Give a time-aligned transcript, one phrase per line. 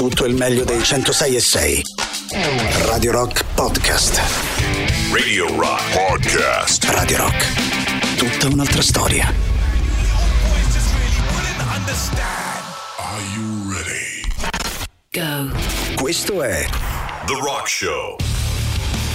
[0.00, 1.82] tutto il meglio dei 106 e 6.
[2.86, 4.18] Radio Rock Podcast.
[5.12, 6.84] Radio Rock Podcast.
[6.84, 8.16] Radio Rock.
[8.16, 9.30] Tutta un'altra storia.
[12.96, 14.22] Are you ready?
[15.12, 15.54] Go.
[15.96, 16.66] Questo è
[17.26, 18.16] The Rock Show.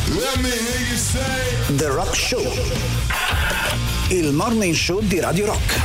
[0.09, 1.75] Let me hear you say.
[1.77, 2.45] The Rock Show.
[4.09, 5.81] Il morning show di Radio Rock.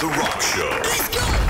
[0.00, 1.43] The Rock Show.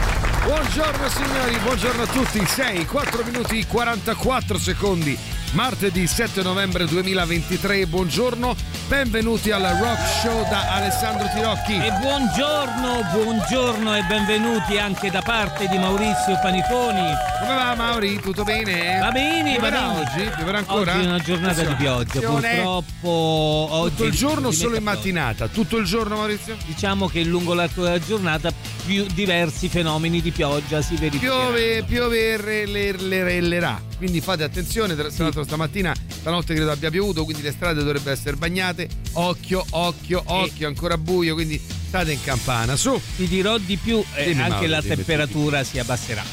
[0.44, 2.44] Buongiorno signori, buongiorno a tutti.
[2.44, 5.33] 6, 4 minuti 44 secondi.
[5.54, 7.86] Martedì 7 novembre 2023.
[7.86, 8.56] Buongiorno,
[8.88, 11.74] benvenuti al Rock Show da Alessandro Tirocchi.
[11.74, 17.06] E buongiorno, buongiorno e benvenuti anche da parte di Maurizio Paniconi.
[17.40, 18.18] Come va Mauri?
[18.20, 18.98] Tutto bene?
[18.98, 20.00] Va bene, va bene.
[20.00, 20.28] oggi?
[20.36, 20.92] Pioverà ancora?
[20.96, 22.48] Oggi è una giornata di pioggia, Attenzione.
[22.54, 25.46] purtroppo oggi Tutto il giorno o solo in mattinata?
[25.46, 26.56] Tutto il giorno Maurizio?
[26.66, 28.50] Diciamo che lungo l'arco della giornata
[28.84, 31.42] più diversi fenomeni di pioggia si verificheranno.
[31.52, 33.80] Piove, piove, re- le- le- rellerà.
[33.96, 38.10] Quindi fate attenzione, tra tra l'altro stamattina, stanotte credo abbia piovuto, quindi le strade dovrebbero
[38.10, 38.88] essere bagnate.
[39.12, 42.76] Occhio, occhio, occhio, ancora buio, quindi state in campana.
[42.76, 43.00] Su!
[43.16, 46.24] Ti dirò di più, eh, anche Mauro, la temperatura si abbasserà.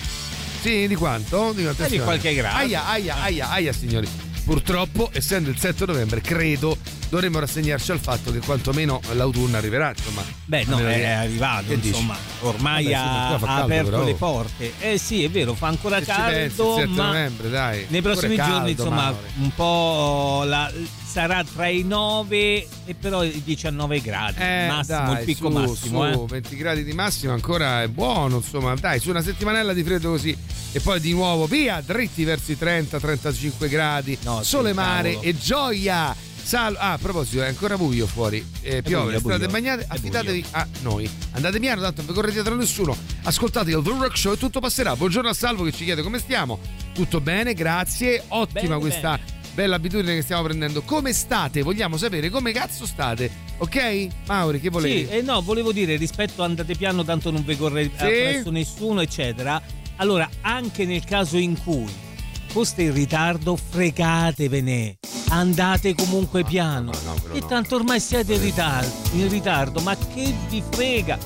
[0.62, 1.54] Sì, di quanto?
[1.54, 1.66] Di?
[1.66, 2.58] Eh, di qualche grado.
[2.58, 4.08] Aia, aia, aia, aia, signori.
[4.44, 6.78] Purtroppo, essendo il 7 novembre, credo
[7.12, 9.94] dovremmo rassegnarci al fatto che quantomeno l'autunno arriverà.
[9.96, 11.88] Insomma, Beh, no, è che- arrivato, che dici?
[11.90, 14.04] insomma, ormai Vabbè, ha, caldo, aperto però.
[14.06, 14.74] le porte.
[14.80, 17.86] Eh sì, è vero, fa ancora pensi, il caldo, 7 ma novembre, dai.
[17.90, 19.20] nei prossimi Pure giorni, caldo, insomma, Mauro.
[19.42, 20.72] un po' la-
[21.12, 25.58] sarà tra i 9 e però i 19 gradi, Eh, massimo, dai, il picco su,
[25.58, 26.14] massimo.
[26.14, 26.26] su, eh.
[26.30, 30.34] 20 gradi di massimo ancora è buono, insomma, dai, su una settimanella di freddo così
[30.72, 36.16] e poi di nuovo via, dritti verso i 30-35 gradi, No, sole, mare e gioia.
[36.52, 39.52] Sal- ah, a proposito, è ancora buio fuori, eh, piove, buio, strade buio.
[39.52, 41.10] bagnate, affidatevi a noi.
[41.32, 42.98] Andate piano, tanto non vi correte dietro a nessuno.
[43.24, 44.94] Ascoltate il The Rock Show e tutto passerà.
[44.98, 46.60] Buongiorno a Salvo che ci chiede come stiamo.
[46.94, 48.26] Tutto bene, grazie.
[48.28, 49.18] Ottima Bene, questa
[49.54, 50.82] bella abitudine che stiamo prendendo.
[50.82, 51.62] Come state?
[51.62, 53.32] Vogliamo sapere come cazzo state.
[53.60, 54.08] Ok?
[54.28, 55.06] Mauri, che volevi?
[55.06, 58.50] Sì, eh, no, volevo dire rispetto a andate piano, tanto non vi corre Sì.
[58.50, 59.62] nessuno, eccetera.
[59.96, 62.10] Allora, anche nel caso in cui
[62.52, 64.98] foste in ritardo, fregatevene.
[65.30, 66.92] Andate comunque piano.
[67.06, 67.46] no, e no.
[67.46, 71.18] tanto ormai siete in ritardo, in ritardo, ma che vi frega?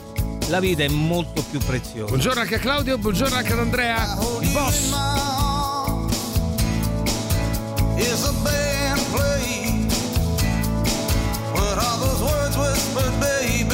[0.50, 2.10] La vita è molto più preziosa.
[2.10, 4.94] Buongiorno anche a Claudio, buongiorno anche ad Andrea, il boss.
[7.98, 9.88] Is a band play?
[11.54, 13.74] What are those words whispered, baby?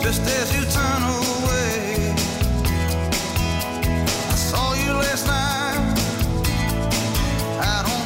[0.00, 2.14] Just as you turn away.
[4.28, 5.59] I saw you last night
[7.62, 7.99] out on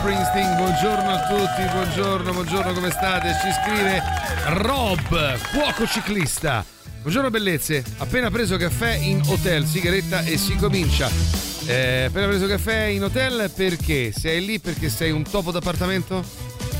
[0.00, 3.36] Springsteen, buongiorno a tutti, buongiorno, buongiorno, come state?
[3.42, 4.02] Ci scrive
[4.46, 6.64] Rob, cuoco ciclista.
[7.02, 11.10] Buongiorno bellezze, appena preso caffè in hotel, sigaretta e si comincia.
[11.66, 14.10] Eh, appena preso caffè in hotel perché?
[14.10, 16.24] Sei lì perché sei un topo d'appartamento?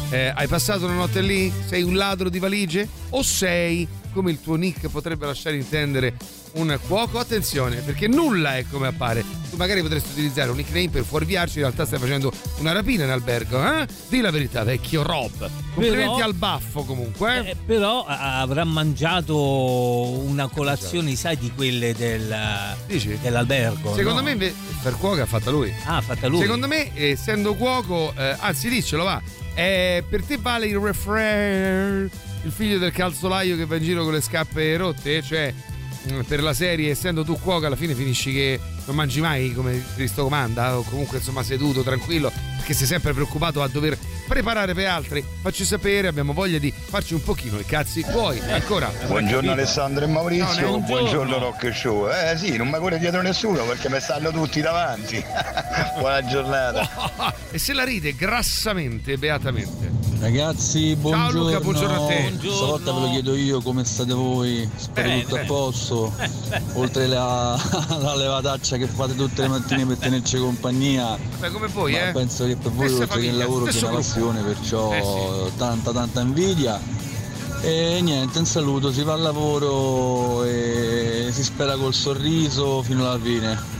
[0.08, 1.52] Eh, hai passato una notte lì?
[1.66, 2.88] Sei un ladro di valigie?
[3.10, 6.14] O sei, come il tuo nick potrebbe lasciare intendere,
[6.52, 7.18] un cuoco?
[7.18, 9.24] Attenzione, perché nulla è come appare.
[9.50, 13.10] Tu magari potresti utilizzare un nickname per fuorviarci, in realtà stai facendo una rapina in
[13.10, 13.86] albergo, eh?
[14.08, 15.50] Dì la verità, vecchio Rob.
[15.74, 17.46] Complimenti Però- al baffo comunque.
[17.46, 17.50] eh?
[17.50, 19.36] Eh, però avrà mangiato
[20.20, 22.34] una colazione, sai, di quelle del,
[22.86, 23.18] Dici?
[23.20, 23.94] dell'albergo.
[23.94, 24.34] Secondo no?
[24.36, 25.72] me per cuoco ha fatta lui.
[25.84, 26.40] Ah, fatta lui.
[26.40, 29.20] Secondo me, essendo cuoco, eh, anzi diccelo va.
[29.54, 32.08] eh, per te vale il refrain,
[32.44, 35.22] il figlio del calzolaio che va in giro con le scarpe rotte?
[35.22, 35.52] Cioè,
[36.26, 40.22] per la serie, essendo tu cuoco, alla fine finisci che non mangi mai come Cristo
[40.22, 45.24] comanda, o comunque insomma seduto, tranquillo, perché sei sempre preoccupato a dover preparare per altri.
[45.42, 48.40] Facci sapere, abbiamo voglia di farci un pochino i cazzi tuoi.
[48.40, 48.90] Ancora.
[49.06, 50.78] Buongiorno Alessandro e Maurizio, Neo.
[50.78, 52.08] buongiorno Rock Show.
[52.08, 55.22] Eh sì, non mi corre dietro nessuno perché mi stanno tutti davanti.
[55.98, 57.34] Buona giornata.
[57.50, 60.09] e se la ride grassamente, beatamente.
[60.20, 61.44] Ragazzi, buongiorno.
[61.44, 62.20] Luca, buongiorno a te.
[62.20, 62.56] Buongiorno.
[62.56, 64.68] Stavolta ve lo chiedo io come state voi.
[64.76, 65.22] Spero Bene.
[65.22, 66.12] tutto a posto.
[66.74, 67.58] Oltre la,
[67.98, 71.16] la levataccia che fate tutte le mattine per tenerci compagnia.
[71.38, 72.12] Beh, come voi, ma eh?
[72.12, 75.90] penso che per voi Stessa oltre che il lavoro sia una passione, perciò Eh tanta
[75.90, 76.78] tanta invidia.
[77.62, 83.18] E niente, un saluto, si va al lavoro e si spera col sorriso fino alla
[83.18, 83.79] fine.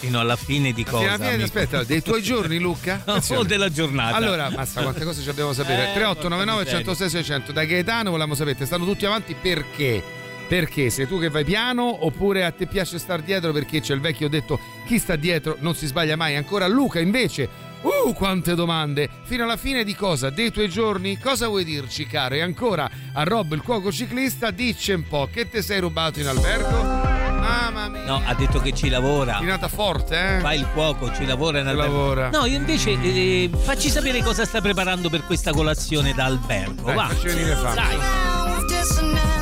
[0.00, 1.02] Fino alla fine di cosa?
[1.02, 3.02] Fino alla fine, aspetta, dei tuoi giorni, Luca?
[3.04, 4.16] No, o della giornata.
[4.16, 5.90] Allora, mazza, quante cose ci dobbiamo sapere?
[5.90, 10.02] Eh, 3899 porca 106 600 da Gaetano volevamo sapere, stanno tutti avanti perché?
[10.48, 14.00] Perché sei tu che vai piano oppure a te piace star dietro perché c'è il
[14.00, 16.34] vecchio detto chi sta dietro non si sbaglia mai.
[16.34, 17.46] Ancora Luca invece,
[17.82, 20.30] uh quante domande, fino alla fine di cosa?
[20.30, 21.18] Dei tuoi giorni?
[21.18, 22.36] Cosa vuoi dirci caro?
[22.36, 26.26] E ancora a Rob il cuoco ciclista dice un po' che te sei rubato in
[26.26, 27.09] albergo?
[27.40, 28.04] Mamma mia.
[28.04, 29.38] No, ha detto che ci lavora.
[29.38, 30.40] Finata forte, eh?
[30.40, 31.92] Fa il cuoco, ci lavora in albergo.
[31.96, 32.30] lavora.
[32.30, 36.82] No, io invece eh, facci sapere cosa sta preparando per questa colazione da albergo.
[36.82, 37.06] Dai, Va.
[37.08, 37.74] facci venire fame.
[37.74, 39.39] Dai.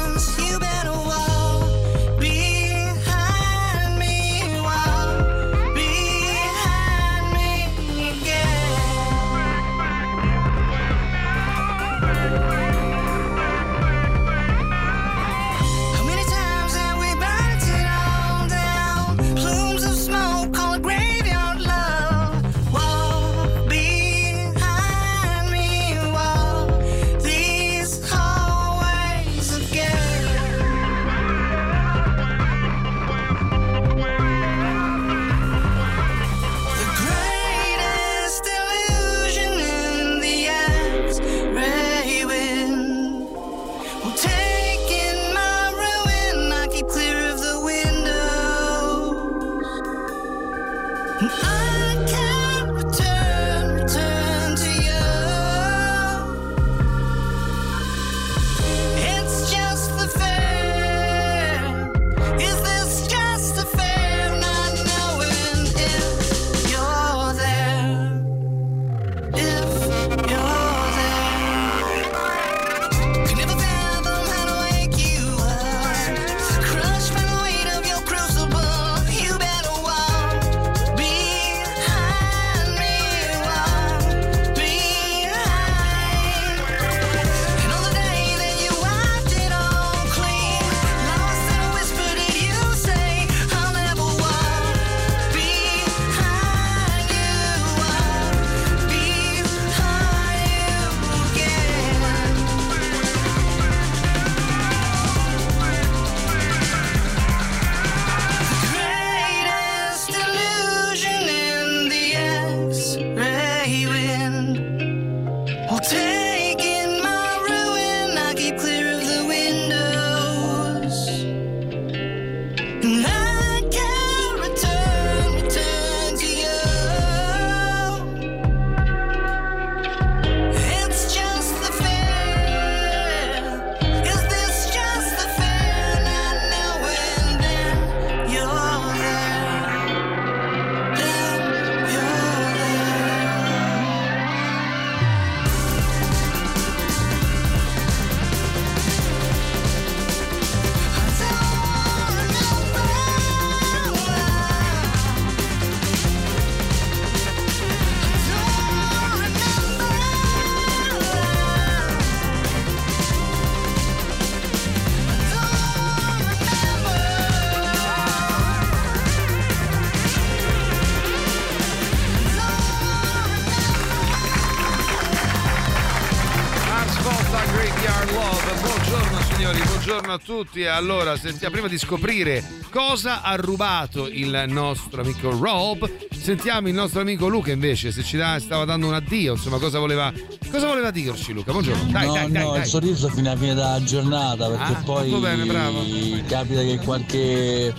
[180.29, 180.67] Tutti.
[180.67, 185.91] Allora, sentiamo prima di scoprire cosa ha rubato il nostro amico Rob.
[186.15, 189.79] Sentiamo il nostro amico Luca invece, se ci dà- stava dando un addio, insomma, cosa
[189.79, 190.13] voleva,
[190.51, 191.53] cosa voleva dirci Luca?
[191.53, 191.91] Buongiorno.
[191.91, 195.11] Dai, no, dai, no, dai, il sorriso fino a fine della giornata perché Ah, poi
[195.19, 195.81] bene, bravo.
[196.27, 197.75] capita che qualche,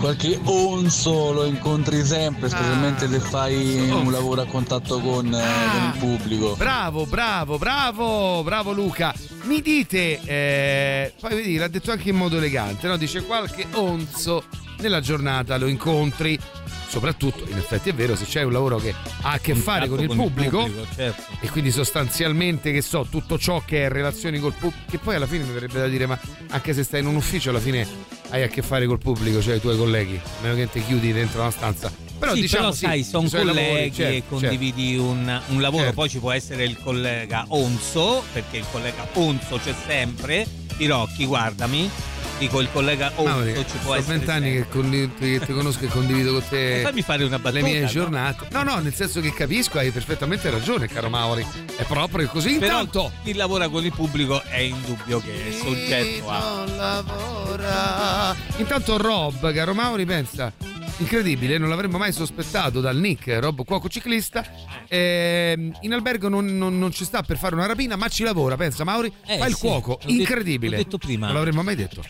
[0.00, 3.98] qualche onzo lo incontri sempre, specialmente Ah, se fai onzo.
[3.98, 5.70] un lavoro a contatto con, eh, Ah.
[5.70, 6.54] con il pubblico.
[6.56, 9.14] Bravo, bravo, bravo, bravo Luca.
[9.42, 12.96] Mi dite, eh, poi vedi, l'ha detto anche in modo elegante, no?
[12.96, 14.44] Dice qualche onzo
[14.78, 16.38] nella giornata lo incontri.
[16.90, 18.92] Soprattutto, in effetti è vero, se c'è un lavoro che
[19.22, 21.22] ha a che fare con il pubblico, certo.
[21.38, 25.28] e quindi sostanzialmente, che so, tutto ciò che è relazioni col pubblico, che poi alla
[25.28, 26.18] fine mi verrebbe da dire, ma
[26.48, 27.86] anche se stai in un ufficio, alla fine
[28.30, 31.12] hai a che fare col pubblico, cioè i tuoi colleghi, a meno che ti chiudi
[31.12, 31.92] dentro una stanza.
[32.18, 35.84] Però sì, diciamo però sì, sai, sono colleghi lavori, e certo, condividi un, un lavoro,
[35.84, 35.96] Certo.
[36.00, 40.44] poi ci può essere il collega Onzo, perché il collega Onzo c'è sempre.
[40.76, 41.88] Tirocchi, guardami.
[42.40, 44.16] Dico il collega Mauri, ci può sono essere.
[44.16, 47.64] vent'anni che, che ti conosco e condivido con te fammi fare una le battuta.
[47.66, 47.86] mie no?
[47.86, 48.46] giornate.
[48.50, 51.46] No, no, nel senso che capisco, hai perfettamente ragione, caro Mauri.
[51.76, 52.56] È proprio così.
[52.58, 53.12] Però Intanto.
[53.22, 56.38] chi lavora con il pubblico è indubbio che è soggetto a.
[56.64, 58.34] non lavora.
[58.56, 60.50] Intanto Rob, caro Mauri, pensa.
[61.00, 64.44] Incredibile, non l'avremmo mai sospettato dal nick Rob Cuoco Ciclista.
[64.86, 68.56] Ehm, in albergo non, non- non ci sta per fare una rapina, ma ci lavora.
[68.56, 69.98] Pensa, Mauri, Eh, fa il sì, cuoco.
[69.98, 70.76] detto- Incredibile.
[70.76, 71.26] l'ho detto prima.
[71.26, 72.02] Non l'avremmo mai detto.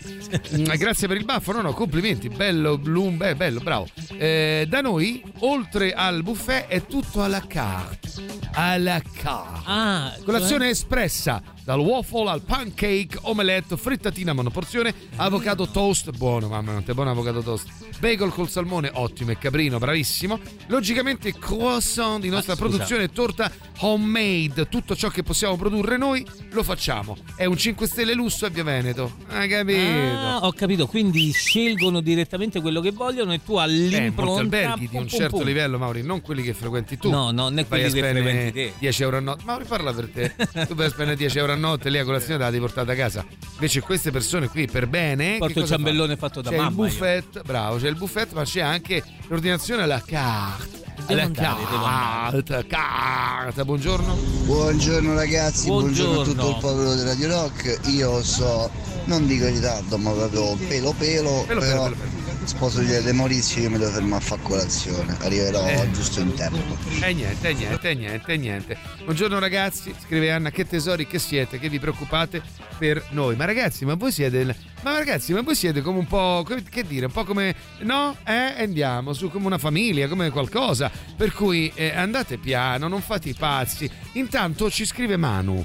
[0.56, 2.28] Mm, Grazie per il baffo, no, no, complimenti.
[2.28, 3.86] Bello, Bloom, beh, bello, bravo.
[4.18, 8.08] Eh, da noi, oltre al buffet, è tutto alla carte.
[8.54, 9.60] Alla carte.
[9.66, 16.94] Ah, Colazione espressa dal waffle al pancake, omelette, frittatina monoporzione, avocado toast, buono, mamma mia,
[16.94, 17.68] buono avocado toast.
[18.00, 20.40] Bagel col salmone, ottimo e caprino, bravissimo.
[20.66, 26.26] Logicamente croissant di nostra Ah, produzione e torta homemade, tutto ciò che possiamo produrre noi
[26.50, 27.16] lo facciamo.
[27.36, 29.12] È un 5 stelle lusso a Via Veneto.
[29.28, 29.78] Hai capito?
[30.18, 34.96] Ah, ho capito, quindi scelgono direttamente quello che vogliono e tu Eh, all'impronta alberghi di
[34.96, 35.46] un certo pum.
[35.46, 37.10] livello, Mauri, non quelli che frequenti tu.
[37.10, 38.72] No, no, né quelli che frequenti te.
[38.76, 39.44] 10 euro a notte.
[39.44, 40.34] Mauri, parla per te.
[40.66, 42.96] tu a spendere 10 euro a notte lì a colazione te la devi portare a
[42.96, 43.24] casa.
[43.54, 45.36] Invece queste persone qui per bene.
[45.38, 46.26] Porto che il ciambellone fa?
[46.28, 46.68] fatto da c'è mamma.
[46.86, 46.98] il io.
[46.98, 50.78] buffet, bravo, c'è il buffet, ma c'è anche l'ordinazione alla carte.
[51.06, 54.14] Devo Alla andare, carte, carte, buongiorno.
[54.44, 56.56] Buongiorno ragazzi, buongiorno, a tutto Buongiorno.
[56.56, 57.80] il popolo di Radio Rock.
[57.88, 58.70] Io so,
[59.04, 63.12] non dico in ritardo, ma proprio pelo pelo, Pelo, però pelo, pelo, sposo di De
[63.12, 65.16] Maurizio io mi devo fermare a fare colazione.
[65.20, 65.90] Arriverò Eh.
[65.92, 66.58] giusto in tempo.
[67.02, 68.78] E niente, e niente, e niente, e niente.
[69.04, 72.42] Buongiorno ragazzi, scrive Anna, che tesori che siete, che vi preoccupate
[72.78, 73.36] per noi.
[73.36, 74.56] Ma ragazzi, ma voi siete...
[74.82, 76.44] Ma ragazzi, ma voi siete come un po'...
[76.68, 77.54] Che dire, un po' come...
[77.80, 78.16] No?
[78.24, 78.62] Eh?
[78.62, 80.90] Andiamo su come una famiglia, come qualcosa.
[81.16, 83.90] Per cui eh, andate piano, non fate i pazzi.
[84.12, 85.64] Intanto ci scrive Manu.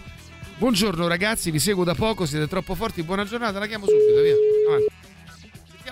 [0.58, 4.34] Buongiorno ragazzi, vi seguo da poco, siete troppo forti, buona giornata, la chiamo subito, via.
[4.70, 4.86] Avanti.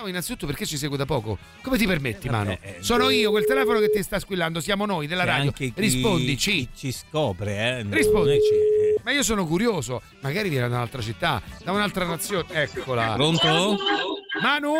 [0.04, 1.38] Sentiamo innanzitutto perché ci segue da poco.
[1.62, 2.56] Come ti permetti, Manu?
[2.60, 5.44] eh, Sono io, quel telefono che ti sta squillando, siamo noi della radio.
[5.50, 6.50] anche chi- Rispondici.
[6.50, 7.86] chi ci scopre, eh.
[7.88, 8.48] Rispondici.
[8.48, 12.46] che- Ma io sono curioso, magari viene da un'altra città, da un'altra nazione.
[12.50, 13.12] Eccola.
[13.14, 13.76] Pronto?
[14.42, 14.74] Manu,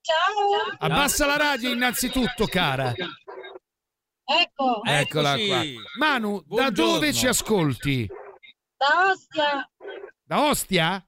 [0.00, 2.92] Ciao, abbassa la radio innanzitutto, cara.
[4.24, 5.62] ecco, Eccola qua.
[5.98, 6.92] Manu, da Buongiorno.
[6.94, 8.08] dove ci ascolti?
[8.76, 9.70] da Ostia,
[10.24, 11.06] Da Ostia?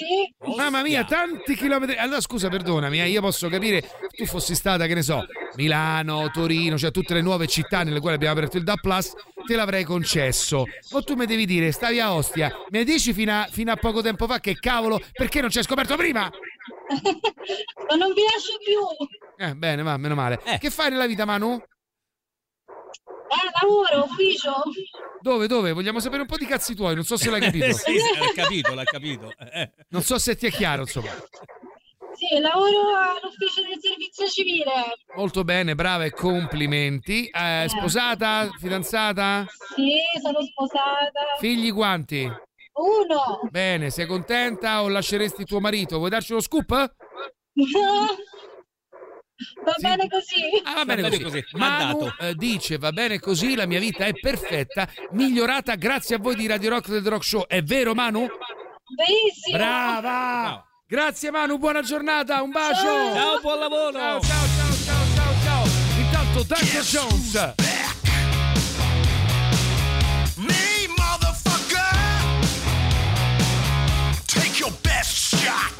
[0.00, 1.96] Sì, Mamma mia, tanti chilometri.
[1.96, 3.82] Allora scusa, perdonami, eh, io posso capire
[4.16, 5.26] tu fossi stata, che ne so,
[5.56, 9.12] Milano, Torino, cioè tutte le nuove città nelle quali abbiamo aperto il DA Plus,
[9.44, 10.64] te l'avrei concesso.
[10.92, 14.00] Ma tu mi devi dire, stavi a Ostia, mi dici fino a, fino a poco
[14.00, 16.22] tempo fa che cavolo, perché non ci hai scoperto prima?
[16.90, 20.40] ma non vi lascio più, Eh, bene, va, meno male.
[20.44, 20.58] Eh.
[20.58, 21.62] Che fai nella vita, Manu?
[23.30, 24.52] Eh, lavoro, ufficio,
[25.20, 25.72] Dove, dove?
[25.72, 27.72] Vogliamo sapere un po' di cazzi tuoi, non so se l'hai capito.
[27.72, 29.32] sì, l'ha capito, l'ha capito.
[29.52, 29.70] Eh.
[29.88, 31.10] Non so se ti è chiaro, insomma.
[32.14, 34.72] sì, lavoro all'ufficio del servizio civile,
[35.14, 37.26] Molto bene, brava e complimenti.
[37.28, 39.44] Eh, sposata, fidanzata?
[39.74, 42.22] sì, sono sposata, Figli quanti?
[42.72, 45.98] uno, Bene, sei contenta o lasceresti tuo marito?
[45.98, 46.94] Vuoi darci uno scoop?
[49.64, 49.80] Va Sì.
[49.82, 51.42] bene così, Ah, va bene Va bene così.
[51.42, 56.18] così, Manu eh, dice va bene così, la mia vita è perfetta, migliorata grazie a
[56.18, 57.46] voi di Radio Rock del The Rock Show.
[57.46, 58.26] È vero Manu?
[58.94, 60.00] benissimo, Brava!
[60.00, 60.64] Bravo.
[60.88, 62.82] Grazie Manu, buona giornata, un bacio!
[62.82, 63.92] Ciao, buon lavoro.
[63.98, 65.64] ciao, ciao, ciao, ciao, ciao, ciao.
[66.00, 66.82] Intanto Dr.
[66.82, 67.54] Jones.
[70.36, 71.88] Me, motherfucker.
[74.26, 75.79] Take your best shot.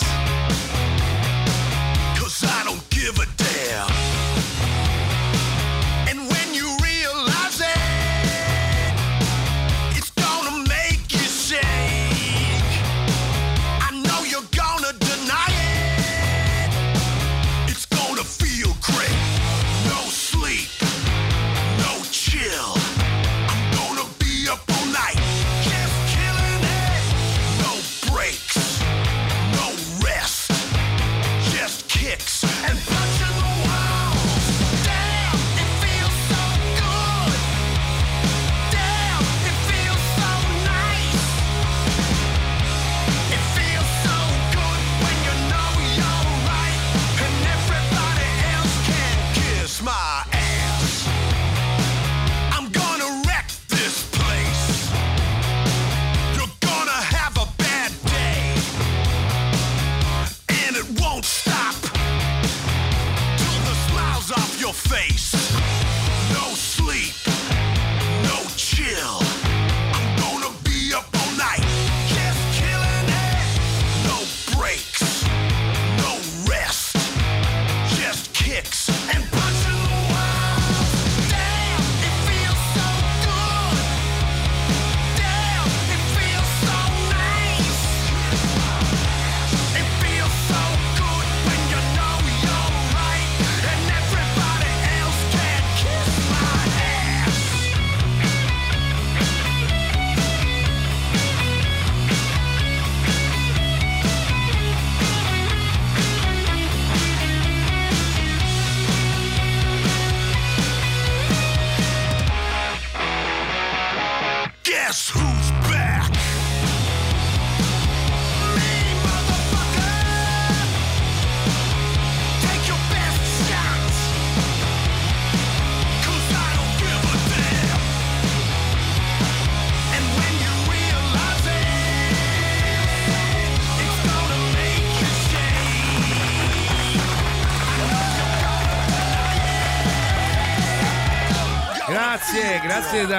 [3.73, 4.10] A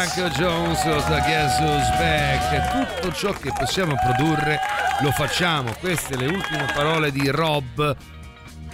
[0.02, 3.02] Duncan Jones da Guess Who's Back.
[3.02, 4.60] Tutto ciò che possiamo produrre
[5.02, 5.76] lo facciamo.
[5.80, 7.96] Queste le ultime parole di Rob,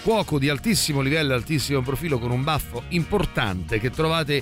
[0.03, 4.41] cuoco di altissimo livello, altissimo profilo, con un baffo importante che trovate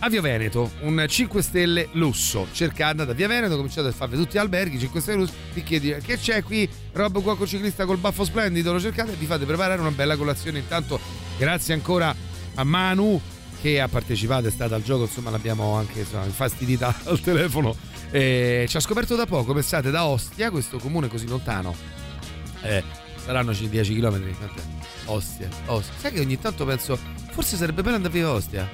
[0.00, 2.46] a Via Veneto, un 5 stelle lusso.
[2.52, 5.96] Cercando da Via Veneto, cominciate a farvi tutti gli alberghi, 5 stelle lusso, vi chiedi
[6.04, 9.80] che c'è qui Rob cuoco ciclista col baffo splendido, lo cercate e vi fate preparare
[9.80, 10.58] una bella colazione.
[10.58, 11.00] Intanto
[11.38, 12.14] grazie ancora
[12.54, 13.18] a Manu
[13.62, 17.74] che ha partecipato, è stata al gioco, insomma l'abbiamo anche insomma, infastidita al telefono.
[18.10, 21.74] Eh, ci ha scoperto da poco, pensate, da Ostia, questo comune così lontano.
[22.62, 22.82] Eh,
[23.24, 24.20] saranno 10 km.
[25.06, 25.94] Ostia, Ostia.
[25.98, 26.98] Sai che ogni tanto penso,
[27.30, 28.68] forse sarebbe bello andare via a Ostia.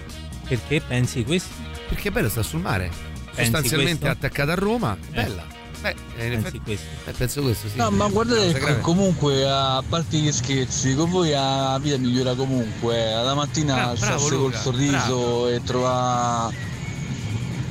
[0.49, 1.53] Perché pensi questo?
[1.89, 2.91] Perché è bello, sta sul mare.
[3.27, 4.17] Pensi Sostanzialmente questo?
[4.27, 5.15] attaccata a Roma, Eh.
[5.23, 5.47] bella.
[5.81, 6.87] Beh, eh, in effetti, questo?
[7.07, 7.77] eh, penso questo, sì.
[7.77, 13.13] No, ma guardate comunque a parte gli scherzi, con voi la vita migliora comunque.
[13.13, 15.49] La mattina Bra- bravo, alzarsi col sorriso bravo.
[15.49, 16.55] e trovare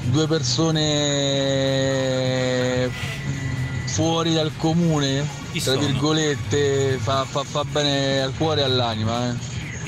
[0.05, 0.25] due
[1.17, 2.89] persone
[3.87, 5.85] fuori dal comune, Chi tra sono?
[5.85, 9.29] virgolette, fa, fa- fa bene al cuore e all'anima.
[9.31, 9.35] Eh.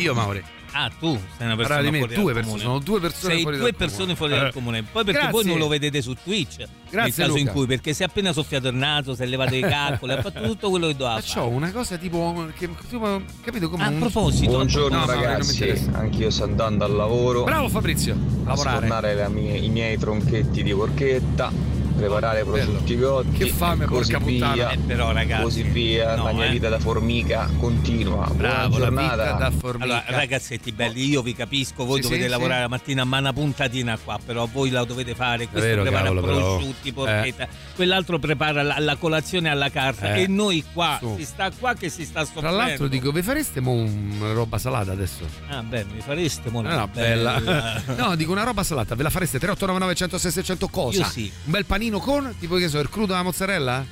[0.02, 0.44] Io, Mauri.
[0.82, 2.62] Ah, tu sei una persona di me, fuori due dal persone, comune.
[2.63, 4.15] sono due persone sei fuori due dal persone comune.
[4.15, 4.38] fuori Eh.
[4.39, 4.84] dal comune.
[4.84, 5.50] Poi perché voi Grazie.
[5.50, 6.58] non lo vedete su Twitch.
[6.58, 7.52] nel Grazie, caso in Luca.
[7.54, 10.42] cui, perché si è appena soffiato il naso, si è levato i calcoli, ha fatto
[10.42, 11.42] tutto quello che doveva Ma fare.
[11.42, 12.48] c'ho una cosa tipo.
[12.58, 15.28] Che, tipo capito come A un- proposito, Buongiorno No, Mauro, non mi
[15.60, 17.44] ragazzi, anch'io sto andando al lavoro.
[17.44, 18.13] Bravo Fabrizio,
[18.46, 19.28] a lavorare.
[19.30, 21.52] mie- i miei tronchetti di porchetta,
[22.00, 22.52] preparare Bello.
[22.72, 24.72] prosciutti cotti Che fame, così porca via, puttana.
[24.72, 26.16] Eh, però, ragazzi, così via.
[26.16, 26.50] no, la mia eh.
[26.52, 28.28] vita da formica continua.
[28.34, 29.38] Bravo, Buona la vita giornata.
[29.38, 29.84] da formica.
[29.84, 32.62] Allora, ragazzetti belli, io vi capisco, voi Sì, dovete sì, lavorare sì.
[32.62, 35.48] la mattina, ma una puntatina qua, però voi la dovete fare.
[35.48, 36.56] Questo vero, prepara cavolo, però.
[36.58, 40.24] prosciutti, porchetta, quell'altro prepara la, la colazione alla carta Eh.
[40.24, 41.16] e noi qua, Su.
[41.18, 42.58] si sta qua che si sta Tra soffrendo.
[42.58, 45.26] l'altro dico, vi fareste mo una roba salata adesso?
[45.50, 47.82] Ah, beh, mi fareste mo Eh, no, bella.
[47.98, 50.98] no, dico una roba salata, ve la fareste 3899 106 600 cosa?
[51.00, 51.32] Io sì.
[51.46, 53.84] Un bel panino con, tipo che so, il crudo alla mozzarella?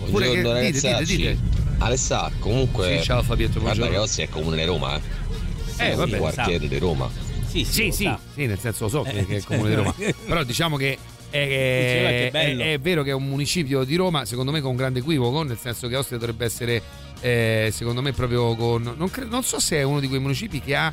[0.00, 1.38] Oppure che- Buongiorno dite, dite, dite.
[1.78, 3.90] Alessà, comunque Sì, ciao Fabietto, guarda buongiorno.
[3.92, 5.00] che Ostia è comune di Roma, eh.
[5.76, 7.08] Eh, È vabbè, un quartiere di Roma.
[7.46, 9.74] Sì, sì, Sì, sì, nel senso lo so che, Eh, che è il comune di
[9.76, 9.94] Roma.
[10.26, 10.98] Però diciamo che
[11.30, 14.76] è, che è è- vero che è un municipio di Roma, secondo me con un
[14.76, 16.82] grande equivoco, nel senso che Ostia dovrebbe essere,
[17.20, 18.94] eh, secondo me, proprio con...
[18.96, 20.92] Non, cre- non so se è uno di quei municipi che ha,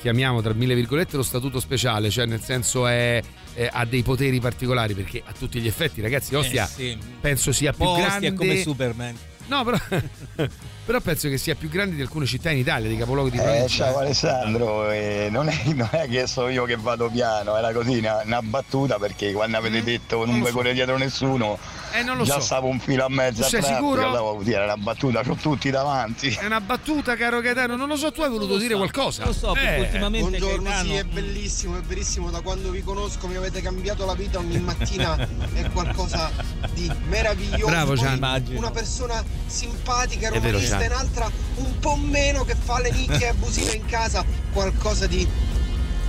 [0.00, 3.22] chiamiamo tra mille virgolette, lo statuto speciale, cioè nel senso è,
[3.54, 6.98] è- ha dei poteri particolari, perché a tutti gli effetti, ragazzi, Ostia Eh, sì.
[7.20, 8.26] penso sia più Ostia grande...
[8.28, 9.16] è come Superman.
[9.46, 9.78] No, però...
[10.90, 13.42] però penso che sia più grande di alcune città in Italia, di capoluoghi di Eh,
[13.42, 13.84] provincia.
[13.84, 17.98] ciao Alessandro, eh, non, è, non è che so io che vado piano, era così
[17.98, 20.52] una, una battuta perché quando avete detto non, mi so.
[20.52, 21.56] corre dietro nessuno,
[21.92, 22.40] Eh, non lo già so.
[22.40, 24.40] stavo un filo a mezzo Tu sei traffico, sicuro?
[24.42, 26.28] dire, era una battuta, c'ho tutti davanti.
[26.30, 27.76] È una battuta, caro Gaetano.
[27.76, 29.24] Non lo so, tu hai voluto lo dire so, qualcosa.
[29.26, 32.30] lo so, perché Eh, ultimamente Buongiorno, Gaetano- sì, è bellissimo, è verissimo.
[32.30, 35.16] Da quando vi conosco mi avete cambiato la vita ogni mattina,
[35.54, 36.30] è qualcosa
[36.74, 37.66] di meraviglioso.
[37.66, 38.16] Bravo, Poi Gian.
[38.16, 38.58] Immagino.
[38.58, 40.79] Una persona simpatica, È vero, romanista, Gian.
[40.82, 45.26] E un'altra un po' meno che fa le nicchie abusive in casa, qualcosa di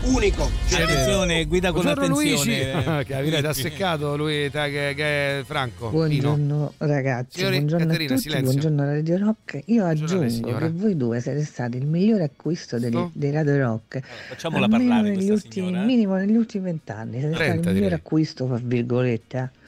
[0.03, 0.49] unico.
[0.71, 2.73] Attenzione, guida con Buongiorno attenzione.
[2.73, 3.05] Luigi.
[3.05, 5.89] che avete asseccato lui, ta- che, Franco.
[5.89, 5.97] Pino.
[6.35, 8.59] Buongiorno ragazzi, Signori, buongiorno Caterina, a tutti, silenzio.
[8.59, 9.53] buongiorno Radio Rock.
[9.65, 13.11] Io Buongiorno aggiungo che voi due siete stati il migliore acquisto degli- Sto?
[13.13, 13.99] dei Radio Rock.
[14.29, 15.83] Facciamola almeno parlare negli ultimi, signora.
[15.83, 15.85] eh.
[15.85, 17.19] minimo negli ultimi vent'anni.
[17.19, 17.93] Siete 30 stati il migliore direi.
[17.93, 19.37] acquisto, fra virgolette.
[19.37, 19.59] eh.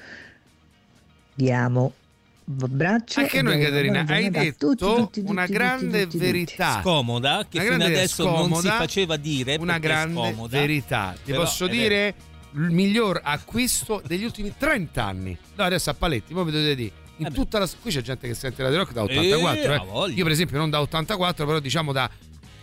[2.61, 3.19] Abbraccio.
[3.21, 6.31] Anche noi, Caterina, hai detto tutti, tutti, tutti, una tutti, grande tutti, tutti.
[6.31, 6.81] verità.
[6.81, 9.55] Scomoda, che Una fino adesso non si scomoda, faceva dire.
[9.55, 10.57] Una grande scomoda.
[10.57, 11.15] verità.
[11.23, 12.15] Ti posso dire
[12.53, 15.37] il miglior acquisto degli ultimi 30 anni.
[15.55, 16.91] No, adesso a paletti, voi mi dovete dire.
[17.17, 19.73] In Eh tutta la, qui c'è gente che sente Radio Rock da 84.
[19.73, 20.13] Eh, eh.
[20.13, 22.09] Io, per esempio, non da 84, però diciamo da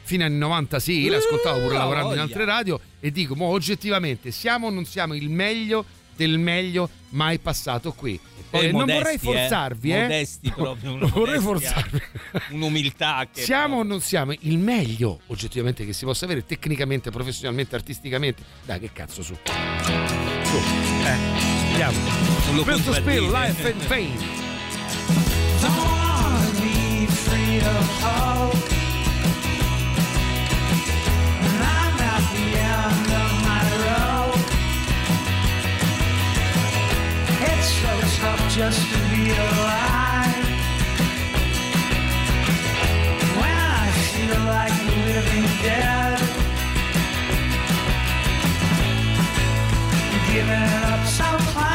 [0.03, 2.23] fine anni 90 sì, l'ascoltavo pure lavorando in voglia.
[2.23, 5.85] altre radio e dico, mo oggettivamente, siamo o non siamo il meglio
[6.17, 8.19] del meglio mai passato qui.
[8.51, 10.01] Poi Eh, non modesti, vorrei forzarvi, eh.
[10.03, 10.97] Modesti proprio.
[10.97, 12.03] Non vorrei forzarvi.
[12.51, 13.43] Un'umiltà che.
[13.43, 18.43] Siamo o non siamo il meglio oggettivamente che si possa avere tecnicamente, professionalmente, artisticamente?
[18.65, 19.35] Dai, che cazzo su.
[19.45, 20.57] Su.
[21.05, 21.17] Eh,
[21.71, 21.99] andiamo.
[22.53, 23.21] Non Questo contraddire.
[23.31, 24.39] life and fame.
[38.51, 40.49] Just to be alive.
[43.39, 46.19] When I feel like the living dead,
[50.31, 51.70] giving up so plain,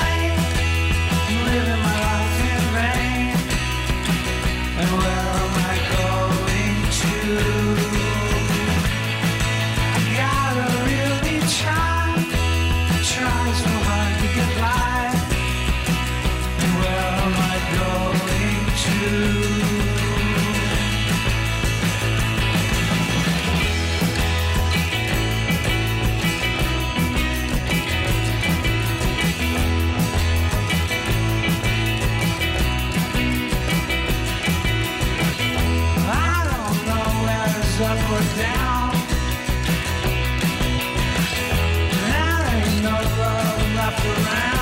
[44.03, 44.54] around.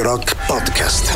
[0.00, 1.12] Radio Rock Podcast.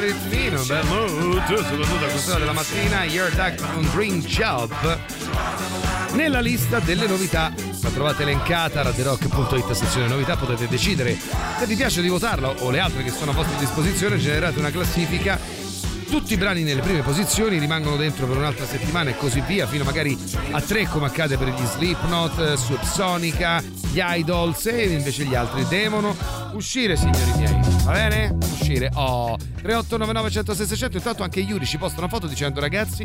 [0.00, 4.98] Ritmino, bel mood, soprattutto a quest'ora della mattina, Your Duck con Dream Job.
[6.12, 7.52] Nella lista delle novità,
[7.82, 11.16] la trovate elencata a radirock.it sezione novità, potete decidere
[11.58, 14.70] se vi piace di votarla o le altre che sono a vostra disposizione, generate una
[14.70, 15.38] classifica
[16.20, 19.82] tutti i brani nelle prime posizioni rimangono dentro per un'altra settimana e così via, fino
[19.82, 20.16] magari
[20.52, 26.14] a tre come accade per gli Slipknot, Subsonica, gli Idols e invece gli altri devono
[26.52, 28.36] uscire signori miei, va bene?
[28.40, 33.04] Uscire, oh, 3899 106 600 intanto anche Yuri ci posta una foto dicendo ragazzi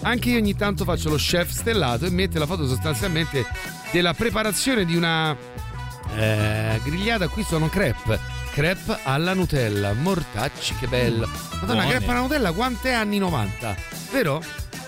[0.00, 3.44] anche io ogni tanto faccio lo chef stellato e mette la foto sostanzialmente
[3.92, 5.36] della preparazione di una
[6.16, 11.28] eh, grigliata qui sono crepe crepe alla Nutella mortacci che bello
[11.60, 11.88] Madonna Buone.
[11.88, 13.76] crepe alla Nutella quante anni 90
[14.12, 14.42] vero?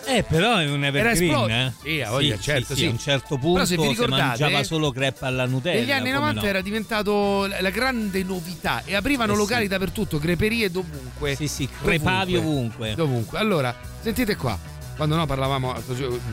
[0.05, 1.49] Eh, però è un Era evergreen, esploso.
[1.49, 1.73] eh?
[1.81, 2.87] Sì, ha voglia, certo, sì.
[2.87, 5.79] A un certo punto Però se vi si ricordate, mangiava solo crepe alla Nutella.
[5.79, 6.47] Negli anni come 90 no?
[6.49, 9.41] era diventato la grande novità e aprivano Eh sì.
[9.41, 11.37] locali dappertutto, creperie dovunque.
[11.37, 12.95] Sì, sì, crepavi ovunque.
[12.97, 13.39] Dovunque.
[13.39, 14.59] Allora, sentite qua.
[14.97, 15.75] Quando no parlavamo,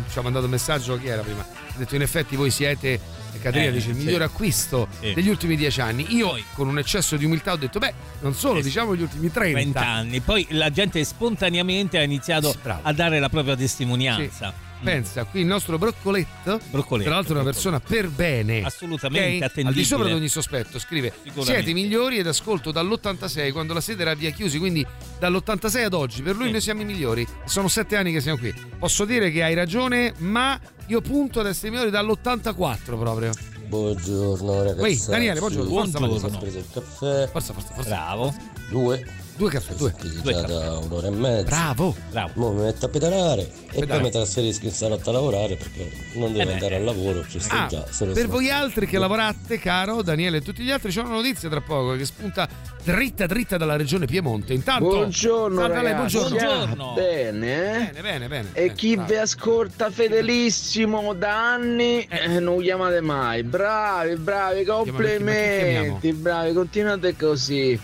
[0.09, 1.41] ci ha mandato un messaggio, chi era prima?
[1.41, 2.99] Ha detto in effetti voi siete,
[3.41, 4.03] Caterina Eh, dice, il sì.
[4.03, 5.13] miglior acquisto Sì.
[5.13, 6.13] degli ultimi dieci anni.
[6.15, 9.59] Io con un eccesso di umiltà ho detto, beh, non solo, diciamo gli ultimi 30.
[9.59, 10.19] 30 anni.
[10.19, 14.53] Poi la gente spontaneamente ha iniziato a dare la propria testimonianza.
[14.81, 19.65] Pensa, qui il nostro broccoletto, Broccoletto, tra l'altro è una persona per bene, Assolutamente ok?
[19.65, 23.81] al di sopra di ogni sospetto, scrive siete i migliori ed ascolto dall'86 quando la
[23.81, 24.85] sede era via chiusi, quindi
[25.19, 28.53] dall'86 ad oggi, per lui noi siamo i migliori, sono sette anni che siamo qui,
[28.77, 33.31] posso dire che hai ragione, ma io punto ad essere i migliori dall'84 proprio.
[33.67, 34.85] Buongiorno ragazzi.
[34.87, 36.37] Ehi, Daniele, buongiorno, forza, Ho forza.
[36.37, 37.29] preso il caffè.
[37.29, 37.89] Forza, forza, forza.
[37.89, 38.33] Bravo.
[38.69, 39.05] Due.
[39.39, 39.93] Due caffè, due.
[40.21, 41.43] Già da un'ora e mezza.
[41.43, 41.95] Bravo.
[42.11, 42.31] Bravo.
[42.33, 43.85] Mo mi metto a pedalare e Pedale.
[43.87, 47.39] poi mi trasferisco in salotto a lavorare perché non devo Eh andare al lavoro, ci
[47.39, 47.79] sto Ah, già.
[47.83, 48.27] per so.
[48.27, 51.95] voi altri che lavorate, caro Daniele e tutti gli altri, c'è una notizia tra poco
[51.95, 52.49] che spunta
[52.83, 54.51] dritta dritta dalla regione Piemonte.
[54.51, 56.91] Intanto, Buongiorno salve a lei, buongiorno.
[56.91, 57.91] Ah, Bene, eh?
[57.93, 58.49] Bene, bene, bene.
[58.51, 63.43] E chi vi ascolta fedelissimo da anni eh, non chiamate mai.
[63.43, 67.79] Bravi, bravi, complimenti, bravi, continuate così.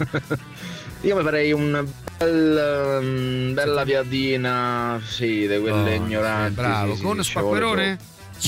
[1.02, 1.86] Io mi farei un
[2.18, 6.54] bel, um, bella piadina, sì, di quelle Oh, ignoranti.
[6.54, 6.94] bravo.
[6.94, 7.98] sì, Con sì, spaccherone?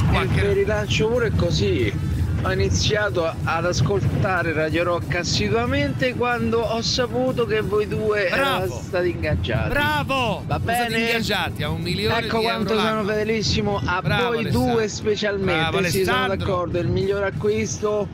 [0.07, 0.23] poco.
[0.35, 2.21] Il rilancio pure così.
[2.45, 8.65] Ho iniziato ad ascoltare Radio Rock assiduamente quando ho saputo che voi due Bravo.
[8.65, 9.69] erano stati ingaggiati.
[9.69, 10.43] Bravo!
[10.49, 10.99] Va bene?
[10.99, 13.05] ingaggiati a un milione Ecco di quanto sono l'anno.
[13.09, 14.73] fedelissimo a Bravo, voi Alessandro.
[14.73, 15.71] due specialmente.
[15.71, 18.09] Bravo, sì, sono d'accordo, il miglior acquisto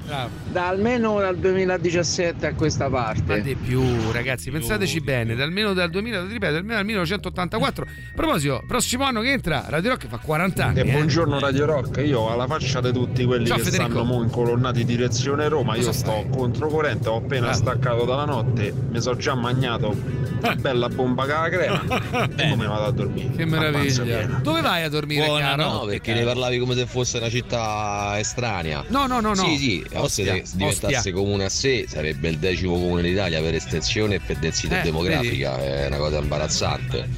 [0.50, 3.37] da almeno dal 2017 a questa parte.
[3.37, 3.82] Ma di più,
[4.12, 7.84] ragazzi, pensateci bene, da almeno dal 2000, ripeto, almeno dal 1984.
[7.84, 10.80] A proposito, prossimo anno che entra, Radio Rock fa 40 anni.
[10.80, 10.92] E eh.
[10.92, 13.90] buongiorno Radio Rock, io alla faccia di tutti quelli Ciao, che Federico.
[13.90, 19.16] stanno mo incolonnati direzione Roma, io sto controcorrente, ho appena staccato dalla notte, mi sono
[19.16, 19.94] già magnato
[20.40, 23.30] una bella bomba con la crema e mi vado a dormire.
[23.37, 24.40] Che meraviglia.
[24.42, 25.62] Dove vai a dormire, caro?
[25.64, 28.84] No, perché ne parlavi come se fosse una città estranea.
[28.88, 29.44] No, no, no, no.
[29.44, 31.12] Sì, sì, Ostia, se diventasse Ostia.
[31.12, 35.59] comune a sé sarebbe il decimo comune d'Italia per estensione e per densità Eh, demografica,
[35.62, 37.09] è una cosa imbarazzante.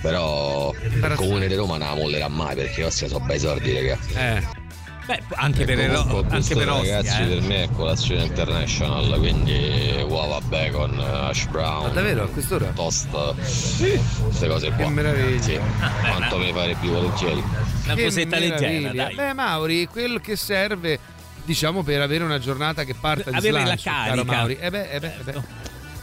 [0.00, 3.98] Però il comune di Roma non la mollerà mai perché Ostia sono bei soldi, raga.
[4.16, 4.58] Eh.
[5.06, 7.26] Beh, anche per, Comunque, Ero- anche per Ostia, ragazzi eh.
[7.26, 12.66] per me è colazione international quindi uova bacon hash brown Ma davvero, a quest'ora?
[12.66, 13.08] toast
[13.42, 15.40] queste cose qua Che meraviglia.
[15.42, 15.58] sì.
[16.16, 17.42] quanto me ne fare più volentieri
[17.86, 19.04] Una Che cosetta leggera, meraviglia.
[19.04, 19.14] dai.
[19.16, 20.98] Beh, Mauri, quello che serve,
[21.44, 24.32] diciamo, per avere una giornata che parta di Avere la slancio, caro carica.
[24.32, 24.58] Mauri.
[24.60, 25.42] Eh beh, eh beh, eh beh.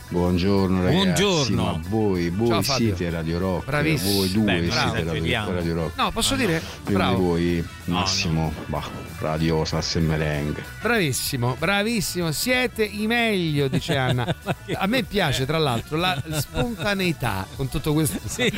[0.10, 1.64] Buongiorno ragazzi, Buongiorno.
[1.64, 4.14] ma voi, voi Ciao, siete Radio Rock, Bravissimo.
[4.14, 4.96] voi due Beh, bravo.
[4.96, 5.52] siete Radio.
[5.54, 5.98] Radio Rock.
[5.98, 6.62] No, posso dire?
[6.84, 7.18] Prima Bravo.
[7.18, 7.24] di
[7.60, 8.90] voi Massimo, bah,
[9.20, 10.64] Radio Sasse Merengue.
[10.82, 14.34] Bravissimo, bravissimo, siete i meglio, dice Anna.
[14.76, 18.18] A me piace, tra l'altro, la spontaneità con tutto questo.
[18.26, 18.50] Sì,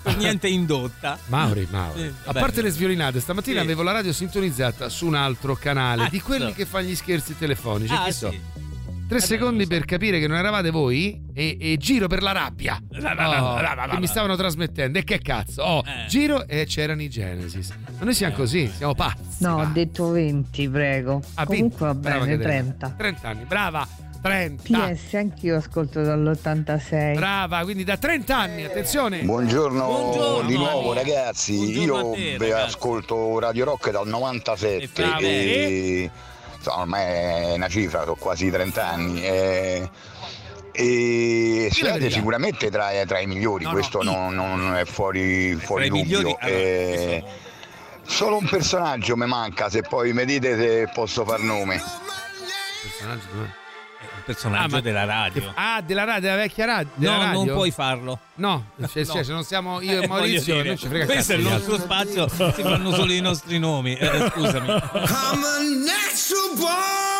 [0.00, 1.18] per niente indotta.
[1.26, 2.00] Mauri, Mauri.
[2.02, 3.64] Sì, A parte le sviolinate, stamattina Sì.
[3.64, 7.92] avevo la radio sintonizzata su un altro canale di quelli che fa gli scherzi telefonici.
[7.92, 8.32] Ah, chi so.
[9.08, 13.56] Tre secondi per capire che non eravate voi e, e giro per la rabbia Oh,
[13.88, 14.98] che mi stavano trasmettendo.
[14.98, 15.62] E che cazzo?
[15.62, 16.08] Oh, Eh.
[16.08, 17.72] giro e c'erano i Genesis.
[17.98, 19.42] Ma noi siamo così, siamo pazzi.
[19.44, 21.22] No, ho detto 20, prego.
[21.34, 22.42] Ah, Comunque va bene, Caterina.
[22.44, 22.94] 30.
[22.96, 23.86] 30 anni, brava.
[24.22, 24.88] 30.
[24.88, 27.14] PS, anch'io ascolto dall'86.
[27.14, 29.22] Brava, quindi da 30 anni, attenzione.
[29.22, 32.74] Buongiorno, Buongiorno, di nuovo ragazzi, Buongiorno io te, beh, ragazzi.
[32.74, 35.20] ascolto Radio Rock dal 97 bravo.
[35.20, 36.10] e
[36.66, 39.90] insomma, ormai è una cifra, sono quasi 30 anni e,
[40.72, 45.54] e siete sicuramente tra, tra i migliori, No, no, questo i- non, non è fuori,
[45.54, 46.02] fuori dubbio.
[46.04, 47.24] migliori, allora, E
[48.04, 51.82] solo un personaggio mi manca, se poi mi dite se posso far nome.
[52.82, 53.64] Personaggio?
[54.26, 55.52] Personaggio Ah, ma- della radio.
[55.54, 56.88] Ah, della radio, della vecchia radio.
[56.96, 57.54] della No, non radio?
[57.54, 58.18] puoi farlo.
[58.34, 59.12] No, cioè, No.
[59.12, 61.54] cioè, se non siamo io e Eh, voglio Maurizio, non frega questo è il cazzo
[61.56, 63.94] nostro spazio, si fanno solo i nostri nomi.
[63.96, 64.66] Eh, scusami.
[64.68, 67.15] I'm a natural born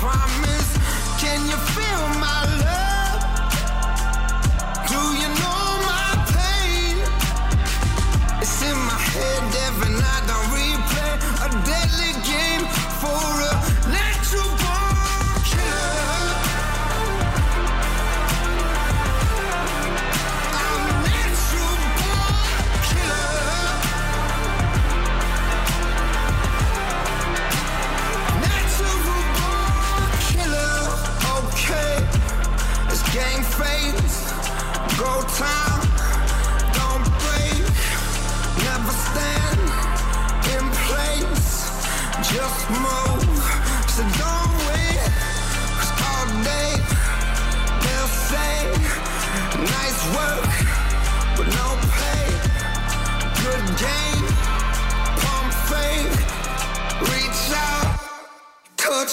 [0.00, 0.39] prime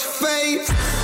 [0.01, 0.96] faith.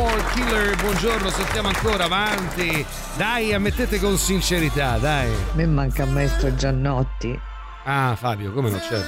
[0.00, 2.82] Born Killer, buongiorno, sentiamo ancora avanti.
[3.18, 5.30] Dai, ammettete con sincerità, dai.
[5.30, 7.38] A me manca maestro Giannotti
[7.84, 8.98] Ah, Fabio, come non c'è?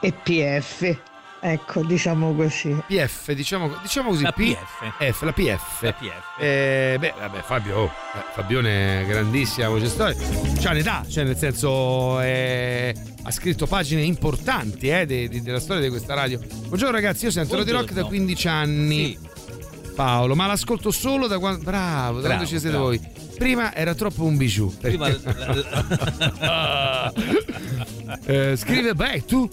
[0.00, 0.96] e PF.
[1.40, 2.80] Ecco, diciamo così.
[2.86, 4.22] PF, diciamo, diciamo così.
[4.22, 5.12] La P- PF.
[5.16, 5.82] F, la PF.
[5.82, 6.38] La PF.
[6.38, 10.22] Eh, beh, vabbè, Fabio, oh, eh, Fabione è grandissima voce storica.
[10.60, 15.82] C'ha un'età, cioè nel senso eh, ha scritto pagine importanti eh, de- de- della storia
[15.82, 16.38] di questa radio.
[16.38, 18.16] Buongiorno ragazzi, io sento Radio Rock da Buongiorno.
[18.24, 19.18] 15 anni.
[19.94, 21.62] Paolo, ma l'ascolto solo da quando...
[21.64, 22.84] Bravo, da quando ci siete bravo.
[22.86, 23.00] voi.
[23.38, 24.72] Prima era troppo un bijou.
[24.80, 25.08] Prima
[28.26, 29.48] Eh, scrive, beh, tu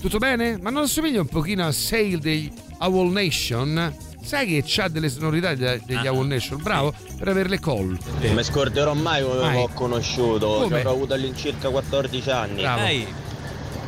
[0.00, 0.58] tutto bene?
[0.60, 3.94] Ma non assomiglia un pochino a Sale degli Owl Nation?
[4.22, 6.60] Sai che c'ha delle sonorità de- degli Owl Nation?
[6.62, 8.04] Bravo per averle colte.
[8.26, 9.54] Non mi scorderò mai come Mai.
[9.56, 10.66] l'ho conosciuto, Come?
[10.68, 12.62] ci avrò avuto all'incirca 14 anni.
[12.62, 12.80] Bravo.
[12.80, 13.06] Dai,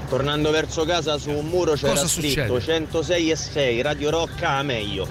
[0.09, 2.61] Tornando verso casa su un muro c'era Cosa scritto succede?
[2.61, 5.09] 106 e 6, Radio Rock a meglio.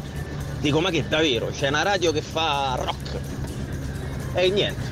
[0.63, 1.47] Dico ma che davvero?
[1.51, 3.19] C'è una radio che fa rock.
[4.33, 4.91] E niente.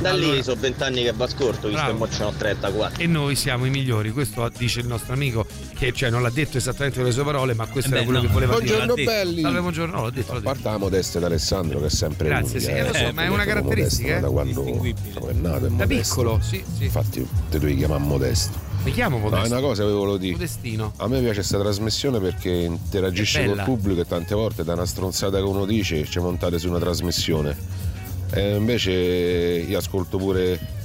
[0.00, 1.90] Da Allora- lì sono 20 anni che va scorto, visto Bravo.
[1.92, 3.02] che mo ce n'ho 34.
[3.02, 5.44] E noi siamo i migliori, questo dice il nostro amico,
[5.74, 8.04] che cioè, non l'ha detto esattamente con le sue parole, ma questo Eh era beh,
[8.04, 8.26] quello no.
[8.26, 9.04] che voleva Buongiorno dire.
[9.06, 9.40] belli.
[9.40, 10.52] Salve, buongiorno, no, l'ho detto, l'ho A detto.
[10.52, 13.28] parte la modestia d'Alessandro che è sempre Grazie, lui, sì, eh, lo so, ma è
[13.28, 14.20] una caratteristica, modesto eh?
[14.20, 16.14] Da quando sono nato è Da modesto.
[16.14, 16.84] piccolo, sì, sì.
[16.84, 18.66] Infatti te devi chiamare modesto.
[18.84, 19.52] Mi chiamo No, è Modesto.
[19.52, 20.32] una cosa che volevo dire.
[20.32, 20.92] Modestino.
[20.96, 24.86] A me piace questa trasmissione perché interagisce È col pubblico e tante volte da una
[24.86, 27.56] stronzata che uno dice ci montate su una trasmissione.
[28.32, 30.76] E invece io ascolto pure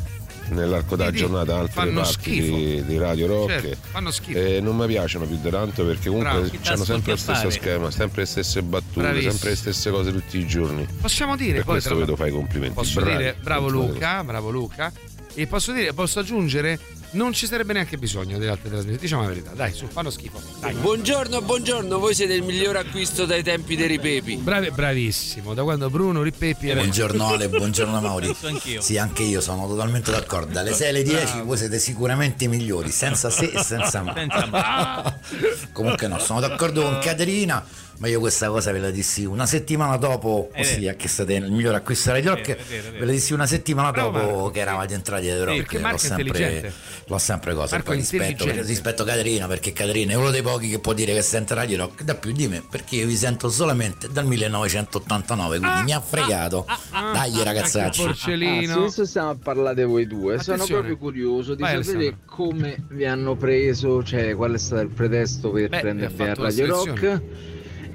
[0.49, 4.37] nell'arco della giornata altre parti di, di Radio Rock Certo, fanno schifo.
[4.37, 8.21] e non mi piacciono più di tanto perché comunque hanno sempre lo stesso schema, sempre
[8.21, 9.31] le stesse battute, Bravissimo.
[9.31, 10.85] sempre le stesse cose tutti i giorni.
[10.99, 12.75] Possiamo dire Per poi questo vedo fai complimenti.
[12.75, 14.91] Posso Bravi, dire bravo Luca, bravo Luca.
[15.33, 16.77] E posso dire, posso aggiungere,
[17.13, 18.99] non ci sarebbe neanche bisogno delle altre trasmissioni.
[18.99, 20.41] Diciamo la verità, dai, su, fanno schifo.
[20.59, 20.73] Dai.
[20.73, 24.37] Buongiorno, buongiorno, voi siete il miglior acquisto dai tempi dei ripepi.
[24.37, 28.35] Bravi- bravissimo, da quando Bruno Rippepi era Buongiorno Ale, buongiorno Mauri.
[28.43, 28.81] Anch'io.
[28.81, 30.51] Sì, anche io sono totalmente d'accordo.
[30.53, 34.13] Dalle 6 alle 10 voi siete sicuramente i migliori, senza se e senza ma.
[34.13, 35.19] Senza ma.
[35.71, 37.63] Comunque no, sono d'accordo con Caterina,
[37.97, 40.95] ma io questa cosa ve la dissi una settimana dopo, È ossia vero.
[40.97, 42.99] che state il migliore acquisto della Rock, È vero, è vero, è vero.
[42.99, 45.57] ve la dissi una settimana Bravo dopo Marco, che eravate entrati a Rock.
[45.57, 46.73] perché Marco l'ho sempre,
[47.05, 47.75] l'ho sempre cosa.
[47.75, 51.21] Marco Poi rispetto, rispetto Caterina, perché Caterina è uno dei pochi che può dire che
[51.21, 55.83] sente Radio Rock da più di me, perché io vi sento solamente dal 1989, quindi
[55.83, 56.65] mi ha fregato.
[56.91, 57.99] Dai ragazzacci.
[58.01, 58.73] Che porcellino.
[58.73, 60.39] Ah, adesso stiamo a parlare voi due.
[60.41, 60.81] Sono Attenzione.
[60.87, 62.25] proprio curioso di Vai, sapere Alessandro.
[62.25, 66.67] come vi hanno preso, cioè qual è stato il pretesto per Beh, prendervi a Radio
[66.67, 67.21] Rock.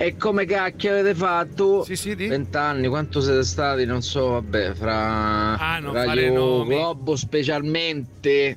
[0.00, 1.82] E come cacchio avete fatto?
[1.84, 2.28] Sì, sì, di.
[2.28, 3.84] Vent'anni, quanto siete stati?
[3.84, 6.74] Non so, vabbè, fra Ah, non fare Radio nomi.
[6.76, 8.56] Globo specialmente.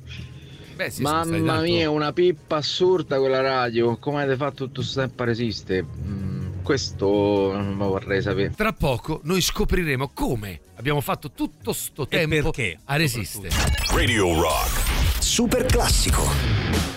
[0.76, 3.96] Beh, sì, Mamma tanto- mia, una pippa assurda quella radio.
[3.98, 5.82] Come avete fatto tutto questo tempo a resistere?
[5.84, 7.06] Mm, questo
[7.52, 8.52] non lo vorrei sapere.
[8.56, 12.52] Tra poco noi scopriremo come abbiamo fatto tutto sto tempo
[12.84, 13.48] a resistere.
[13.92, 15.20] Radio Rock.
[15.20, 16.91] Super classico.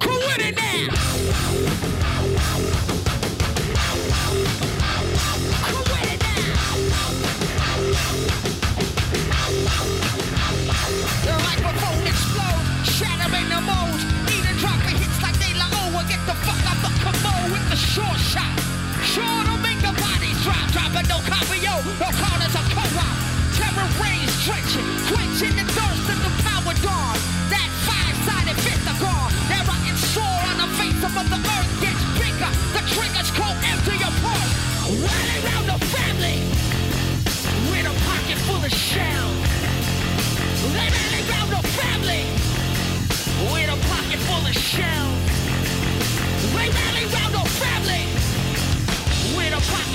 [0.00, 0.15] Cool.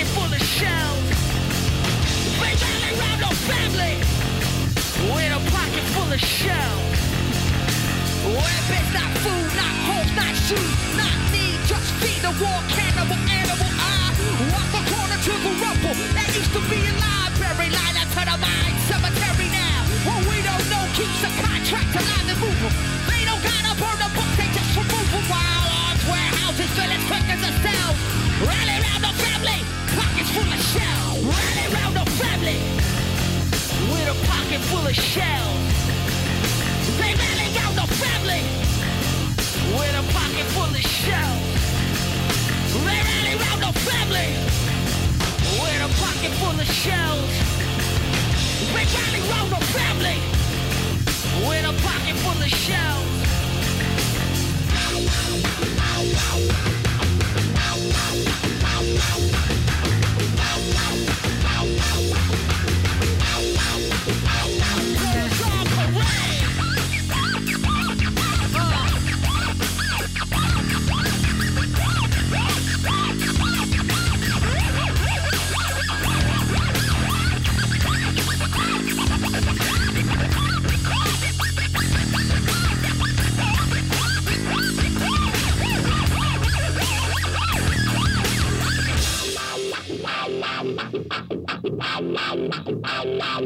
[0.02, 1.06] Pocket full of shells.
[2.42, 3.96] They rally round the family
[5.14, 6.98] with a pocket full of shells.
[8.26, 13.70] Weapons, not food, not homes, not shoes, not need, just feed the war cannibal animal.
[13.78, 14.10] I
[14.50, 18.22] walk the corner to the rumble that used to be a library, line up to
[18.26, 19.86] the mine cemetery now.
[20.08, 22.74] What we don't know keeps the contract alive and moving.
[23.06, 27.04] They don't gotta burn the book, they just remove them while arms warehouses fill as
[27.06, 27.94] quick as a cell.
[28.50, 28.91] Rally pockets
[30.34, 31.20] full of shells.
[31.24, 32.60] Rally round the family
[33.92, 35.60] with a pocket full of shells.
[37.00, 38.44] They rally round the family
[39.76, 41.44] with a pocket full of shells.
[42.86, 44.30] They rally round the family
[45.62, 47.32] with a pocket full of shells.
[48.74, 50.20] They rally round the family
[51.48, 53.10] with a pocket full of shells.
[59.12, 59.61] Who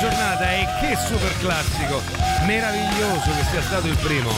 [0.00, 2.00] giornata e che super classico!
[2.46, 4.30] Meraviglioso che sia stato il primo.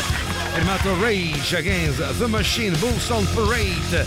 [0.53, 4.07] Firmato Rage Against the Machine, Bulls on Parade.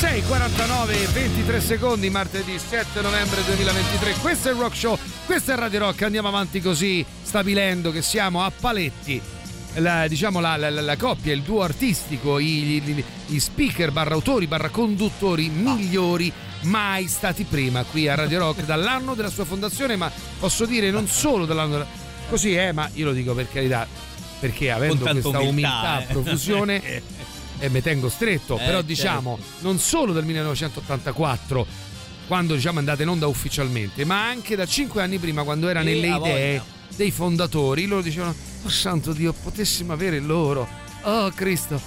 [0.00, 4.14] 6.49 23 secondi, martedì 7 novembre 2023.
[4.20, 6.02] Questo è il Rock Show, questo è Radio Rock.
[6.02, 9.41] Andiamo avanti così, stabilendo che siamo a paletti.
[9.76, 12.80] La, diciamo la, la- la- coppia, il duo artistico, i,
[13.26, 16.30] gli- speaker barra autori barra conduttori migliori
[16.64, 21.08] mai stati prima qui a Radio Rock dall'anno della sua fondazione, ma posso dire non
[21.08, 21.86] solo dall'anno della...
[22.28, 23.86] così è, ma io lo dico per carità,
[24.38, 26.04] perché avendo questa umiltà, a eh.
[26.04, 26.82] profusione
[27.58, 31.66] e mi tengo stretto, Eh, però diciamo non solo dal 1984
[32.26, 35.80] quando diciamo è andata in onda ufficialmente, ma anche da cinque anni prima quando era
[35.80, 36.64] Eh, nelle idee voglia.
[36.94, 38.34] dei fondatori, loro dicevano
[38.64, 40.66] "Oh santo Dio, potessimo avere loro".
[41.02, 41.80] Oh Cristo.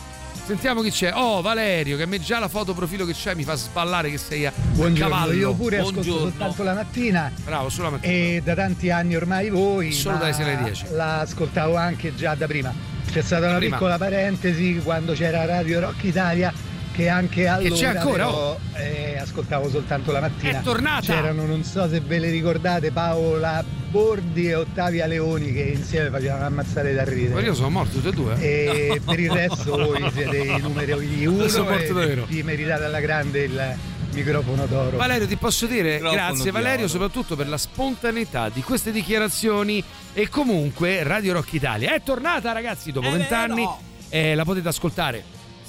[0.46, 1.12] Sentiamo chi c'è.
[1.16, 4.20] Oh, Valerio, che a me già la foto profilo che c'è mi fa sballare che
[4.20, 5.34] sei a Buongiorno, cavallo.
[5.34, 7.32] io pure ascolto soltanto la mattina.
[7.44, 8.14] Bravo, solo la mattina.
[8.14, 9.92] E da tanti anni ormai voi.
[9.92, 10.86] Solo dalle 6 alle 10.
[10.92, 12.72] La ascoltavo anche già da prima.
[13.12, 13.78] C'è stata una Prima.
[13.78, 16.54] piccola parentesi quando c'era Radio Rock Italia
[16.96, 18.60] che anche allora c'è ancora, però, oh.
[18.78, 20.60] eh, ascoltavo soltanto la mattina.
[20.60, 21.02] È tornata!
[21.14, 26.46] C'erano, non so se ve le ricordate, Paola Bordi e Ottavia Leoni che insieme facevano
[26.46, 27.34] ammazzare da ridere.
[27.34, 28.36] Ma io sono morto tutti e due.
[28.40, 28.92] eh.
[28.94, 32.26] E per il resto voi siete i numeri uno Sono morto e davvero.
[32.26, 33.76] vi meritate alla grande il
[34.14, 34.96] microfono d'oro.
[34.98, 39.84] Valerio, ti posso dire Microfono grazie Valerio soprattutto per la spontaneità di queste dichiarazioni
[40.14, 43.80] e comunque Radio Rock Italia è tornata ragazzi dopo Eh, vent'anni no.
[44.10, 45.24] eh, la potete ascoltare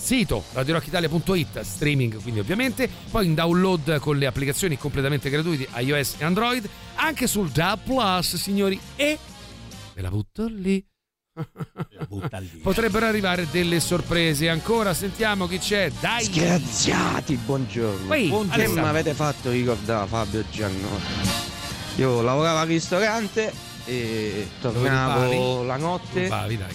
[0.06, 6.24] sito radiorockitalia.it streaming quindi ovviamente poi in download con le applicazioni completamente gratuite iOS e
[6.24, 9.18] Android anche sul DAB Plus signori e
[9.94, 10.84] ve la butto lì
[12.08, 12.46] Butta lì.
[12.62, 18.14] potrebbero arrivare delle sorprese ancora sentiamo chi c'è dai Sgraziati, buongiorno.
[18.14, 18.82] Ehi, Che Alessandro.
[18.82, 21.28] mi avete fatto ricordare Fabio Giannotti?
[21.96, 23.52] Io lavoravo al ristorante
[23.84, 26.74] e tornavo la notte Rubavi, dai.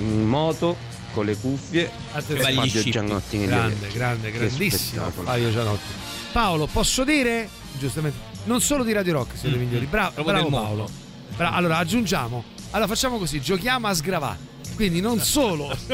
[0.00, 0.76] in moto
[1.12, 5.10] con le cuffie e Fabio Giannotti nelle grande, grande, grandissimo.
[5.10, 5.92] Fabio Gianotti.
[6.32, 7.48] Paolo, posso dire?
[7.78, 9.86] Giustamente, non solo di Radio Rock siete i migliori.
[9.86, 10.90] Bravo, Proprio bravo del Paolo.
[11.36, 12.44] Bra- allora, aggiungiamo.
[12.70, 14.38] Allora, facciamo così: giochiamo a sgravare.
[14.74, 15.76] Quindi non solo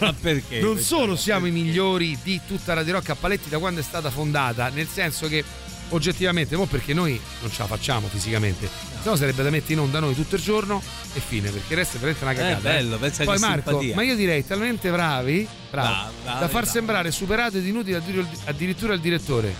[0.00, 0.60] Ma perché?
[0.60, 4.10] non solo siamo i migliori di tutta Radio Rock a paletti da quando è stata
[4.10, 5.44] fondata, nel senso che
[5.90, 8.68] oggettivamente, mo perché noi non ce la facciamo fisicamente,
[9.02, 10.82] se no sarebbe da mettere in onda noi tutto il giorno
[11.12, 12.60] e fine, perché il resto è veramente una Eh, cagata.
[12.60, 13.94] bello, pensa Poi Marco, simpatia.
[13.94, 16.66] ma io direi talmente bravi, bravi bravi, da far bravi.
[16.68, 19.54] sembrare superato ed inutile addir- addirittura il direttore.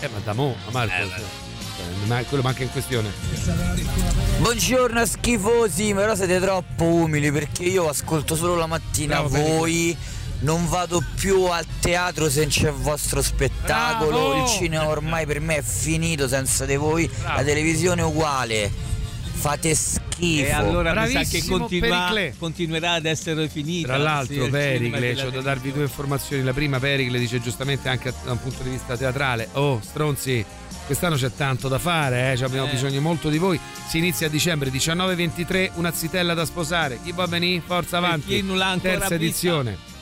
[0.00, 3.10] Eh, ma da mo, ma Marco, cioè, eh, ma quello manca in questione.
[4.38, 9.64] Buongiorno schifosi, però siete troppo umili perché io ascolto solo la mattina Bravo, Federico.
[10.44, 14.10] Non vado più al teatro se non c'è il vostro spettacolo.
[14.10, 14.42] Bravo!
[14.42, 17.10] Il cinema ormai per me è finito senza di voi.
[17.22, 18.70] La televisione è uguale.
[19.32, 20.44] Fate schifo.
[20.44, 22.34] E allora mi sa che Bravissimo continua- Pericle.
[22.38, 23.88] continuerà ad essere finita.
[23.88, 26.42] Tra l'altro, sì, Pericle, c'ho da darvi due informazioni.
[26.44, 30.44] La prima, Pericle dice giustamente anche da un punto di vista teatrale: Oh, stronzi,
[30.84, 32.72] quest'anno c'è tanto da fare, eh, cioè abbiamo Eh.
[32.72, 33.58] bisogno molto di voi.
[33.88, 36.98] Si inizia a dicembre 19-23, una zitella da sposare.
[37.02, 37.62] Chi va a venire?
[37.64, 38.26] Forza avanti.
[38.28, 39.92] chi non l'ha ancora Terza vista?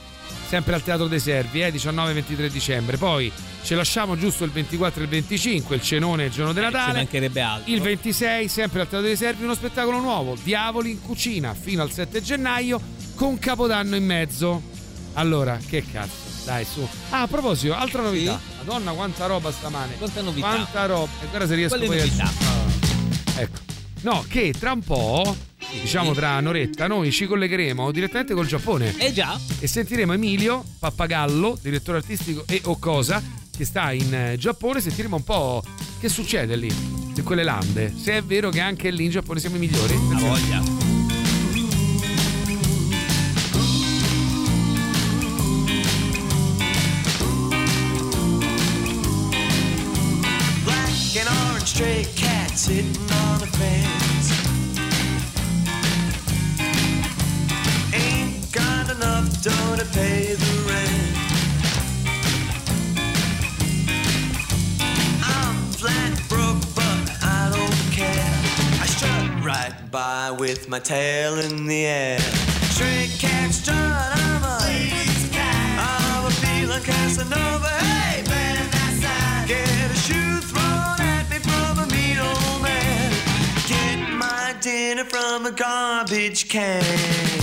[0.53, 2.98] Sempre al Teatro dei Servi, eh, 19-23 dicembre.
[2.98, 3.32] Poi
[3.62, 6.92] ce lasciamo giusto il 24 e il 25, il cenone il giorno di Eh, Natale.
[6.92, 7.72] mancherebbe altro.
[7.72, 11.90] Il 26, sempre al Teatro dei Servi, uno spettacolo nuovo, Diavoli in cucina, fino al
[11.90, 12.78] 7 gennaio,
[13.14, 14.61] con Capodanno in mezzo.
[15.14, 16.86] Allora, che cazzo, dai su.
[17.09, 18.38] Ah, a proposito, altra novità.
[18.59, 19.96] Madonna, quanta roba stamane.
[19.96, 20.48] Quanta novità?
[20.48, 21.11] Quanta roba.
[21.22, 22.05] E guarda se riesco Quale poi a...
[22.05, 22.24] novità?
[22.24, 23.57] Ah, ecco.
[24.03, 25.36] No, che tra un po',
[25.80, 28.96] diciamo tra un'oretta, noi ci collegheremo direttamente col Giappone.
[28.98, 29.38] Eh già.
[29.61, 33.22] E sentiremo Emilio Pappagallo, direttore artistico e o cosa,
[33.57, 34.80] che sta in eh, Giappone.
[34.80, 35.62] Sentiremo un po'
[36.00, 36.66] che succede lì,
[37.14, 37.94] in quelle lande.
[37.96, 39.94] Se è vero che anche lì in Giappone siamo i migliori.
[40.11, 40.62] La voglia.
[50.64, 53.11] Black and orange stray cat sitting
[53.43, 54.28] a fence.
[57.93, 61.32] Ain't got enough dough to pay the rent.
[65.22, 68.34] I'm flat broke, but I don't care.
[68.80, 72.20] I strut right by with my tail in the air.
[72.70, 74.59] Stray cat strut, I'm a
[75.78, 77.68] I'm a feeling Casanova.
[77.68, 78.01] Hey,
[84.62, 87.41] dinner from a garbage can.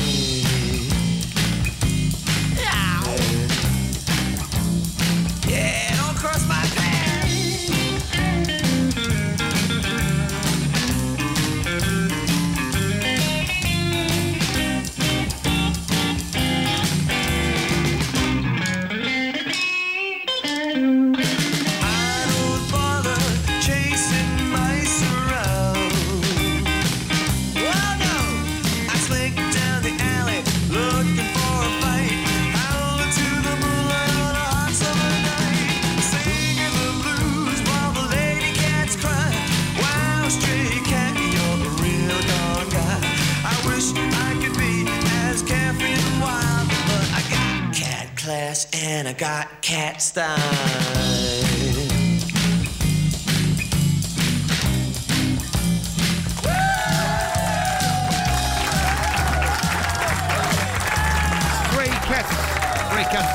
[49.00, 50.12] And I got Cats,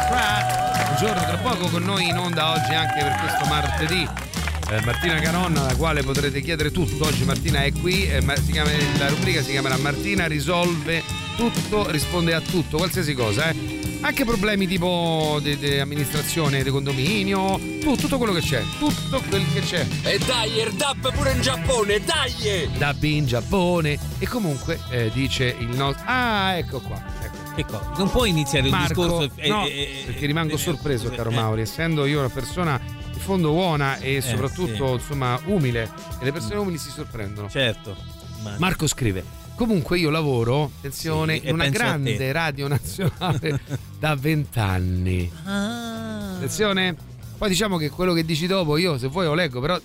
[0.08, 0.86] Crack.
[0.86, 4.33] Buongiorno, tra poco con noi in onda oggi anche per questo martedì.
[4.70, 7.06] Eh, Martina Caronna, alla quale potrete chiedere tutto.
[7.06, 11.02] Oggi Martina è qui, eh, ma chiama- la rubrica si chiamerà Martina risolve
[11.36, 13.82] tutto, risponde a tutto, qualsiasi cosa, eh.
[14.00, 19.42] Anche problemi tipo di di amministrazione, di condominio, tu- tutto quello che c'è, tutto quel
[19.54, 19.86] che c'è.
[20.02, 22.68] E dai, il DAP pure in Giappone, dai!
[22.76, 23.98] Dabbi in Giappone.
[24.18, 26.04] E comunque eh, dice il nostro.
[26.06, 27.02] Ah, ecco qua.
[27.22, 27.32] Ecco.
[27.56, 29.30] Ecco, non puoi iniziare un Marco, discorso.
[29.36, 32.28] eh, no, eh, eh, perché rimango eh, sorpreso, eh, caro eh, Mauri, essendo io una
[32.28, 32.78] persona
[33.24, 37.48] fondo buona e soprattutto insomma umile, e le persone umili si sorprendono.
[37.48, 37.96] Certo.
[38.42, 39.24] Ma- Marco scrive:
[39.56, 43.60] Comunque io lavoro, attenzione, Sì, in una grande radio nazionale
[43.98, 45.30] da vent'anni.
[45.44, 46.34] Ah.
[46.34, 46.94] Attenzione,
[47.38, 49.80] poi diciamo che quello che dici dopo io se vuoi lo leggo, però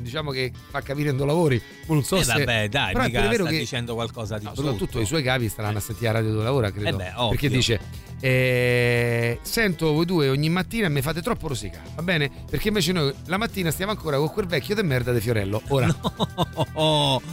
[0.00, 1.62] diciamo che fa capire dove lavori.
[1.86, 4.38] Non so Eh, se vabbè, dai, però è mica pure vero sta che dicendo qualcosa
[4.38, 4.68] di No, brutto.
[4.68, 6.88] soprattutto i suoi capi staranno a sentire la radio dove lavora, credo.
[6.88, 7.12] Eh beh.
[7.30, 7.80] Perché dice:
[8.20, 12.30] eh, Sento voi due ogni mattina e mi fate troppo rosicare, va bene?
[12.50, 15.62] Perché invece noi la mattina stiamo ancora con quel vecchio de merda di Fiorello.
[15.68, 15.86] Ora,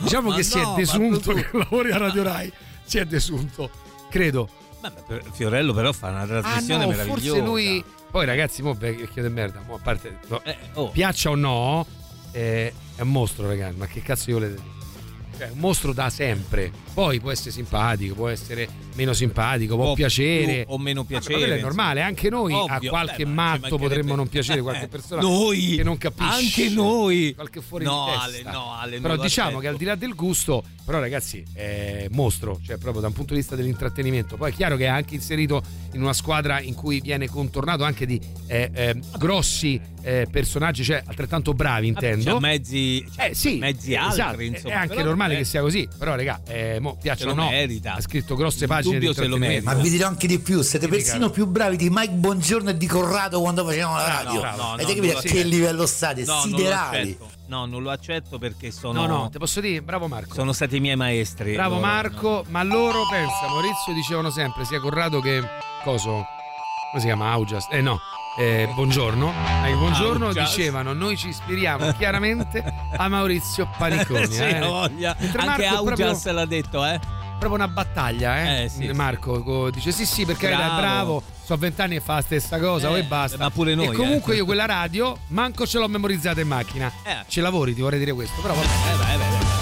[0.02, 2.52] diciamo ma che si no, è ma desunto tu- che lavori a Radio Rai.
[2.84, 3.70] Si è desunto,
[4.10, 4.48] credo.
[4.82, 7.30] Vabbè, Fiorello però fa una Ah trasmissione no, meravigliosa.
[7.30, 7.84] forse lui.
[8.12, 10.20] Poi ragazzi, mo vecchio de merda, mo a parte.
[10.28, 10.42] no,
[10.74, 10.90] oh.
[10.92, 11.86] Piaccia o no,
[12.40, 13.78] è un mostro, ragazzi.
[13.78, 14.74] Ma che cazzo io volete dire?
[15.38, 16.72] Cioè, un mostro da sempre.
[16.94, 20.64] Poi può essere simpatico, può essere meno simpatico, può O piacere.
[20.70, 21.68] o meno Ma piacere, quello è insomma.
[21.76, 25.76] normale, anche noi Ovvio, a qualche beh, ma matto potremmo non piacere, qualche persona noi,
[25.76, 26.32] che non capisce.
[26.64, 27.34] anche noi.
[27.36, 31.00] Qualche fuori No, Ale, no, Ale, Però diciamo che al di là del gusto, però
[31.02, 34.38] ragazzi, è mostro, cioè proprio da un punto di vista dell'intrattenimento.
[34.38, 35.62] Poi è chiaro che è anche inserito
[35.92, 38.18] in una squadra in cui viene contornato anche di
[38.48, 42.34] eh, eh, grossi eh, personaggi, cioè altrettanto bravi intendo.
[42.34, 44.74] c'ha mezzi, Eh sì, mezzi esatto, altri, è- insomma.
[44.76, 47.50] È anche però, normale eh, che sia così, però raga, eh, mo, piacciono o no.
[47.50, 47.96] merita.
[47.96, 49.70] Ha scritto grosse pagine di se lo intrattenimento.
[49.70, 52.86] Ma vi dirò anche di più, siete persino più bravi di Mike Buongiorno e di
[52.86, 54.44] Corrado quando facevano la radio.
[54.44, 56.24] no, no, Avete no, capito non a che livello state?
[56.24, 57.18] No, Siderali.
[57.48, 59.06] No, non lo accetto perché sono.
[59.06, 60.34] No, no, ti posso dire, bravo Marco.
[60.36, 61.54] Sono stati i miei maestri.
[61.54, 65.42] Bravo loro, Marco, ma loro pensa, Maurizio dicevano sempre, sia Corrado che
[65.84, 67.32] coso, come si chiama?
[67.32, 67.68] Augias?
[67.72, 68.00] Eh no,
[68.38, 69.34] eh, buongiorno.
[69.66, 70.54] Eh, buongiorno Augias.
[70.56, 72.64] dicevano, noi ci ispiriamo chiaramente
[72.98, 74.28] a Maurizio Paniconi.
[74.28, 74.60] sì, eh.
[74.60, 75.16] voglia.
[75.20, 77.00] Mentre Anche Marco Augias proprio- l'ha detto, eh.
[77.40, 78.64] proprio una battaglia, eh?
[78.64, 80.64] Eh, sì, Marco co- dice sì, sì, perché Bravo.
[80.64, 83.38] è bravo, so vent'anni e fa la stessa cosa, Eh, e basta.
[83.38, 84.38] ma pure noi, E comunque eh.
[84.38, 86.92] io quella radio, manco ce l'ho memorizzata in macchina.
[87.04, 87.18] Eh.
[87.28, 88.66] Ci lavori, ti vorrei dire questo, però vabbè.
[88.66, 89.55] Eh, vai, vai.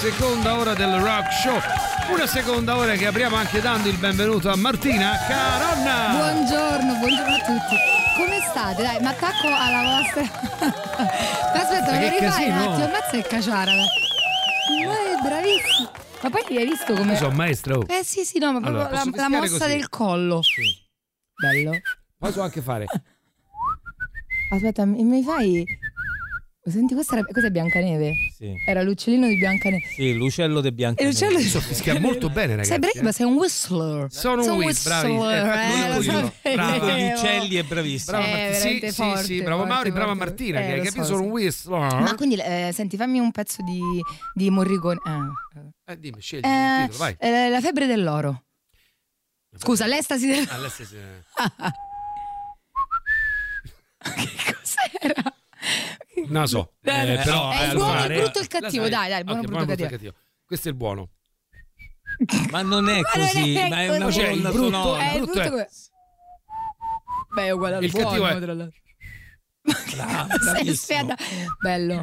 [0.00, 1.60] Seconda ora del rock show.
[2.10, 6.32] Una seconda ora che apriamo anche dando il benvenuto a Martina Caronna.
[6.32, 7.76] Buongiorno, buongiorno a tutti.
[8.16, 8.82] Come state?
[8.82, 10.22] Dai, mi attacco alla vostra.
[11.52, 13.72] Aspetta, Ma lo rifai un attimo, ammazza il caciara.
[13.72, 15.90] Ma è bravissimo.
[16.22, 17.12] Ma poi hai visto come.
[17.12, 17.86] Io sono maestro.
[17.86, 19.76] Eh sì, sì, no, ma proprio Allora, la, posso la fischiare mossa così?
[19.76, 20.40] del collo.
[21.34, 21.72] Bello.
[22.16, 22.86] Posso anche fare.
[24.50, 25.62] Aspetta, mi, fai.
[26.64, 28.12] Senti, questa questa è Biancaneve.
[28.40, 28.54] Sì.
[28.66, 29.84] Era l'uccellino di Biancaneve.
[29.94, 31.02] Sì, l'ucello di Bianca.
[31.02, 32.70] E l'uccello di So fischia molto bene, ragazzi.
[32.70, 33.02] Sei bravo, eh.
[33.02, 34.06] ma sei un whistler.
[34.10, 35.10] Sono un whist- bravi.
[35.10, 36.54] whistler, Eh, eh.
[36.54, 36.96] Brava.
[36.98, 38.16] Gli uccelli è bravissimo.
[38.16, 38.54] Brava Eh, Martina.
[38.54, 40.24] Sì, veramente sì, forte, sì, bravo forte, Mauri, brava forte.
[40.24, 42.00] Martina, Eh, che hai capito so, sono un whistler.
[42.00, 43.80] Ma quindi, eh, senti, fammi un pezzo di,
[44.32, 45.00] di Morricone.
[45.04, 45.28] Ah.
[45.92, 47.16] Eh, dimmi, scegli Eh, il titolo, vai.
[47.18, 48.44] eh, la febbre dell'oro.
[49.54, 50.46] Scusa, l'estasi del...
[50.48, 50.96] Ah, lei si- si-
[54.14, 55.34] che cos'era?
[56.28, 58.48] Non lo so, Eh, eh, però è il eh, buono, allora, il brutto e il
[58.48, 60.14] cattivo, dai, dai, il buono, Ok, il brutto e il cattivo.
[60.44, 61.08] Questo è il buono.
[62.50, 64.18] Ma non è Ma non così, è ma è una così.
[64.20, 65.10] colonna il brutto- sonora.
[65.10, 65.68] Eh, brutto brutto è- come-
[67.34, 68.06] Beh, è uguale al Il buono.
[68.08, 68.30] cattivo è-
[70.68, 71.14] aspetta.
[71.62, 72.02] Bello.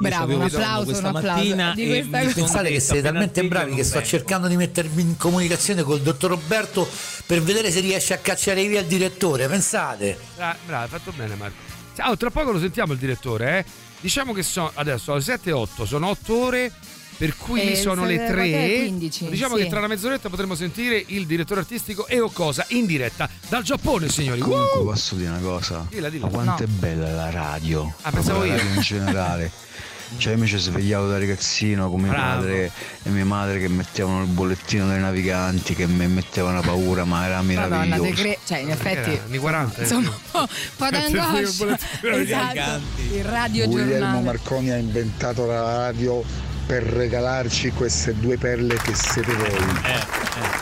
[0.00, 1.72] Io Bravo, un applauso, un applauso.
[1.74, 4.08] Di questa Pensate che siete talmente bravi che sto vengo.
[4.08, 6.88] cercando di mettervi in comunicazione col dottor Roberto
[7.26, 9.46] per vedere se riesce a cacciare via il direttore.
[9.46, 10.18] Pensate?
[10.36, 11.56] Bra- bravo, hai fatto bene Marco.
[11.96, 13.64] Ah, tra poco lo sentiamo il direttore, eh.
[14.00, 16.72] Diciamo che sono adesso alle 7 e 8, sono 8 ore
[17.18, 18.34] per cui Eh, sono le sette- 3.
[18.50, 19.62] quattro e 15, diciamo sì.
[19.64, 23.62] che tra una mezz'oretta potremo sentire il direttore artistico e o cosa in diretta dal
[23.62, 24.40] Giappone, signori.
[24.40, 24.84] Comunque Uh!
[24.86, 25.86] posso dire una cosa?
[25.90, 26.24] Dilla, dilla.
[26.24, 26.64] Ma quanto No.
[26.64, 27.92] è bella la radio?
[28.00, 28.56] Ah, pensavo la io.
[28.56, 29.50] radio in generale.
[30.16, 32.40] Cioè io mi ci svegliavo da ragazzino con mio Bravo.
[32.42, 32.70] padre
[33.02, 37.40] e mia madre che mettevano il bollettino delle naviganti che mi mettevano paura ma era
[37.42, 38.22] Madonna, meraviglioso.
[38.22, 39.78] cre- cioè in effetti Era anni 40.
[39.78, 39.82] eh.
[39.82, 40.46] insomma un
[40.76, 41.78] po' d'angoscia.
[42.02, 42.80] Esatto.
[43.12, 44.20] Il radio Guglielmo.
[44.22, 46.22] Marconi ha inventato la radio
[46.70, 49.58] per regalarci queste due perle che siete voi.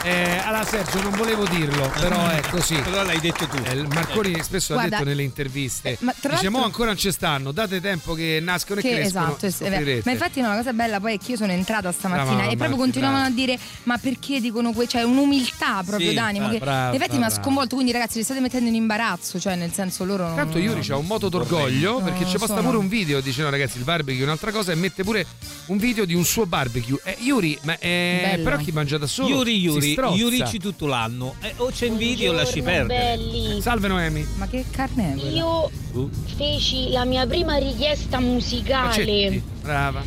[0.01, 2.73] Eh, allora Sergio, non volevo dirlo, però è così.
[2.81, 3.57] Però l'hai detto tu.
[3.63, 5.89] Eh, Marconi spesso Guarda, ha detto nelle interviste.
[5.91, 8.83] eh, ma tra Dice, mo l'altro- ancora non ci stanno, date tempo che nascono e
[8.83, 9.35] Che, crescono.
[9.37, 9.75] esatto, è- è vero.
[9.75, 10.01] scoprirete.
[10.05, 12.55] ma infatti no, la cosa bella poi è che io sono entrata stamattina Brava, e
[12.55, 13.33] proprio Marti, continuavano brava.
[13.35, 16.95] a dire ma perché dicono que-" cioè un'umiltà proprio Sì, d'animo brava, che brava, in
[16.95, 17.41] effetti mi ha brava.
[17.43, 20.81] sconvolto quindi ragazzi li state mettendo in imbarazzo cioè nel senso loro non Tanto Yuri
[20.81, 22.61] c'ha un moto d'orgoglio No, perché ci non posta sono.
[22.67, 25.25] pure un video, dice no ragazzi il barbecue è un'altra cosa e mette pure
[25.67, 26.99] un video di un suo barbecue.
[27.03, 29.29] Eh, Yuri, ma eh, però chi mangia da solo?
[29.29, 30.17] Yuri si Yuri.
[30.17, 31.35] Yurici tutto l'anno.
[31.41, 33.17] Eh, o c'è invidia o lasci perdere.
[33.17, 33.61] belli.
[33.61, 34.25] Salve Noemi.
[34.35, 35.37] ma che carne è quella?
[35.37, 35.71] Io
[36.35, 39.41] feci la mia prima richiesta musicale.
[39.61, 40.03] Brava.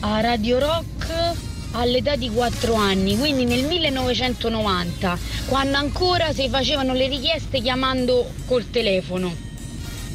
[0.00, 7.08] a Radio Rock all'età di 4 anni, quindi nel 1990, quando ancora si facevano le
[7.08, 9.34] richieste chiamando col telefono,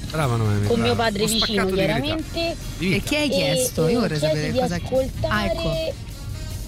[0.10, 0.68] Brava Noemi.
[0.68, 1.04] con mio brava.
[1.10, 2.56] padre Ho vicino chiaramente.
[2.80, 3.88] E chi hai chiesto?
[3.88, 6.06] e, io vorrei sapere di cosa ascoltare ah ecco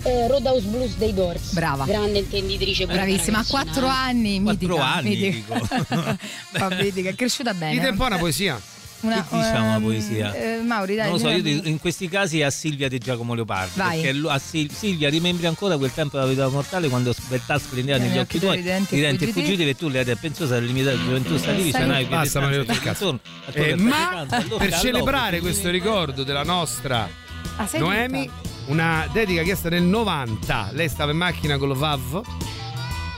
[0.04, 1.54] eh, Roadhouse Blues dei Doors.
[1.54, 1.86] Brava.
[1.86, 2.86] Grande intenditrice.
[2.86, 3.90] bravissima a quattro eh.
[3.90, 5.54] anni Quattro mitica, anni, mitica.
[5.60, 5.66] dico.
[6.52, 8.60] Fa mitica, è cresciuta bene Dite un po' una poesia.
[9.02, 10.34] Una- Che diciamo la ehm, poesia?
[10.34, 11.62] eh, Mauri dai non lo so, io dai.
[11.62, 13.72] di- in questi casi a Silvia di Giacomo Leopardi.
[13.76, 14.02] Vai.
[14.02, 18.18] Perché a Sil- Silvia, rimembri ancora quel tempo della vita mortale quando Beltà splendeva Negli
[18.18, 19.32] occhi occhi tuoi, i denti fuggitivi.
[19.32, 23.20] fuggitivi e tu le hai pensosa all'illimitata gioventù salivi, Sali- sanavi Basta, Maria, sul cazzo.
[23.54, 24.26] Eh, ma
[24.58, 27.08] per celebrare questo ricordo della nostra
[27.56, 28.30] Ah, Noemi,
[28.68, 30.70] una dedica chiesta nel 90.
[30.74, 32.22] Lei stava in macchina con lo VAV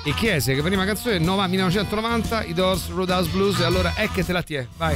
[0.04, 4.24] e chiese che prima canzone del 1990 i Doors Roadhouse Blues e allora è che
[4.24, 4.68] te la tie.
[4.78, 4.96] Vai.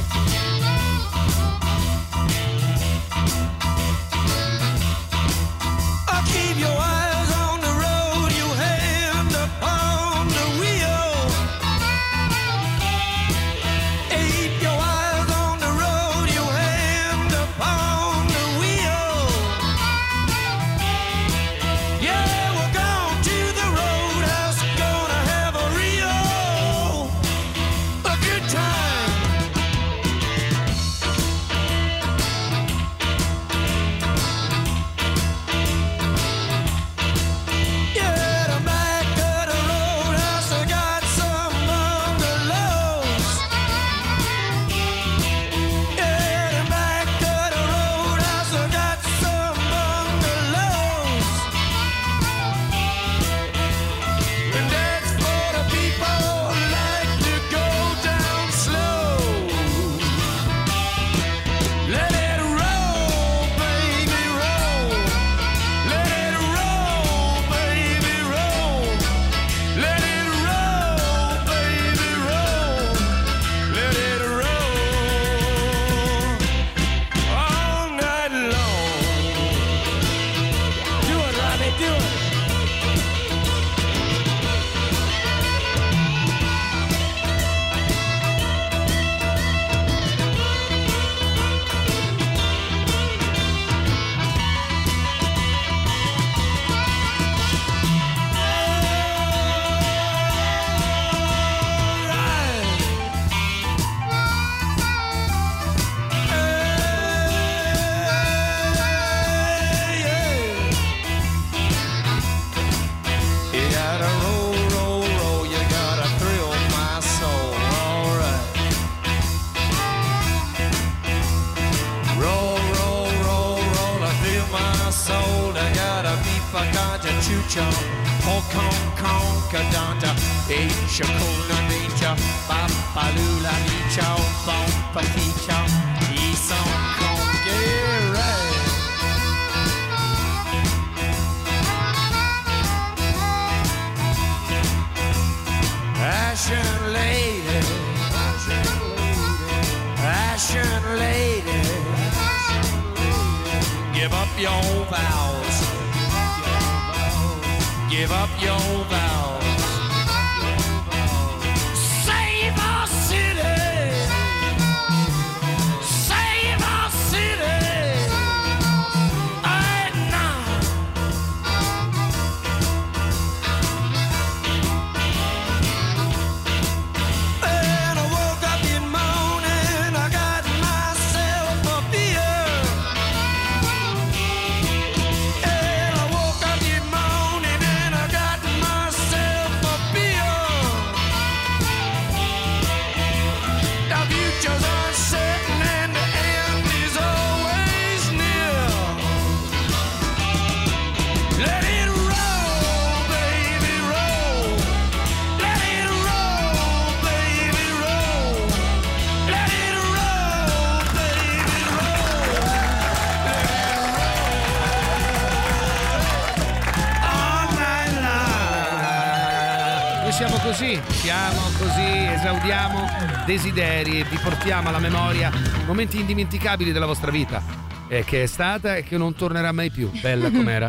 [222.46, 225.32] Esaudiamo desideri e vi portiamo alla memoria
[225.66, 227.42] momenti indimenticabili della vostra vita,
[227.88, 230.68] eh, che è stata e che non tornerà mai più, bella com'era.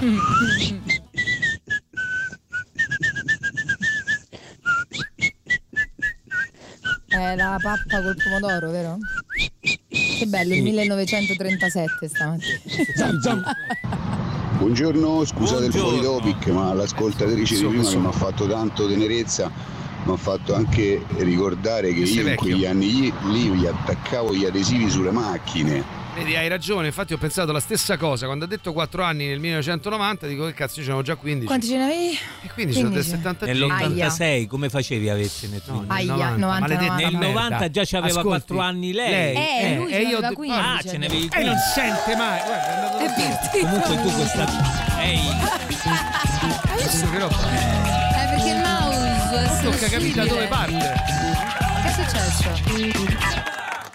[7.09, 8.97] È la pappa col pomodoro, vero?
[9.88, 13.53] Che bello, il 1937 stamattina.
[14.57, 19.76] Buongiorno, scusate il fuori topic, ma l'ascoltatrice di prima che mi ha fatto tanto tenerezza
[20.08, 24.45] mi ha fatto anche ricordare che io in quegli anni lì, lì gli attaccavo gli
[24.45, 26.05] adesivi sulle macchine.
[26.16, 29.39] Vedi, hai ragione, infatti ho pensato la stessa cosa, quando ha detto 4 anni nel
[29.39, 31.45] 1990, dico che cazzo, io ce n'avevo già 15.
[31.45, 32.18] Quanti ce ne avevi?
[32.41, 33.53] E quindi sono del 75.
[33.53, 35.84] Nell'86 come facevi a avertene tu?
[35.86, 37.28] Aia, 90, 90, Nel 90.
[37.28, 39.36] 90 già c'aveva Ascolti, 4 anni lei.
[39.36, 40.60] Eh, lui ce n'aveva 15.
[40.60, 42.97] Ah, ce ne avevi E non sente mai, guarda, è andato.
[43.60, 44.45] Comunque tu questa
[45.01, 45.20] Ehi,
[47.12, 47.36] che roba.
[47.53, 47.96] Eh, il
[49.43, 50.93] è Tocca capire da dove parte.
[51.81, 52.49] Che è successo?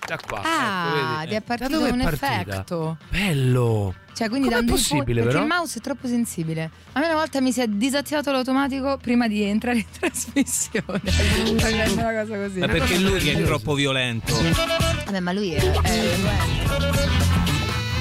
[0.07, 0.43] Da qua.
[0.45, 2.41] Ah, ecco, ti è Da partito è un partita?
[2.41, 2.97] effetto.
[3.09, 3.95] Bello.
[4.15, 5.41] Cioè, quindi Com'è possibile, pu- perché però?
[5.41, 6.71] il mouse è troppo sensibile.
[6.93, 11.01] A me una volta mi si è disattivato l'automatico prima di entrare in trasmissione.
[11.59, 12.59] Facendo una cosa così.
[12.59, 14.35] ma perché lui è troppo violento?
[15.07, 15.61] Vabbè, ma lui è.
[15.61, 17.22] è-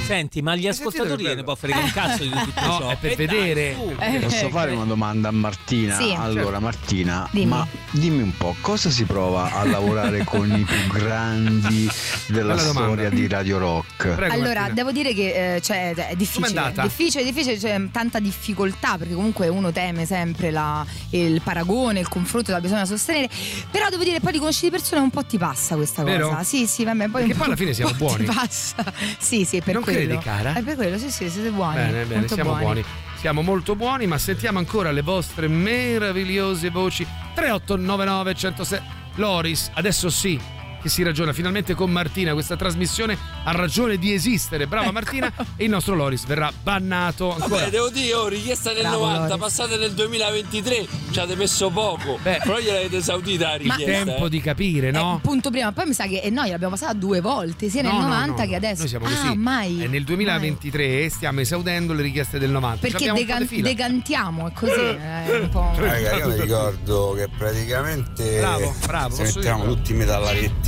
[0.05, 2.89] Senti, ma gli ascoltatori gliene può fregare un cazzo di tutto No, ciò.
[2.89, 3.73] è per E dai, vedere.
[3.75, 3.95] su.
[3.97, 5.95] Eh, Posso eh, fare una domanda a Martina?
[5.95, 6.13] Sì.
[6.17, 6.59] allora, Certo.
[6.59, 7.45] Martina, Dimmi.
[7.45, 11.89] ma dimmi un po', cosa si prova a lavorare con i più grandi
[12.27, 14.09] della storia di Radio Rock?
[14.15, 14.73] Prego, allora, Martina.
[14.73, 16.47] devo dire che eh, cioè, è difficile.
[16.59, 16.81] Andata?
[16.81, 22.51] Difficile, difficile, c'è tanta difficoltà perché comunque uno teme sempre la- il paragone, il confronto
[22.51, 23.29] da bisogna sostenere.
[23.69, 26.29] Però devo dire, poi li conosci di persona un po' ti passa questa Vero?
[26.29, 26.43] cosa.
[26.43, 28.25] Sì, sì, vabbè, poi Perché un poi alla po' fine siamo ti buoni.
[28.25, 28.93] passa.
[29.19, 30.07] Sì, sì, è per Non quello.
[30.07, 30.53] credi, cara?
[30.53, 31.75] È per quello, sì, sì, siete buoni.
[31.75, 32.83] Bene, bene, molto siamo buoni.
[33.15, 37.05] Siamo molto buoni, ma sentiamo ancora le vostre meravigliose voci.
[37.35, 38.81] 3899 106
[39.15, 42.33] Loris, adesso sì che si ragiona finalmente con Martina.
[42.33, 44.67] Questa trasmissione ha ragione di esistere.
[44.67, 44.93] Brava Ecco.
[44.93, 45.31] Martina.
[45.55, 47.47] E il nostro Loris verrà bannato ancora.
[47.47, 49.37] Vabbè, devo dire, oh, richiesta nel Bravo, 90, Loris.
[49.39, 54.03] passate nel 2023, ci avete messo poco, però gliel'avete esaudita la Ma- richiesta.
[54.05, 54.29] Tempo eh.
[54.29, 55.19] di capire, no?
[55.21, 57.99] Punto prima, poi mi sa che eh, noi l'abbiamo passata due volte, sia nel No,
[58.01, 58.79] no, 90 no, che adesso.
[58.79, 59.37] Noi siamo ah, così.
[59.37, 59.83] mai.
[59.83, 62.87] E nel 2023 stiamo esaudendo le richieste del 90.
[62.87, 64.71] Perché degan- degantiamo, è così.
[64.71, 65.71] È un po'.
[65.75, 69.65] Raga, io mi ricordo che praticamente Bravo, bravo, dirlo?
[69.65, 69.95] tutti i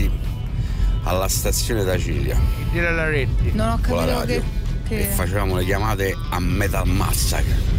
[0.10, 0.32] metallaretti
[1.06, 2.40] alla stazione da Ciglia
[2.72, 3.52] Dire la reti.
[3.54, 4.44] Non ho con la capito radio
[4.88, 5.00] che.
[5.00, 7.72] e facevamo le chiamate a Metal Massacre.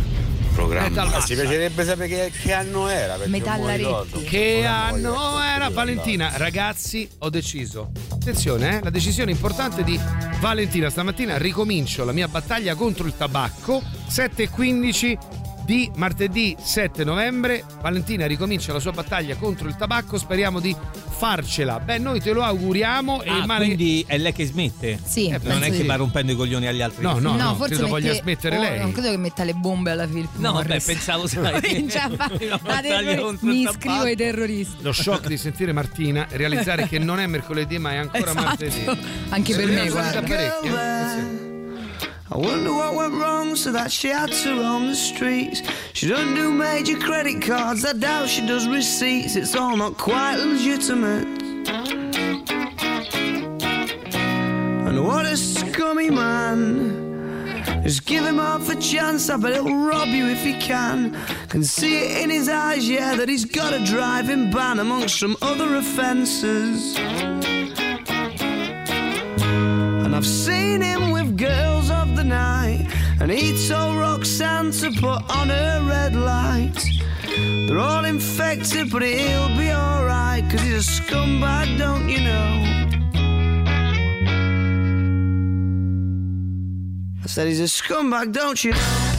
[0.55, 0.89] Programma.
[0.89, 1.35] Metal Eh, Ci Massacre.
[1.37, 3.17] piacerebbe sapere che, che anno era.
[3.27, 4.23] Metallaretti.
[4.23, 6.31] Che anno era Valentina?
[6.37, 7.91] Ragazzi, ho deciso.
[8.13, 9.99] Attenzione, eh, la decisione importante di
[10.41, 10.91] Valentina.
[10.91, 13.83] Stamattina ricomincio la mia battaglia contro il tabacco.
[14.09, 15.19] 7.15
[15.65, 17.65] di martedì 7 novembre.
[17.81, 20.19] Valentina ricomincia la sua battaglia contro il tabacco.
[20.19, 20.75] Speriamo di
[21.17, 21.79] farcela.
[21.81, 23.23] Beh, noi te lo auguriamo.
[23.23, 24.99] e Ah, il male- quindi è lei che smette?
[25.03, 25.87] Sì, non penso è che sì.
[25.87, 27.03] va rompendo i coglioni agli altri.
[27.03, 28.79] No, no, no, forse credo mette- voglia smettere oh, lei.
[28.81, 30.85] Non credo che metta le bombe alla Philip No, Morris.
[30.85, 31.87] pensavo, sai,
[32.83, 34.77] terror- Mi iscrivo ai terroristi.
[34.83, 38.43] Lo shock di sentire Martina e realizzare che non è mercoledì, ma è ancora Esatto.
[38.43, 38.85] martedì.
[39.31, 41.54] Anche per me, Seriamo guarda.
[42.31, 45.61] I wonder what went wrong so that she had to roam the streets.
[45.93, 49.37] She doesn't do major credit cards, I doubt she does receipts.
[49.37, 51.27] It's all not quite legitimate.
[54.89, 57.03] And what a scummy man.
[57.83, 61.15] Just give him half a chance, I bet he'll rob you if he can.
[61.51, 65.37] Can see it in his eyes, yeah, that he's got a driving ban amongst some
[65.43, 66.97] other offences.
[70.05, 71.74] And I've seen him with girls
[72.33, 76.79] and he told Roxanne to put on her red light.
[77.67, 82.51] They're all infected, but he'll be alright, cause he's a scumbag, don't you know?
[87.23, 89.14] I said he's a scumbag, don't you know?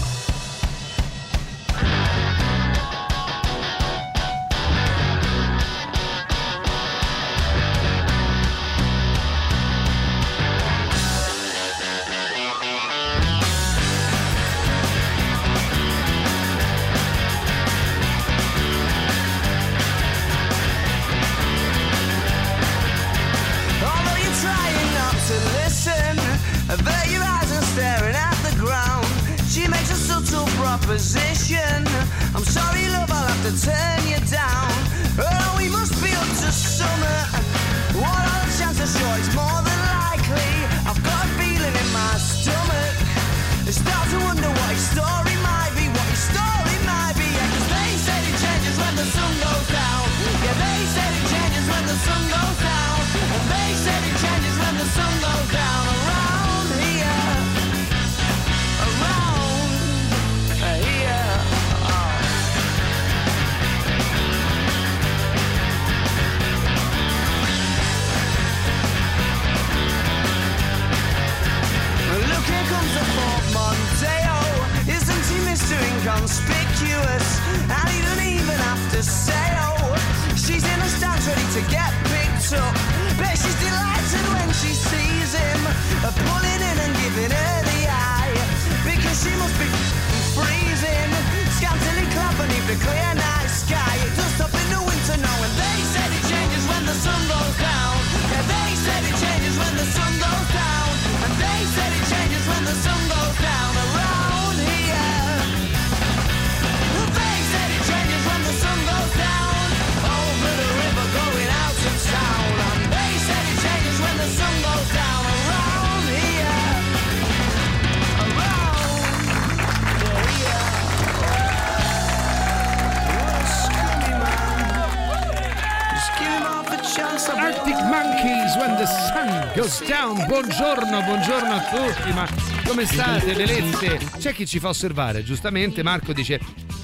[131.76, 132.28] Tutti, ma
[132.66, 134.00] come state, bellezze?
[134.18, 136.40] C'è chi ci fa osservare, giustamente Marco dice,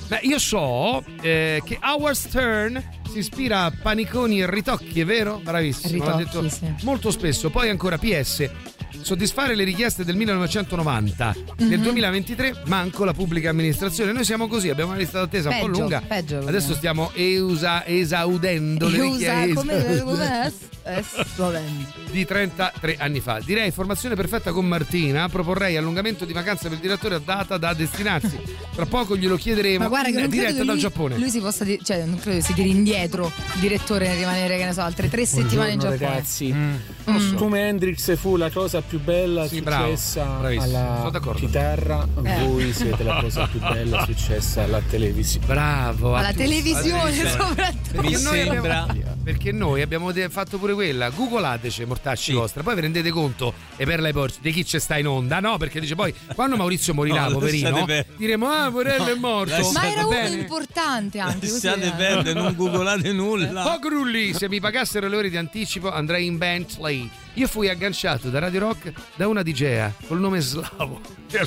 [0.10, 5.40] ma io so eh, che Howard Stern si ispira a paniconi e ritocchi, è vero?
[5.44, 6.74] Bravissimo, l'ha Ritocchi, detto sì.
[6.86, 7.50] molto spesso.
[7.50, 8.50] Poi ancora PS,
[9.02, 11.36] soddisfare le richieste del 1990.
[11.58, 11.84] Nel Mhm.
[11.84, 14.12] 2023 manco la pubblica amministrazione.
[14.14, 16.02] Noi siamo così, abbiamo una lista d'attesa un po' Peggio, lunga.
[16.08, 20.52] peggio, Adesso stiamo eusa- esaudendo le richieste come, come?
[20.54, 20.70] Spavento.
[22.12, 23.40] Di 33 anni fa.
[23.44, 25.30] Direi formazione perfetta con Martina.
[25.30, 28.40] Proporrei allungamento di vacanza per il direttore a data da destinarsi.
[28.76, 31.18] Tra poco glielo chiederemo Ma guarda che in non diretta che dal lui, Giappone.
[31.18, 34.66] lui si possa dire, cioè non credo si tiri indietro il direttore nel rimanere, che
[34.66, 36.10] ne so, altre tre settimane in Buongiorno, Giappone.
[36.16, 36.54] ragazzi.
[36.54, 37.36] Mm.
[37.36, 42.46] Come Hendrix fu la cosa più bella Sì, bravo, successa sono alla chitarra, Eh.
[42.46, 45.46] voi siete la cosa più bella successa alla televisione.
[45.46, 46.16] Bravo.
[46.16, 48.02] Alla televisione soprattutto.
[48.02, 48.86] Perché noi, abbiamo,
[49.24, 51.10] perché noi abbiamo fatto pure quella.
[51.12, 52.64] Googlateci, mortacci vostri.
[52.64, 55.58] Poi vi rendete conto, e per lei porci, di chi c'è sta in onda, no?
[55.58, 57.86] Perché dice poi, quando Maurizio morirà, No, poverino,
[58.18, 59.72] diremo, ah, Morello è morto.
[59.74, 60.42] Ma era Va uno bene?
[60.42, 61.48] importante anche.
[61.48, 63.74] Lasciate perdere, non googolate nulla.
[63.74, 67.10] Oh Grulli, se mi pagassero le ore di anticipo andrei in Bentley.
[67.36, 71.00] Io fui agganciato da Radio Rock da una digea col nome slavo.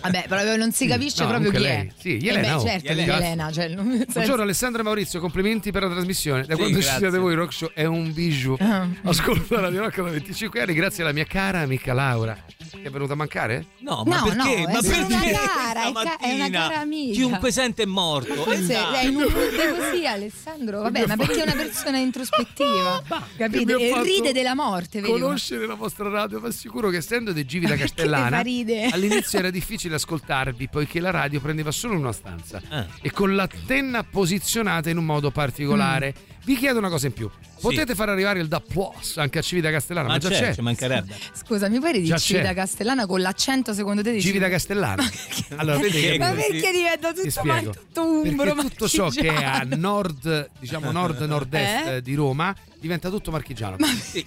[0.00, 1.70] Vabbè, proprio non si capisce No, proprio chi lei.
[1.86, 1.88] è.
[1.98, 2.64] Sì, Eh Elena, beh, oh.
[2.66, 3.16] certo, Elena.
[3.16, 6.46] Elena, cioè, non- nel senso- Buongiorno Alessandra Maurizio, complimenti per la trasmissione.
[6.46, 8.56] Da Sì, quando ci siete voi, Rock Show è un bijou.
[8.58, 8.86] Ah.
[9.02, 12.42] Ascolto Radio Rock da 25 anni, grazie alla mia cara amica Laura.
[12.70, 13.66] Che è venuta a mancare?
[13.80, 14.36] No, No, ma perché?
[14.36, 15.28] no, è ma solo perché?
[15.28, 17.12] una cara, è ca- è una cara amica.
[17.12, 18.34] Chiunque sente è morto.
[18.34, 18.94] Ma forse Eh, dai.
[19.04, 20.80] è in un così, Alessandro.
[20.82, 23.02] Vabbè, ma perché è una persona introspettiva,
[23.36, 23.64] capite?
[23.64, 25.10] Che mi ha E ride della morte, vedi?
[25.10, 29.96] Conoscere la vostra radio, ma sicuro che essendo dei Givi da Castellana, all'inizio era difficile
[29.96, 32.86] ascoltarvi poiché la radio prendeva solo una stanza Ah.
[33.00, 36.14] e con l'antenna posizionata in un modo particolare.
[36.18, 36.34] Mm.
[36.44, 37.28] Vi chiedo una cosa in più.
[37.60, 40.54] Potete far arrivare il da plus anche a Civita Castellana, ma, Ma già c'è, c'è.
[40.54, 41.14] ci mancherebbe.
[41.32, 42.54] Scusa, mi pare di Già Civita c'è.
[42.54, 45.04] Castellana con l'accento secondo te di Civita Castellana.
[45.56, 47.70] Allora, vedi che Ma perché diventa tutto, ma spiego.
[47.72, 48.44] tutto umbro?
[48.44, 52.02] Perché ma tutto ciò che è a nord, diciamo nord-nord-est Eh?
[52.02, 53.76] di Roma diventa tutto marchigiano.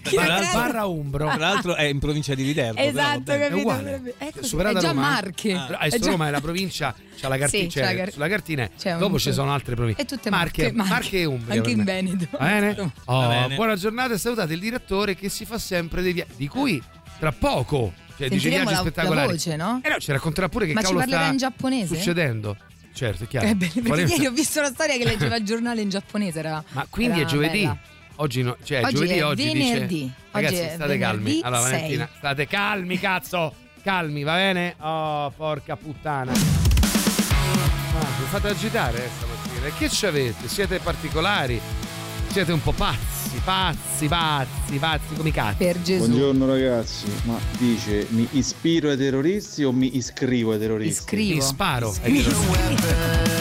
[0.01, 1.25] Tra l'altro- barra umbro.
[1.27, 2.75] Tra l'altro è in provincia di Viterbo.
[2.75, 3.39] però Esatto, bene.
[3.47, 3.59] capito?
[3.59, 4.13] uguale.
[4.17, 5.01] È, così, Superata è già Roma?
[5.01, 5.53] Marche.
[5.53, 8.27] Ah, È già- Roma è la provincia, c'ha la cartina, Sì, c'è la car- sulla
[8.27, 10.01] cartina, c'è dopo ci sono altre province.
[10.01, 11.55] E tutte Marche, Marche, Marche e Umbria.
[11.57, 11.83] Anche in.
[11.83, 12.27] Veneto.
[12.31, 12.91] Va bene?
[13.05, 13.18] Oh,
[13.55, 16.81] Buona giornata e salutate il direttore che si fa sempre dei viaggi, di cui
[17.19, 19.31] tra poco, cioè Sentiremo viaggi la, la spettacolari.
[19.31, 19.81] voce, no?
[19.83, 21.95] Eh no, ci racconterà pure che Ma ci cavolo parlerà sta in giapponese?
[21.95, 22.57] succedendo.
[22.93, 23.47] Certo, è chiaro.
[23.47, 25.89] Eh, bene, perché Qual è- ieri ho visto una storia che leggeva il giornale in
[25.89, 26.39] giapponese.
[26.39, 27.59] Era, Ma quindi è era giovedì?
[27.61, 27.77] bella.
[28.15, 29.87] Oggi no, cioè Oggi giovedì è oggi venerdì.
[29.87, 31.39] dice Oggi Ragazzi, è state calmi.
[31.43, 31.71] Allora, sei.
[31.71, 33.53] Valentina, state calmi, cazzo.
[33.81, 34.75] Calmi, va bene?
[34.79, 36.33] Oh, porca puttana.
[36.33, 39.65] Ah, vi fate agitare eh, stamattina.
[39.67, 40.47] E che ci avete?
[40.49, 41.61] Siete particolari?
[42.31, 45.57] Siete un po' pazzi, pazzi, pazzi, pazzi come i cazzi.
[45.57, 46.05] Per Gesù.
[46.05, 50.99] Buongiorno ragazzi, ma dice mi ispiro ai terroristi o mi iscrivo ai terroristi?
[50.99, 51.35] Iscrivo.
[51.35, 51.95] Mi sparo.
[52.03, 53.37] ai terroristi.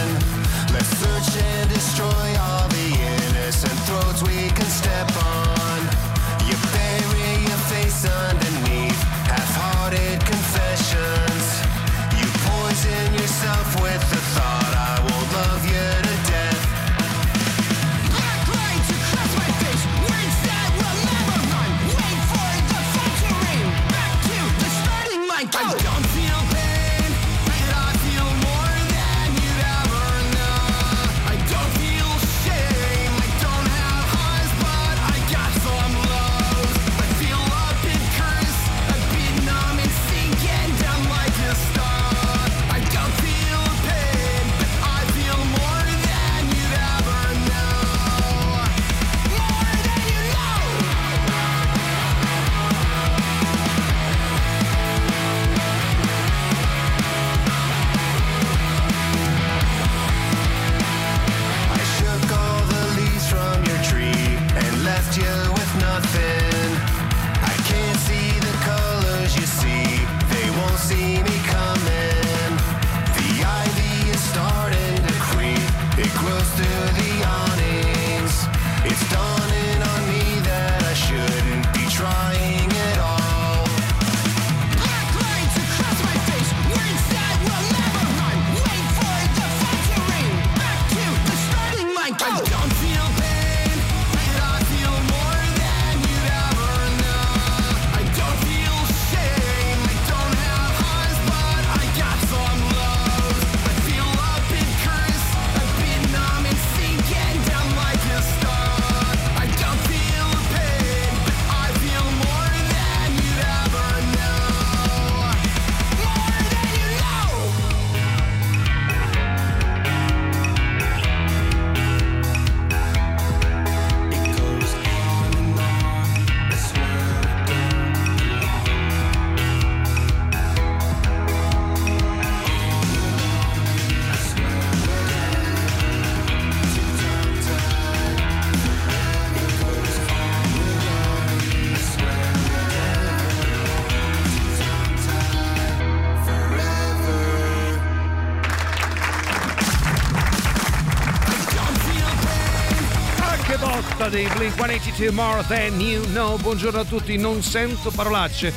[154.98, 156.36] Blink 182 More Than You Know.
[156.38, 158.52] Buongiorno a tutti, non sento parolacce.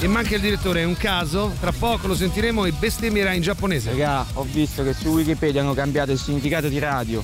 [0.00, 1.54] E manca il direttore, è un caso.
[1.60, 3.90] Tra poco lo sentiremo e bestemmierà in giapponese.
[3.90, 7.22] Raga, ho visto che su Wikipedia hanno cambiato il significato di radio.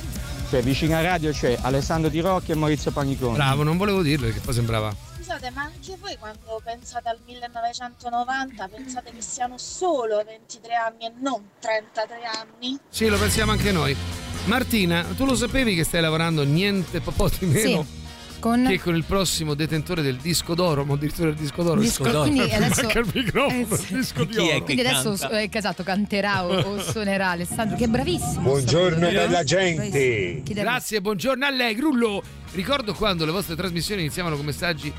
[0.48, 3.34] Cioè, vicino a radio c'è Alessandro Di Rocchi e Maurizio Paniconi.
[3.34, 4.94] Bravo, non volevo dirlo perché poi sembrava.
[5.16, 11.12] Scusate, ma anche voi quando pensate al 1990 pensate che siano solo 23 anni e
[11.20, 12.78] non 33 anni?
[12.88, 13.96] Sì, lo pensiamo anche noi.
[14.44, 18.01] Martina, tu lo sapevi che stai lavorando niente po' di meno Sì.
[18.42, 18.66] Con...
[18.66, 21.80] che con il prossimo detentore del disco d'oro, ma addirittura il disco d'oro.
[21.80, 22.22] Disco d'oro.
[22.22, 24.64] quindi adesso- manca il microfono, eh, disco di è oro.
[24.64, 28.40] Quindi adesso eh, esatto, canterà o, o suonerà Alessandro, che è bravissimo.
[28.40, 30.42] Buongiorno bella gente.
[30.44, 32.20] Grazie, buongiorno a lei, Grullo.
[32.52, 34.92] Ricordo quando le vostre trasmissioni iniziavano con messaggi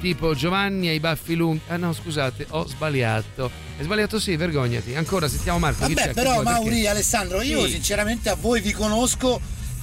[0.00, 1.62] tipo Giovanni hai i baffi lunghi.
[1.68, 3.50] Ah no, scusate, ho sbagliato.
[3.78, 4.94] Hai sbagliato sì, vergognati.
[4.94, 5.86] Ancora sentiamo Marco.
[5.86, 6.12] chi Vabbè, c'è?
[6.12, 6.42] però?
[6.42, 6.88] Mauri, Perché?
[6.88, 7.72] Alessandro, io Sì.
[7.72, 9.40] sinceramente a voi vi conosco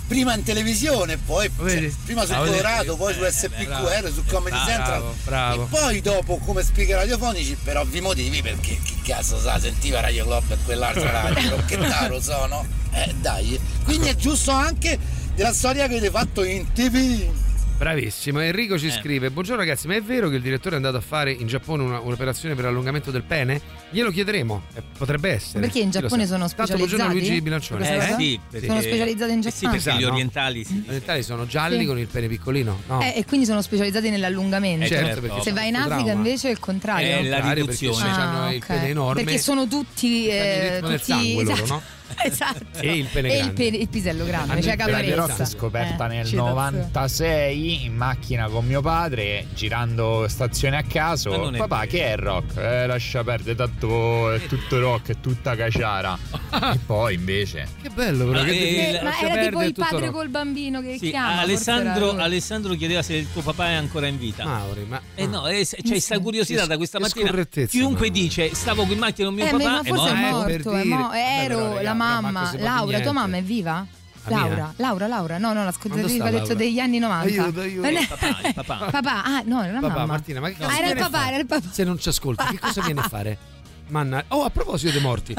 [0.07, 2.37] prima in televisione, poi cioè, prima sul Ah?
[2.39, 4.11] Colorado, poi su Eh, SPQR, bravo.
[4.11, 5.63] su Comedy Bravo, Central bravo.
[5.63, 10.23] e poi dopo come speaker radiofonici per ovvi motivi perché chi cazzo sa sentiva Radio
[10.25, 12.65] Club e quell'altra radio, che taro sono?
[12.91, 14.97] Eh dai, quindi è giusto anche
[15.35, 17.45] della storia che avete fatto in TV.
[17.77, 18.91] Bravissimo, Enrico ci Eh.
[18.91, 21.83] scrive: Buongiorno ragazzi, ma è vero che il direttore è andato a fare in Giappone
[21.83, 23.61] una- un'operazione per allungamento del pene?
[23.91, 25.59] Glielo chiederemo, eh, potrebbe essere.
[25.59, 27.13] Perché in Giappone sono Tanto buongiorno specializzati?
[27.19, 27.85] Luigi Bilancione.
[27.85, 28.17] Questa cosa?
[28.65, 29.81] Sono specializzati in eh sì, Giappone?
[29.81, 30.73] perché gli orientali sì.
[30.73, 31.85] Gli orientali sono gialli Sì.
[31.85, 32.81] con il pene piccolino.
[32.87, 33.01] No.
[33.03, 34.85] Eh, e quindi sono specializzati nell'allungamento.
[34.85, 36.11] Eh, certo, perché Se vai in Africa trauma.
[36.13, 37.07] invece è il contrario.
[37.15, 38.09] È la Perché riduzione.
[38.09, 38.65] hanno il ok.
[38.65, 39.23] pene enorme.
[39.23, 40.23] Perché sono tutti.
[40.23, 41.73] Il Eh, tutti sangue loro, esatto.
[41.73, 41.81] no?
[42.23, 42.79] esatto.
[42.79, 45.45] E il pene E il, pene- il pisello grande, Hanno cioè Radio Rock caparezza.
[45.57, 46.49] scoperta Eh, nel citazione.
[46.49, 51.89] 96 in macchina con mio padre girando stazione a caso papà vero.
[51.91, 52.57] che è rock?
[52.57, 56.17] Eh lascia perdere tanto è tutto rock è tutta caciara
[56.73, 58.39] e poi invece Che bello, però.
[58.39, 60.11] Ma, che eh, la- Ma era tipo il padre rock.
[60.11, 61.39] col bambino che Sì, chiama.
[61.41, 62.11] Alessandro.
[62.17, 64.43] Alessandro chiedeva se il tuo papà è ancora in vita.
[64.45, 65.01] Mauri, ma.
[65.15, 67.31] Eh no, eh, c'è questa curiosità da questa mattina.
[67.67, 70.71] Chiunque dice stavo in macchina con mio Eh, papà ma forse è morto.
[70.75, 73.85] è mo- Ero, la mamma, Laura, tua mamma è viva?
[74.29, 76.53] Laura, Laura, Laura, no, no, la Laura?
[76.53, 77.41] degli anni 90.
[77.41, 77.87] Aiuto, aiuto.
[77.87, 78.75] È- Papà, il papà.
[78.91, 80.05] Papà, ah, no, era Papà, mamma.
[80.05, 81.29] Martina, ma che Ah, cosa era il papà, fare?
[81.31, 81.69] era il papà.
[81.71, 83.37] Se non ci ascolti, che cosa viene a fare?
[83.87, 84.23] Manna.
[84.29, 85.33] Oh, a proposito dei morti.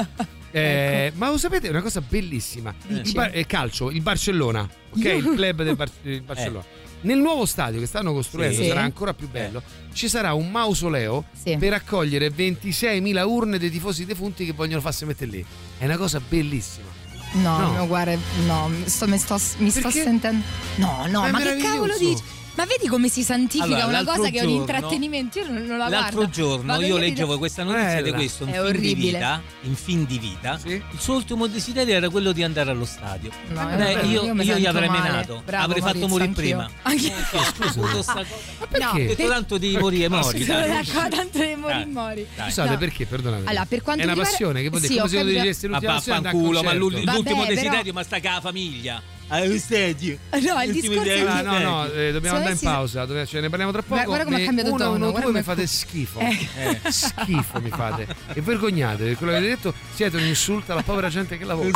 [0.51, 2.73] Eh, Ma lo sapete una cosa bellissima?
[2.87, 5.03] Il bar- eh, calcio, il Barcellona, ok?
[5.05, 6.65] Il club del Bar- del Barcellona.
[7.01, 8.67] Nel nuovo stadio che stanno costruendo Sì.
[8.67, 9.61] sarà ancora più bello.
[9.93, 11.55] Ci sarà un mausoleo Sì.
[11.57, 15.45] per accogliere 26.000 urne dei tifosi defunti che vogliono farsi mettere lì.
[15.77, 16.87] È una cosa bellissima.
[17.33, 17.71] No, No.
[17.73, 18.17] no, guarda,
[18.47, 20.43] no, mi sto, mi sto, mi sto sentendo.
[20.75, 22.21] No, no, Ma è ma, che cavolo dici?
[22.55, 25.39] Ma vedi come si santifica Allora, una cosa che è un giorno- intrattenimento?
[25.39, 26.31] Io non, non la L'altro guardo.
[26.31, 28.15] giorno Vado io di- leggevo questa notizia di Bella.
[28.15, 29.11] questo in È fin di orribile.
[29.17, 30.57] vita, in fin di vita.
[30.59, 30.69] Sì?
[30.71, 33.31] Il suo ultimo desiderio era quello di andare allo stadio.
[33.49, 34.01] No, Eh, bello.
[34.09, 35.01] io, Io io gli avrei male.
[35.09, 36.69] menato, Bravo, avrei fatto morire prima.
[36.81, 37.11] Anch'io.
[37.13, 38.85] Non so, ho avuto sta cosa.
[38.85, 40.43] No, detto tanto di morire mori.
[40.43, 40.67] Dai.
[40.69, 41.85] d'accordo, tanto di mori, Dai.
[41.85, 42.27] mori.
[42.35, 43.05] Scusate, perché?
[43.05, 43.47] Perdonate.
[43.47, 45.93] Allora, per quanto è una passione che dire Sì, come se io diresti Ma l'ultima
[45.93, 49.01] passione vaffanculo, ma l'ultimo desiderio, ma sta con la famiglia.
[49.31, 50.17] Allo stadio.
[50.31, 53.39] No, il discorso è Ah, che- no, no, eh, dobbiamo andare in pausa, dove- ce
[53.39, 54.03] ne parliamo tra poco.
[54.03, 56.19] Guarda come ha Mi- cambiato uno, tono, uno, due mi fate schifo.
[56.19, 56.79] Eh.
[56.89, 58.07] Schifo mi fate.
[58.33, 61.69] E vergognate, quello che avete detto siete un insulto alla povera gente che lavora.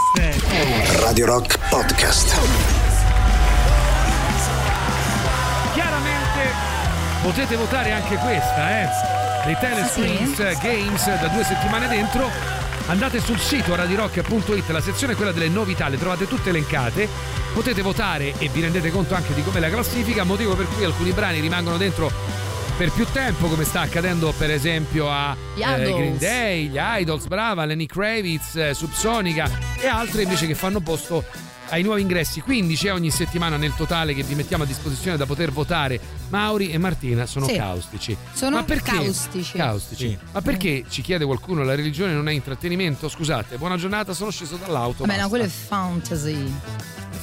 [1.00, 2.40] Radio Rock Podcast.
[5.74, 6.52] Chiaramente
[7.22, 8.88] potete votare anche questa, eh.
[9.46, 12.62] Dei Telescreens Games da due settimane dentro.
[12.88, 17.08] Andate sul sito radirock.it, la sezione è quella delle novità, le trovate tutte elencate.
[17.54, 21.12] Potete votare e vi rendete conto anche di com'è la classifica, motivo per cui alcuni
[21.12, 22.12] brani rimangono dentro
[22.78, 25.94] per più tempo, come sta accadendo per esempio a eh.
[25.94, 29.50] Green Day, gli Idols, brava, Lenny Kravitz, eh, Subsonica
[29.80, 31.24] e altre invece che fanno posto
[31.74, 32.40] ai nuovi ingressi.
[32.42, 36.00] 15 ogni settimana nel totale che vi mettiamo a disposizione da poter votare.
[36.30, 37.56] Mauri e Martina sono Sì.
[37.56, 38.16] caustici.
[38.34, 38.92] Sono Ma perché?
[38.92, 39.58] caustici.
[39.58, 40.08] Caustici.
[40.10, 40.18] Sì.
[40.32, 43.10] Ma perché ci chiede qualcuno la religione non è intrattenimento?
[43.10, 45.06] Scusate, buona giornata, sono sceso dall'auto.
[45.06, 46.52] Vabbè, no, quello è fantasy.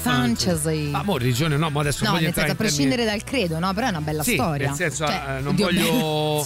[0.01, 0.89] Fantasy.
[0.91, 3.23] Ma mo religione no, mo adesso No, voglio nel senso, a entrare in prescindere termini-
[3.23, 3.75] dal credo, no?
[3.75, 4.67] Però è una bella Sì, storia.
[4.69, 5.83] nel senso, Cioè, eh, non Dio voglio.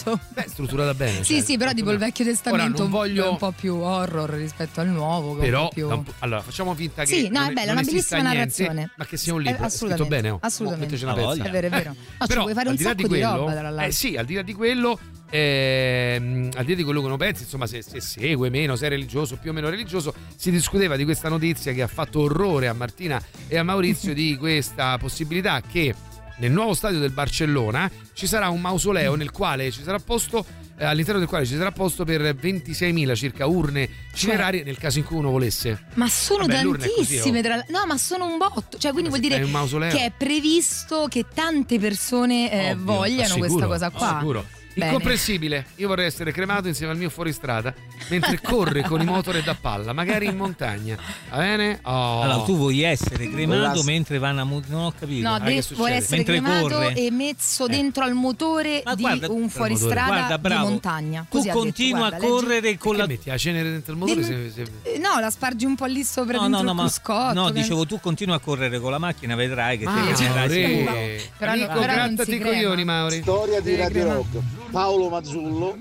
[0.04, 0.20] bello.
[0.34, 1.22] Beh, strutturata bene.
[1.22, 3.76] Sì, cioè, sì, però tipo il Vecchio Testamento non un- voglio- è un po' più
[3.76, 5.36] horror rispetto al nuovo.
[5.38, 5.88] è Però, più...
[6.20, 7.14] allora, facciamo finta che.
[7.14, 8.90] Sì, no, è bella, non una bellissima niente, narrazione.
[8.96, 9.64] Ma che sia un Eh, libro.
[9.66, 10.38] È scritto assolutamente, bene, oh.
[10.40, 10.86] assolutamente.
[10.94, 11.44] Metteci una Ah, pezza.
[11.44, 11.88] È vero, è vero.
[11.90, 13.84] No, ci Però, puoi fare un di sacco di di quello, roba tra l'altro.
[13.86, 14.98] eh sì, al di là di quello,
[15.30, 18.86] ehm, al di là di quello che uno pensa, insomma, se, se segue meno, se
[18.86, 22.68] è religioso, più o meno religioso, si discuteva di questa notizia che ha fatto orrore
[22.68, 25.94] a Martina e a Maurizio di questa possibilità che
[26.38, 30.44] nel nuovo stadio del Barcellona ci sarà un mausoleo nel quale ci sarà posto
[30.76, 35.04] eh, all'interno del quale ci sarà posto per 26.000 circa urne cinerarie nel caso in
[35.04, 35.86] cui uno volesse.
[35.94, 37.42] Ma sono Vabbè, è così, tantissime, oh.
[37.42, 38.78] tra- no, ma sono un botto.
[38.78, 43.46] Cioè, quindi Ma vuol dire che è previsto che tante persone eh, Ovvio, vogliano ma
[43.46, 44.16] questa cosa qua.
[44.18, 44.46] Sicuro.
[44.74, 44.86] Bene.
[44.90, 45.66] Incomprensibile.
[45.76, 47.72] Io vorrei essere cremato insieme al mio fuoristrada
[48.08, 50.96] mentre corre con i motori da palla, magari in montagna.
[51.30, 51.78] Va bene?
[51.82, 52.20] Oh.
[52.22, 55.28] Allora, tu vuoi essere cremato La- mentre vanno a mu- Non ho capito.
[55.28, 55.76] No, Ah, de- che succede?
[55.78, 56.94] vuole essere mentre cremato corre.
[56.94, 61.20] e messo dentro al motore Ma di guarda- un fuoristrada Guarda, di montagna.
[61.22, 63.06] Tu Così detto, continua guarda, a leggi- correre con la.
[63.06, 64.20] metti la cenere dentro il motore?
[64.22, 67.32] Dimmi- se- se- Eh, No, la spargi un po' lì sopra No, no, no, cruscotto.
[67.32, 71.20] no, che- dicevo tu continua a correre con la macchina, vedrai che Ah, te ne.
[71.38, 73.20] Però no- Amico, però grattati i coglioni, Mauri.
[73.22, 74.12] Storia di Radio.
[74.12, 74.26] Rock.
[74.74, 75.76] Paolo Mazzullo,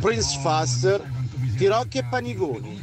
[0.00, 1.02] Prince Faster,
[1.58, 2.80] Tirocchi e Paniconi.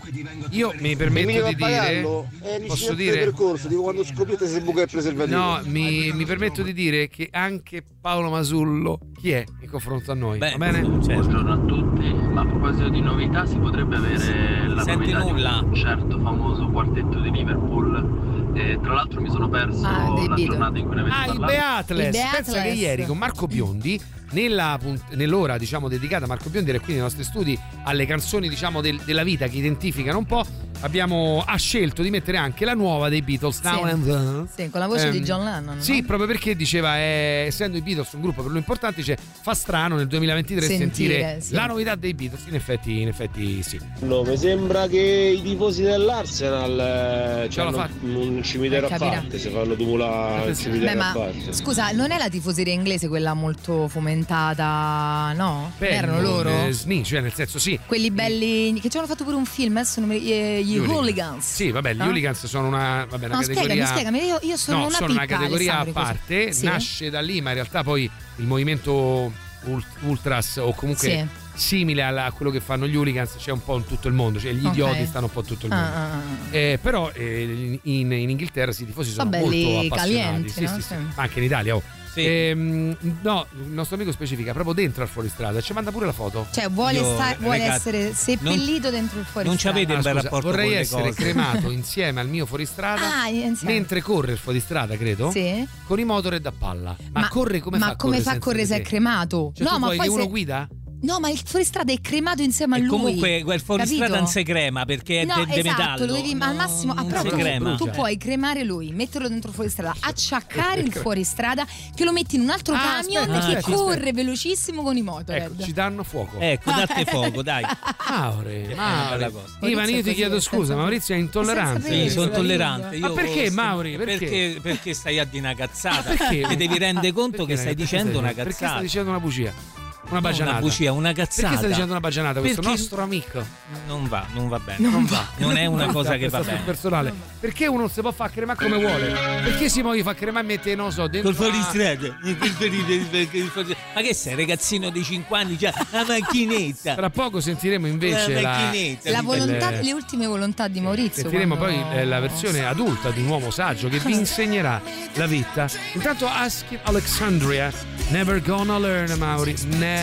[0.52, 2.02] Io mi permetto di dire.
[2.40, 3.18] È Posso dire?
[3.18, 5.36] percorso, dico quando scoprite se il preservativo.
[5.40, 10.14] No, mi, mi permetto di dire che anche Paolo Masullo chi è in confronto a
[10.14, 10.38] noi?
[10.38, 10.82] Beh, va bene?
[10.82, 15.60] Buongiorno a tutti, ma a proposito di novità si potrebbe avere la Senti novità nulla.
[15.64, 18.52] di un certo famoso quartetto di Liverpool.
[18.54, 21.40] E tra l'altro mi sono perso Ah, la giornata in cui ne avete Ah, il
[21.40, 21.46] parlato.
[21.54, 22.06] Beatles.
[22.06, 22.36] Il Beatles.
[22.36, 24.00] Pensa che ieri con Marco Biondi,
[24.32, 24.80] nella
[25.12, 29.02] nell'ora diciamo dedicata a Marco Biondi e quindi ai nostri studi alle canzoni diciamo del-
[29.04, 30.46] della vita che identificano un po',
[30.82, 33.90] abbiamo, ha scelto di mettere anche la nuova dei Beatles, Now Sì.
[33.92, 34.48] and Then.
[34.56, 35.76] Sì, con la voce di Ehm, John Lennon.
[35.78, 35.82] no?
[35.82, 39.54] Sì, proprio perché diceva, eh, essendo i Beatles un gruppo per lui importante, dice, fa
[39.54, 41.54] strano nel 2023 Sentire, sentire, sì.
[41.54, 42.46] la novità dei Beatles.
[42.48, 43.80] In effetti, in effetti sì.
[44.00, 49.50] No, mi sembra che i tifosi dell'Arsenal eh, l'ho hanno un cimitero a parte, si
[49.50, 51.54] fanno tumulare il cimitero Beh, a parte.
[51.54, 55.72] scusa, non è la tifoseria inglese quella molto fomentata, no?
[55.78, 56.50] Beh, Erano loro?
[56.68, 57.80] eh, sni, cioè nel senso sì.
[57.86, 61.46] Quelli belli che ci hanno fatto pure un film, adesso non mi eh, gli hooligans.
[61.54, 62.06] Sì, vabbè, gli No?
[62.06, 63.86] hooligans sono una, vabbè, una No, categoria.
[63.86, 63.88] spiegami,
[64.20, 66.14] spiegami, io, io sono no, una sono una categoria a Alessandro, così.
[66.16, 66.66] parte, Sì?
[66.66, 69.32] nasce da lì, ma in realtà poi il movimento
[69.66, 71.28] ult- ultras o comunque Sì.
[71.60, 74.40] simile alla- a quello che fanno gli hooligans c'è un po' in tutto il mondo,
[74.40, 74.72] cioè gli Ok.
[74.72, 75.88] idioti stanno un po' in tutto il mondo.
[75.88, 76.22] Ah, ah, ah.
[76.56, 80.14] Eh, però eh, in, in Inghilterra i tifosi sono belli molto appassionati.
[80.14, 80.80] calienti, Sì, no?
[80.80, 81.84] sì, anche in Italia, oh.
[82.16, 86.48] Ehm, no, il nostro amico specifica proprio dentro al fuoristrada, ci manda pure la foto.
[86.52, 90.02] Cioè, vuole, Io, sta- vuole ragazzi, essere seppellito dentro il fuori non ci avete un
[90.02, 91.14] bel scusa, rapporto vorrei essere cose.
[91.22, 93.30] cremato insieme al mio fuoristrada Ah,
[93.62, 95.32] mentre corre il fuoristrada, credo.
[95.32, 95.68] Sì.
[95.86, 96.96] Con i motor da palla.
[97.12, 98.82] Ma, corre come ma fa a come correre fa a senza correre di se è
[98.82, 99.52] cremato?
[99.56, 100.68] Cioè, tu no, ma vuoi poi che uno se- guida?
[101.02, 102.88] No, ma il fuoristrada è cremato insieme a lui.
[102.90, 106.06] Comunque quel fuoristrada non si crema perché è No, de, de esatto, metallo.
[106.06, 107.76] lo devi al massimo a si tu, crema.
[107.78, 107.94] tu Cioè.
[107.94, 111.66] puoi cremare lui, metterlo dentro il fuoristrada, acciaccare il fuoristrada
[111.96, 115.02] che lo metti in un altro Ah, camion aspetta, che aspetta, corre velocissimo con i
[115.02, 115.42] motored.
[115.54, 116.38] Ecco, ci danno fuoco.
[116.40, 117.64] Ecco, date fuoco, dai.
[118.10, 119.32] Maure, Maure.
[119.62, 121.92] Ivan, io ti chiedo scusa, Maurizio è intollerante.
[121.92, 122.98] Sì, sono tollerante.
[122.98, 123.96] Ma Io perché, sto- Mauri?
[123.96, 124.18] Perché?
[124.18, 126.14] Perché, perché stai a dire una cazzata.
[126.14, 126.46] Perché?
[126.48, 128.70] Ti devi rendere conto Perché, che stai dicendo una Perché cazzata.
[128.72, 129.79] stai dicendo una bugia?
[130.10, 130.58] Una bagianata.
[130.58, 131.42] Una bugia, una cazzata.
[131.42, 133.46] Perché stai dicendo una bagianata questo Perché- nostro amico?
[133.88, 134.78] Non va, non va bene.
[134.80, 135.18] Non Non, va.
[135.18, 135.46] va.
[135.46, 136.62] Non è una Non cosa sta, che va bene.
[136.66, 137.14] personale.
[137.40, 139.08] Perché uno si può fare cremare come vuole?
[139.44, 142.18] Perché si può fare cremare e mette, non lo so, dentro Col a- fuoristrada.
[143.94, 146.96] Ma che sei, ragazzino di 5 anni, già la macchinetta.
[146.96, 149.12] Tra poco sentiremo invece La macchinetta.
[149.12, 151.22] La volontà, il- le ultime volontà di Maurizio.
[151.22, 154.82] Sentiremo quando- poi eh, la versione adulta di un uomo saggio che vi insegnerà
[155.14, 155.68] la vita.
[155.94, 157.72] Intanto Asking Alexandria,
[158.10, 159.98] never gonna learn, Mauri, never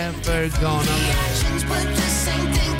[0.61, 0.91] gonna
[1.69, 2.76] learn.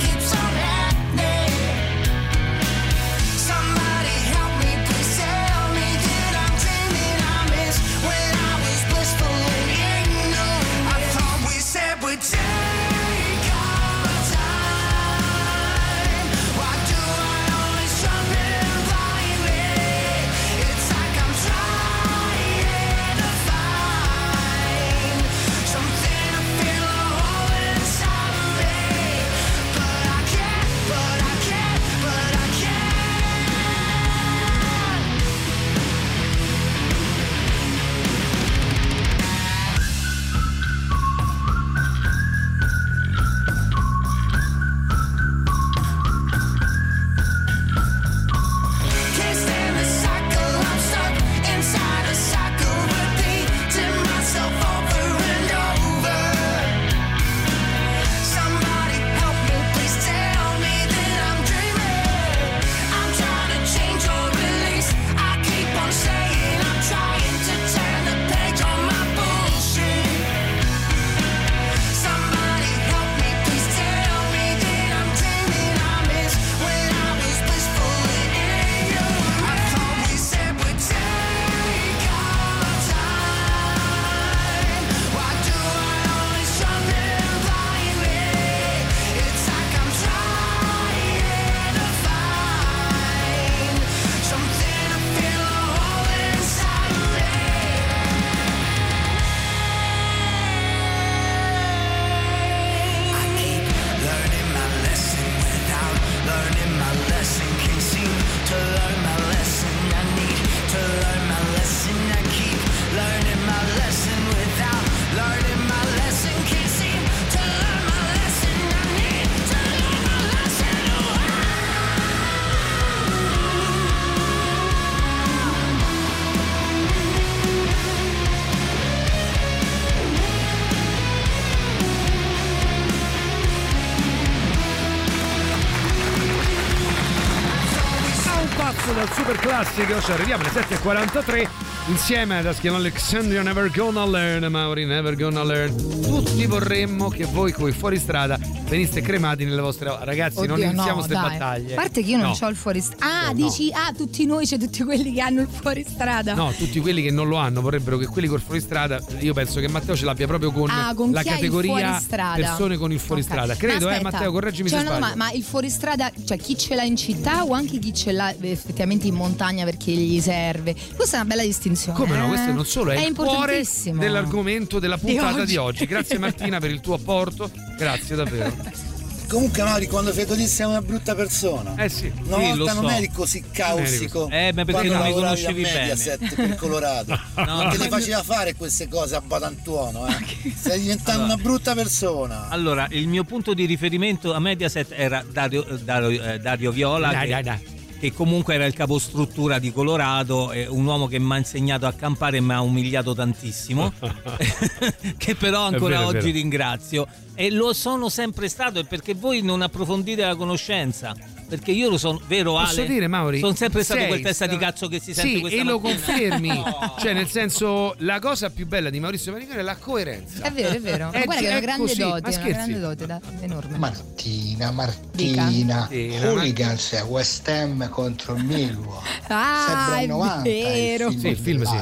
[139.77, 141.47] Classico, ci arriviamo alle 7.43
[141.87, 145.75] insieme ad Asking Alexandria Never Gonna Learn, Mauri Never Gonna Learn.
[146.01, 150.95] Tutti vorremmo che voi coi fuoristrada veniste cremati nelle vostre ragazzi non Oddio, iniziamo no,
[150.95, 151.29] queste dai.
[151.29, 152.37] battaglie A parte che io non No.
[152.45, 153.05] ho il fuoristrada.
[153.05, 153.33] Ah, No.
[153.33, 156.33] dici, ah, tutti noi, c'è tutti quelli che hanno il fuoristrada.
[156.33, 159.67] No, tutti quelli che non lo hanno vorrebbero che quelli col fuoristrada, io penso che
[159.69, 162.01] Matteo ce l'abbia proprio con, Ah, con la categoria
[162.35, 163.53] persone con il fuoristrada.
[163.53, 163.59] Ok.
[163.59, 165.15] Credo, Ma eh, aspetta, Matteo, correggimi cioè, se no, sbaglio.
[165.15, 168.31] ma, ma il fuoristrada, cioè chi ce l'ha in città o anche chi ce l'ha
[168.31, 170.75] eh, effettivamente in montagna perché gli serve?
[170.95, 171.97] Questa è una bella distinzione.
[171.97, 172.27] Come no, eh?
[172.29, 173.99] questo non solo è, il cuore importantissimo.
[174.01, 175.45] dell'argomento della Di puntata oggi.
[175.45, 175.85] di oggi.
[175.85, 178.55] Grazie Martina per il tuo apporto, grazie davvero.
[179.27, 181.75] Comunque Mauri, quando fai così sei una brutta persona.
[181.75, 182.09] Eh sì.
[182.27, 182.95] Una Sì, volta lo non so.
[182.95, 184.29] eri così causico.
[184.29, 186.47] Eh, ma perché non mi conoscevi a Mediaset bene.
[186.47, 187.19] per Colorado.
[187.35, 187.83] No, non te no.
[187.83, 190.53] le faceva fare queste cose a Batantuono, eh.
[190.55, 191.33] Stai diventando Allora.
[191.33, 192.47] una brutta persona.
[192.47, 197.09] Allora, il mio punto di riferimento a Mediaset era Dario, Dario- eh, Dario Viola.
[197.11, 197.59] Dai, che, dai, dai.
[197.99, 201.91] che comunque era il capostruttura di Colorado, eh, un uomo che mi ha insegnato a
[201.91, 203.91] campare e mi ha umiliato tantissimo,
[205.17, 207.05] che però ancora vero, oggi ringrazio.
[207.39, 211.15] E lo sono sempre stato, e perché voi non approfondite la conoscenza.
[211.47, 212.87] Perché io lo sono, vero Posso Ale?
[212.87, 213.39] dire, Mauri?
[213.39, 215.79] Sono sempre stato quel testa sta- di cazzo che si sente Sì, questa e lo
[215.79, 216.47] confermi.
[216.67, 216.95] No.
[216.99, 220.41] Cioè, nel senso, la cosa più bella di Maurizio Maricone è la coerenza.
[220.43, 221.09] È vero, è vero.
[221.11, 223.21] Ma Eh, guarda che è una è grande così, dote, è una grande dote, da-
[223.41, 223.77] enorme.
[223.77, 224.71] Martina, Dica.
[224.71, 229.03] Martina, Martina, Hooligans West Ham contro il Millwall.
[229.27, 231.07] Ah, Sembra è il 90 vero.
[231.09, 231.75] il Sì, il film sì.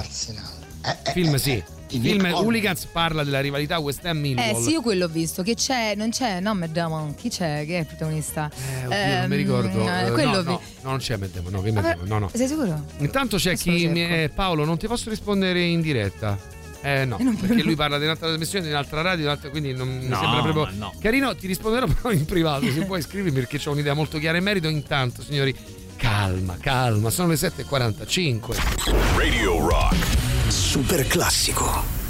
[0.83, 1.63] Eh, eh, Film eh, sì.
[1.89, 2.25] Il film.
[2.33, 4.49] Hooligans parla della rivalità West Ham Millwall.
[4.49, 7.63] Eh sì, io quello ho visto, che c'è, non c'è, no, Matt Damon, chi c'è,
[7.65, 8.49] che è il protagonista?
[8.49, 9.87] Eh, oddio, non mi ricordo.
[9.89, 12.07] eh, Eh, quello no, vi- no, no, non c'è Matt Damon, no, che Matt Damon,
[12.07, 12.29] no, no.
[12.33, 12.83] Sei sicuro?
[12.97, 16.37] Intanto c'è Adesso chi mi eh, Paolo, non ti posso rispondere in diretta.
[16.81, 19.73] Eh no, Eh, perché lui parla di un'altra trasmissione, di un'altra radio, di un'altra- quindi
[19.73, 20.93] non mi No, sembra proprio no.
[20.99, 21.35] carino.
[21.35, 24.67] Ti risponderò però in privato, se puoi scrivermi perché ho un'idea molto chiara in merito.
[24.67, 25.55] Intanto, signori,
[25.95, 29.17] calma, calma, sono le 7.45.
[29.17, 30.24] Radio Rock.
[30.49, 32.04] Super classico.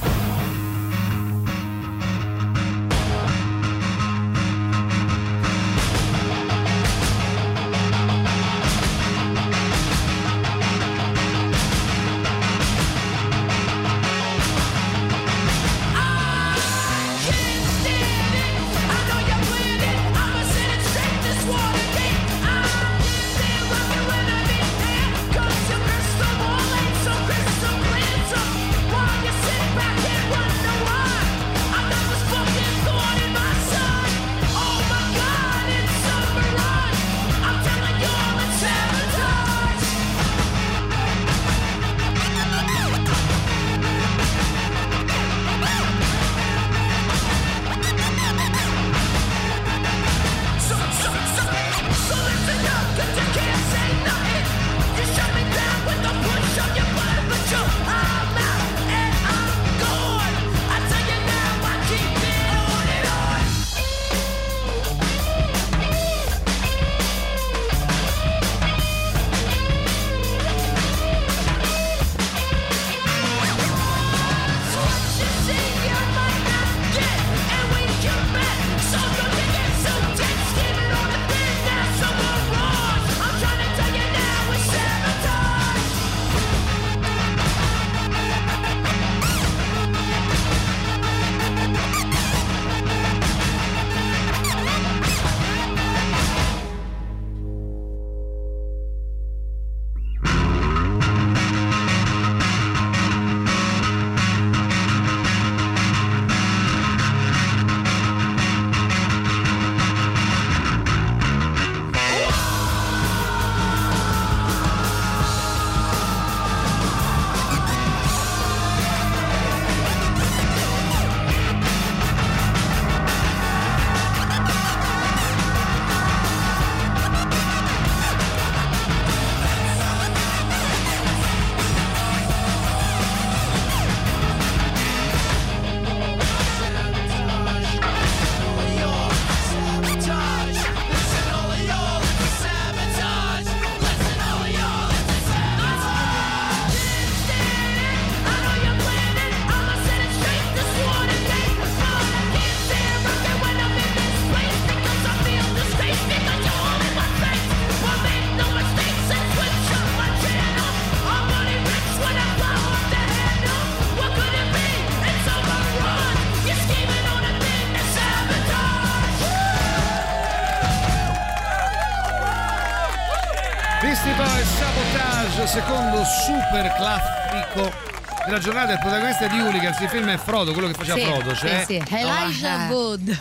[178.36, 181.36] Nella giornata il protagonista di Hooligans, il film è Frodo, quello che faceva Sì, Frodo.
[181.36, 181.84] sì, Cioè, sì.
[181.96, 183.18] Elijah Wood.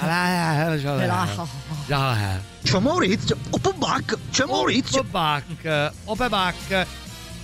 [2.64, 5.00] C'è Maurizio, Opabac, c'è Maurizio.
[5.02, 6.86] Opabac, Opabac.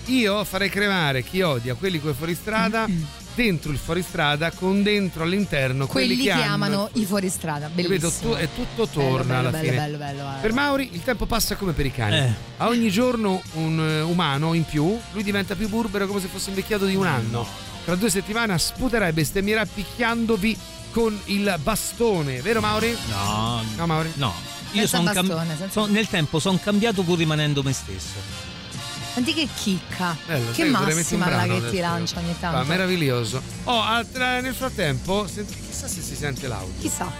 [0.06, 2.86] Io farei cremare chi odia quelli coi fuoristrada
[3.34, 7.68] dentro il fuoristrada con dentro all'interno quelli, Quelli che hanno amano i fuoristrada.
[7.68, 8.34] Bellissimo.
[8.34, 9.76] Tu- e tutto torna bello, alla bello, fine.
[9.76, 10.40] bello, bello, bello.
[10.40, 12.16] Per Mauri il tempo passa come per i cani.
[12.16, 12.32] Eh.
[12.58, 16.48] A ogni giorno un eh, umano in più, lui diventa più burbero come se fosse
[16.50, 17.46] invecchiato di un anno.
[17.84, 20.56] Tra due settimane sputerà e bestemmierà picchiandovi
[20.92, 22.96] con il bastone, vero Mauri?
[23.08, 24.10] No, No, Mauri?
[24.16, 24.34] no.
[24.72, 28.48] Io Senza son bastone, cam- son- nel tempo sono cambiato pur rimanendo me stesso.
[29.12, 30.16] Senti che chicca.
[30.26, 32.58] Bello, che massima la che ti lancia ogni tanto.
[32.58, 33.42] Va, meraviglioso.
[33.64, 36.80] Oh, altra- nel frattempo, senti- chissà se si sente l'audio.
[36.80, 37.10] Chissà.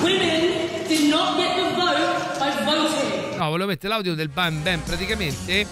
[0.00, 3.36] Women did not get the vote by voting.
[3.36, 5.66] No, volevo mettere l'audio del Bam Bam praticamente.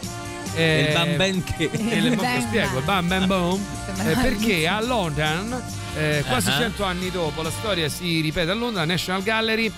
[0.54, 3.64] eh, Il Bam Bam che- il- Bam spiego, il Bam Bam Boom.
[3.98, 5.60] Eh, perché a London,
[5.96, 6.56] eh, quasi Ah.
[6.58, 9.70] cento anni dopo, la storia si ripete a Londra, National Gallery.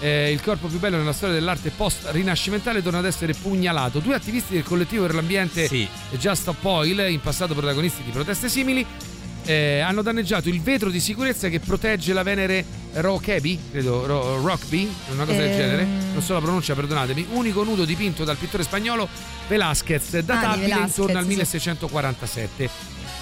[0.00, 3.98] Eh, il corpo più bello nella storia dell'arte post-rinascimentale torna ad essere pugnalato.
[4.00, 5.66] Due attivisti del collettivo per l'ambiente
[6.18, 8.84] Just Stop Oil, in passato protagonisti di proteste simili,
[9.44, 14.92] eh, hanno danneggiato il vetro di sicurezza che protegge la Venere Rockaby, credo Ro- Rockby,
[15.12, 15.56] una cosa del Ehm.
[15.56, 19.08] genere, non so la pronuncia, perdonatemi, unico nudo dipinto dal pittore spagnolo
[19.48, 21.28] Velázquez, databile Velázquez, intorno al sì.
[21.28, 22.70] 1647.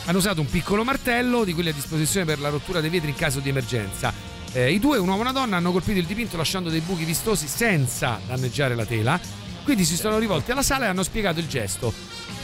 [0.06, 3.14] Hanno usato un piccolo martello di quelli a disposizione per la rottura dei vetri in
[3.16, 4.12] caso di emergenza.
[4.52, 7.04] Eh, I due, un uomo e una donna, hanno colpito il dipinto lasciando dei buchi
[7.04, 9.20] vistosi senza danneggiare la tela.
[9.62, 11.92] Quindi si sono rivolti alla sala e hanno spiegato il gesto.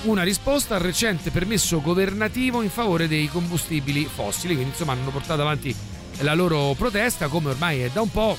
[0.02, 4.54] Una risposta al recente permesso governativo in favore dei combustibili fossili.
[4.54, 5.74] Quindi, insomma, hanno portato avanti
[6.20, 8.36] la loro protesta, come ormai è da un po'.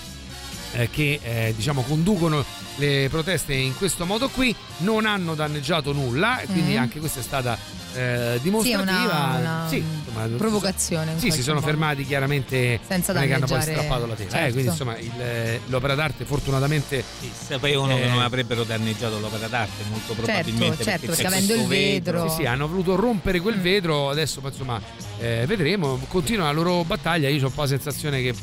[0.76, 2.44] Eh, che eh, diciamo conducono
[2.78, 6.80] le proteste in questo modo qui non hanno danneggiato nulla e quindi Mhm.
[6.80, 7.58] anche questa è stata
[7.96, 11.14] eh, Sì, dimostrativa una, una Sì, insomma, provocazione.
[11.18, 11.68] sì, si sono modo.
[11.68, 14.28] fermati chiaramente Senza non che hanno poi danneggiare- strappato la tela.
[14.28, 14.52] Eh, certo.
[14.52, 17.04] quindi insomma il- eh, l'opera d'arte fortunatamente
[17.48, 18.10] Sapevano che Eh.
[18.10, 20.84] non avrebbero danneggiato l'opera d'arte, molto probabilmente.
[20.84, 23.42] certo, perché perché c'è avendo il questo vetro- Sì, sì, hanno voluto rompere Mm.
[23.42, 24.82] quel vetro, adesso ma, insomma
[25.20, 28.34] eh, vedremo, continua la loro battaglia, io ho un po' la sensazione che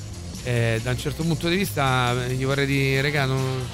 [0.44, 3.66] eh, da un certo punto di vista eh, gli vorrei dire, regà, non,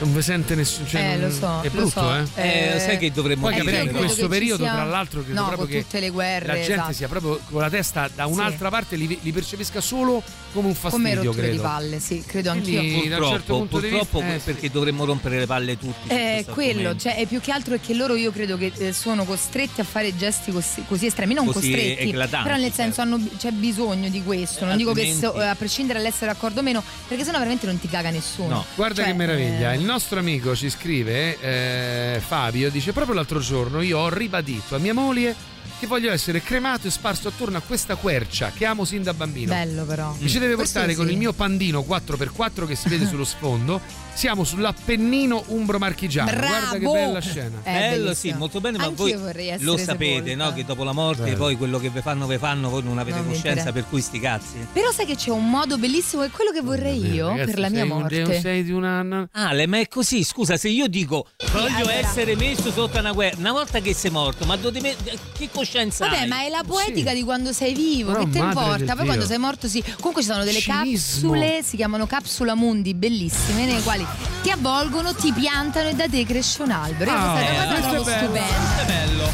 [0.00, 2.14] non vi sente nessuno, cioè, Eh, lo so, è lo brutto so.
[2.36, 2.74] eh?
[2.76, 5.46] Eh, sai che dovremmo Poi Eh, capire in questo periodo, sia- tra l'altro, credo no,
[5.46, 6.92] proprio con che tutte le guerre, la gente esatto.
[6.92, 10.22] sia proprio con la testa da un'altra parte li, li percepisca solo
[10.52, 11.52] come un Come fastidio, rotture credo.
[11.52, 12.94] di palle, sì, credo Quindi, anch'io.
[12.94, 14.44] un Purtroppo, certo purtroppo vista- eh, sì.
[14.44, 16.08] perché dovremmo rompere le palle tutti.
[16.08, 19.24] Eh, quello, cioè, è più che altro è che loro io credo che eh, sono
[19.24, 23.00] costretti a fare gesti così, così estremi, non Così costretti, però nel senso certo.
[23.02, 26.82] hanno, c'è bisogno di questo, non dico che eh, a prescindere dall'essere d'accordo o meno,
[27.08, 28.48] perché sennò veramente non ti caga nessuno.
[28.48, 28.64] No.
[28.74, 33.38] Guarda Cioè, che meraviglia, eh, il nostro amico ci scrive, eh, Fabio, dice proprio l'altro
[33.38, 35.34] giorno io ho ribadito a mia moglie
[35.78, 39.50] che voglio essere cremato e sparso attorno a questa quercia che amo sin da bambino.
[39.50, 40.14] Bello però.
[40.18, 41.12] Mi ci deve Questo portare con sì.
[41.12, 43.80] il mio pandino 4x4 che si vede sullo sfondo.
[44.18, 46.28] Siamo sull'Appennino Umbro-Marchigiano.
[46.32, 46.92] Guarda che Bravo!
[46.92, 47.60] bella scena.
[47.62, 48.32] Eh, Bello, bellissimo.
[48.32, 50.52] sì, molto bene, ma Anch'io voi lo sapete, no?
[50.52, 51.36] Che dopo la morte Bello.
[51.36, 54.18] poi quello che vi fanno, vi fanno, voi non avete Non coscienza, per cui sti
[54.18, 54.66] cazzi.
[54.72, 57.68] Però sai che c'è un modo bellissimo, è quello che vorrei io Ragazzi, per la
[57.68, 58.40] mia sei un- morte.
[58.40, 59.28] sei di una...
[59.30, 63.36] Ale, ma è così, scusa, se io dico voglio allora- essere messo sotto una guerra,
[63.38, 64.96] una volta che sei morto, ma dove me-
[65.32, 66.26] che coscienza Vabbè, hai?
[66.28, 68.96] ma è la poetica di quando sei vivo, Però, che te importa?
[68.96, 69.80] Poi quando sei morto sì.
[69.98, 71.30] Comunque ci sono delle Cinismo.
[71.30, 74.06] capsule, si chiamano capsula mundi bellissime, nelle quali
[74.42, 77.10] ti avvolgono, ti piantano e da te cresce un albero.
[77.10, 78.24] Io Ah, questa è una cosa la è trovo bello.
[78.24, 78.82] stupenda.
[78.82, 79.30] È bello.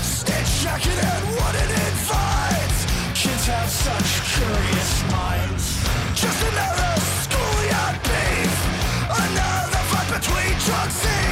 [2.11, 2.73] And.
[3.15, 5.79] Kids have such curious minds.
[6.15, 8.55] Just another schoolyard beef.
[9.09, 11.24] Another fight between drug scenes.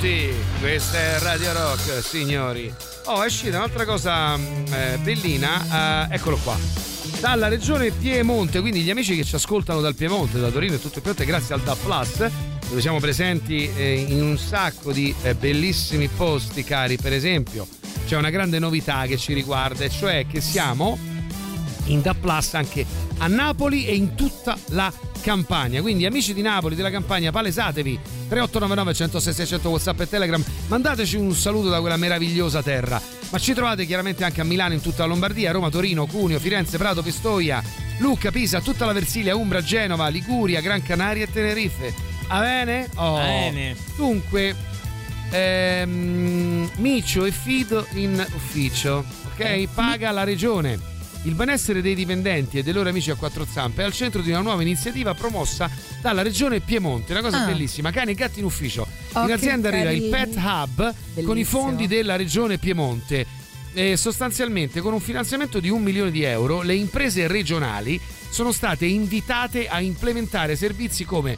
[0.00, 2.72] Tutti, questa è Radio Rock, signori.
[3.04, 6.56] Oh, è uscita un'altra cosa mm, eh, bellina, eh, eccolo qua.
[7.20, 11.00] Dalla regione Piemonte, quindi gli amici che ci ascoltano dal Piemonte, da Torino e tutto
[11.00, 12.30] Piemonte, grazie al DA Plus,
[12.66, 16.96] dove siamo presenti eh, in un sacco di eh, bellissimi posti, cari.
[16.96, 17.66] Per esempio,
[18.06, 20.98] c'è una grande novità che ci riguarda, cioè che siamo
[21.86, 22.86] in DA Plus anche
[23.18, 24.90] a Napoli e in tutta la
[25.20, 25.82] Campania.
[25.82, 31.34] Quindi amici di Napoli, della Campania, palesatevi 3899 106 600 WhatsApp e Telegram, mandateci un
[31.34, 33.02] saluto da quella meravigliosa terra.
[33.30, 36.78] Ma ci trovate chiaramente anche a Milano, in tutta la Lombardia, Roma, Torino, Cuneo, Firenze,
[36.78, 37.60] Prato, Pistoia,
[37.98, 41.92] Lucca, Pisa, tutta la Versilia, Umbra, Genova, Liguria, Gran Canaria e Tenerife.
[42.28, 42.88] Va bene?
[42.94, 43.16] Oh.
[43.16, 43.74] Bene.
[43.96, 44.54] Dunque,
[45.30, 49.66] ehm, Micio e Fido in ufficio, ok?
[49.74, 50.89] Paga la regione.
[51.24, 54.30] Il benessere dei dipendenti e dei loro amici a quattro zampe è al centro di
[54.30, 55.70] una nuova iniziativa promossa
[56.00, 57.12] dalla regione Piemonte.
[57.12, 57.46] Una cosa Ah.
[57.46, 58.86] bellissima, cani e gatti in ufficio.
[59.12, 60.08] Oh, in azienda arriva il.
[60.08, 61.44] Pet Hub con i Bellissimo.
[61.44, 63.26] fondi della regione Piemonte.
[63.74, 68.86] E sostanzialmente con un finanziamento di un milione di euro le imprese regionali sono state
[68.86, 71.36] invitate a implementare servizi come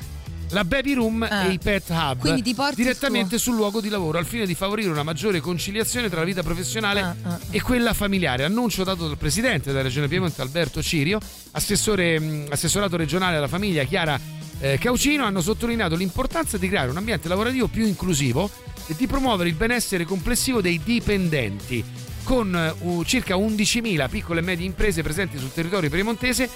[0.52, 1.44] la baby room Ah.
[1.46, 2.26] e i pet hub
[2.74, 6.42] direttamente sul luogo di lavoro al fine di favorire una maggiore conciliazione tra la vita
[6.42, 7.38] professionale Ah, ah, ah.
[7.50, 8.44] e quella familiare.
[8.44, 11.18] Annuncio dato dal presidente della regione Piemonte Alberto Cirio,
[11.52, 14.18] assessore, mh, assessorato regionale alla famiglia Chiara
[14.60, 18.50] eh, Caucino, hanno sottolineato l'importanza di creare un ambiente lavorativo più inclusivo
[18.86, 21.84] e di promuovere il benessere complessivo dei dipendenti.
[22.24, 26.48] Con eh, u- circa 11.000 piccole e medie imprese presenti sul territorio piemontese,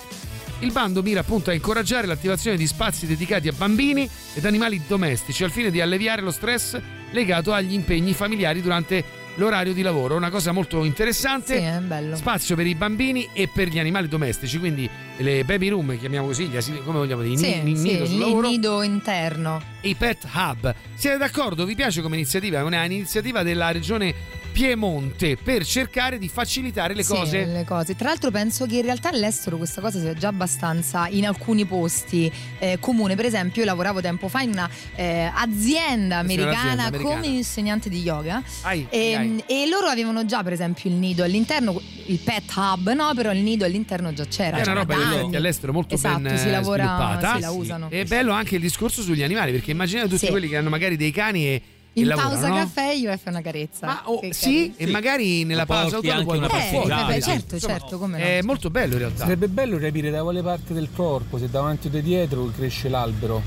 [0.60, 5.44] il bando mira appunto a incoraggiare l'attivazione di spazi dedicati a bambini ed animali domestici
[5.44, 6.80] al fine di alleviare lo stress
[7.10, 9.04] legato agli impegni familiari durante
[9.36, 10.16] l'orario di lavoro.
[10.16, 11.58] Una cosa molto interessante.
[11.58, 12.16] Sì, è bello.
[12.16, 14.88] Spazio per i bambini e per gli animali domestici, quindi
[15.18, 18.14] le baby room, chiamiamo così, asili, come vogliamo dire, i Sì, i sì, nido sul
[18.14, 19.62] il lavoro nido interno.
[19.82, 20.74] i pet hub.
[20.94, 21.66] Siete d'accordo?
[21.66, 22.60] Vi piace come iniziativa?
[22.60, 24.14] È un'iniziativa della regione
[24.60, 27.44] Piemonte per cercare di facilitare le Sì, cose.
[27.44, 27.94] le cose.
[27.94, 32.32] Tra l'altro penso che in realtà all'estero questa cosa sia già abbastanza in alcuni posti
[32.58, 33.16] eh, comune.
[33.16, 37.14] Per esempio, io lavoravo tempo fa in una eh, azienda Sì, americana, un'azienda americana.
[37.20, 38.42] come insegnante di yoga.
[38.62, 39.44] Ai, E, ai.
[39.46, 43.12] e loro avevano già, per esempio, il nido all'interno, il pet hub, no?
[43.14, 44.56] Però il nido all'interno già c'era.
[44.56, 44.94] È una roba
[45.28, 47.34] che all'estero molto esatto, ben si eh, lavora, sviluppata.
[47.34, 47.90] sì, la usano.
[47.90, 50.30] È bello anche il discorso sugli animali, perché immaginate tutti Sì.
[50.30, 51.62] quelli che hanno magari dei cani e, e
[51.98, 52.54] In lavorano, pausa no?
[52.56, 53.86] caffè io e fai una carezza.
[53.86, 54.74] Ma oh, sì, carino.
[54.76, 57.30] e magari nella Lo pausa auto anche puoi una portare Eh, sì.
[57.30, 58.24] certo, Insomma, certo, come no.
[58.24, 59.22] È molto bello in realtà.
[59.24, 63.42] Sarebbe bello capire da quale parte del corpo, se davanti o da dietro, cresce l'albero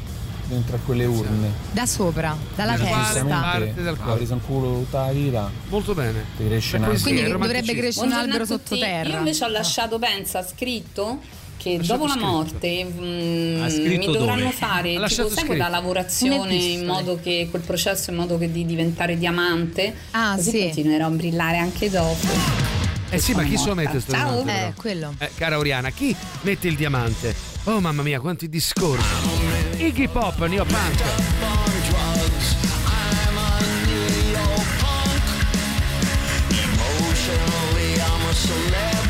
[0.48, 1.52] dentro a quelle urne.
[1.72, 3.24] Da sopra, dalla Da testa.
[3.24, 4.16] parte del corpo?
[4.16, 6.26] Preso un culo tutta la vita, Molto bene.
[6.36, 9.10] ti cresce Quindi dovrebbe crescere un albero sottoterra.
[9.10, 11.20] Io invece ho lasciato, pensa, scritto
[11.60, 12.26] che Lasciato dopo scritto.
[12.26, 14.52] la morte mm, mh, mi dovranno dove?
[14.52, 15.46] fare tipo, sai scritto.
[15.46, 17.22] quella lavorazione in modo ecco.
[17.24, 20.64] che quel processo in modo che di diventare diamante ah, così sì.
[20.64, 22.28] continuerò a brillare anche dopo
[23.12, 23.64] eh sì, ma chi morta.
[23.64, 24.68] se lo mette sto diamante?
[24.68, 25.16] Eh, quello.
[25.18, 27.36] Eh, cara Oriana, chi mette il diamante?
[27.64, 29.04] Oh mamma mia, quanti discorsi.
[29.78, 31.02] Iggy Pop, Neo Punk.
[36.52, 39.09] Emotionally I'm a celebrity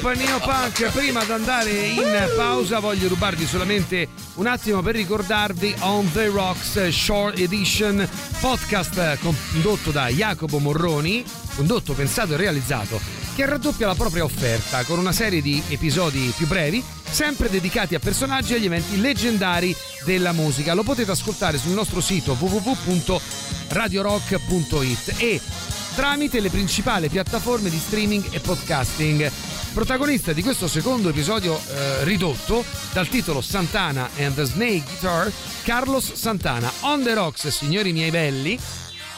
[0.00, 0.90] pop, neopunk.
[0.90, 6.88] Prima di andare in pausa voglio rubarvi solamente un attimo per ricordarvi On The Rocks
[6.88, 8.06] Short Edition
[8.40, 11.24] podcast condotto da Jacopo Morroni,
[11.54, 13.00] condotto, pensato e realizzato,
[13.34, 17.98] che raddoppia la propria offerta con una serie di episodi più brevi, sempre dedicati a
[17.98, 19.74] personaggi e agli eventi leggendari
[20.04, 20.74] della musica.
[20.74, 25.40] Lo potete ascoltare sul nostro sito www.radiorock.it e
[25.94, 29.30] tramite le principali piattaforme di streaming e podcasting.
[29.76, 35.30] Protagonista di questo secondo episodio eh, ridotto dal titolo Santana and the Snake Guitar,
[35.64, 36.72] Carlos Santana.
[36.80, 38.58] On the Rocks, signori miei belli,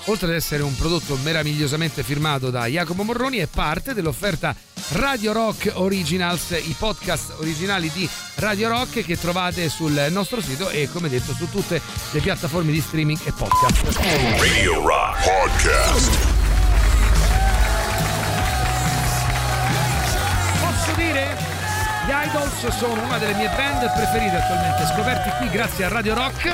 [0.07, 4.53] oltre ad essere un prodotto meravigliosamente firmato da Jacopo Morroni, è parte dell'offerta
[4.95, 10.89] Radio Rock Originals, i podcast originali di Radio Rock che trovate sul nostro sito e
[10.93, 11.81] come detto su tutte
[12.11, 13.97] le piattaforme di streaming e podcast.
[14.41, 16.48] Radio Rock Podcast.
[22.09, 26.47] Gli Idols sono una delle mie band preferite attualmente, scoperti qui grazie a Radio Rock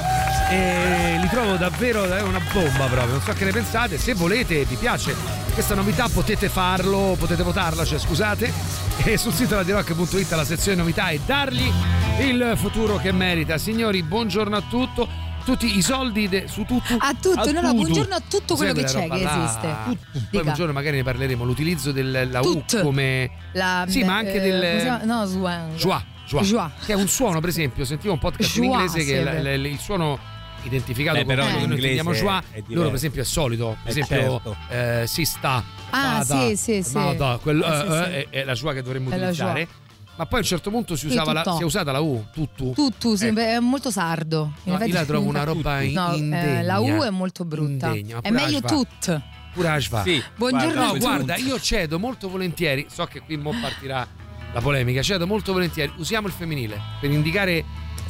[0.50, 4.74] e li trovo davvero una bomba proprio, non so che ne pensate, se volete, vi
[4.74, 5.14] piace
[5.52, 8.52] questa novità potete farlo, potete votarla, cioè scusate,
[9.04, 11.70] e sul sito radiorock.it alla sezione novità e dargli
[12.18, 13.56] il futuro che merita.
[13.56, 15.08] Signori, buongiorno a tutto.
[15.44, 18.84] Tutti i soldi de- su tutto A tutto, no, no, buongiorno a tutto quello che
[18.84, 19.68] c'è, che esiste.
[19.84, 19.98] Poi
[20.30, 20.42] Dica.
[20.42, 21.44] un giorno magari ne parleremo.
[21.44, 23.30] L'utilizzo della U come.
[23.52, 25.06] La- sì, ma anche eh, come del.
[25.06, 25.76] No, Swan.
[25.76, 26.44] Joie, joie.
[26.44, 26.70] Joie.
[26.86, 30.18] Che è un suono, per esempio, sentivo un podcast in inglese che è il suono
[30.62, 32.64] identificato Beh, però in noi chiamiamo è diverso.
[32.68, 34.56] loro per esempio è solito, per Eh, esempio certo.
[34.70, 36.92] eh, si sta, Ah, vada, sì, sì, sì.
[36.94, 38.10] vada, quello, Eh, sì, eh, sì.
[38.10, 39.68] eh, È, è la joie che dovremmo È la utilizzare.
[40.16, 42.70] Ma poi a un certo punto si, usava la, si è usata la U, tutto.
[42.70, 44.52] Tutto, sì, beh, è molto sardo.
[44.64, 46.62] No, io la trovo una roba in- No, eh, indegna.
[46.62, 47.88] la U è molto brutta.
[47.88, 49.20] Indegna, è meglio tut.
[49.52, 50.02] Pure Ashva.
[50.02, 54.06] Sì, Buongiorno guarda, a No, guarda, io cedo molto volentieri, so che qui mo partirà
[54.52, 57.64] la polemica, cedo molto volentieri, usiamo il femminile per indicare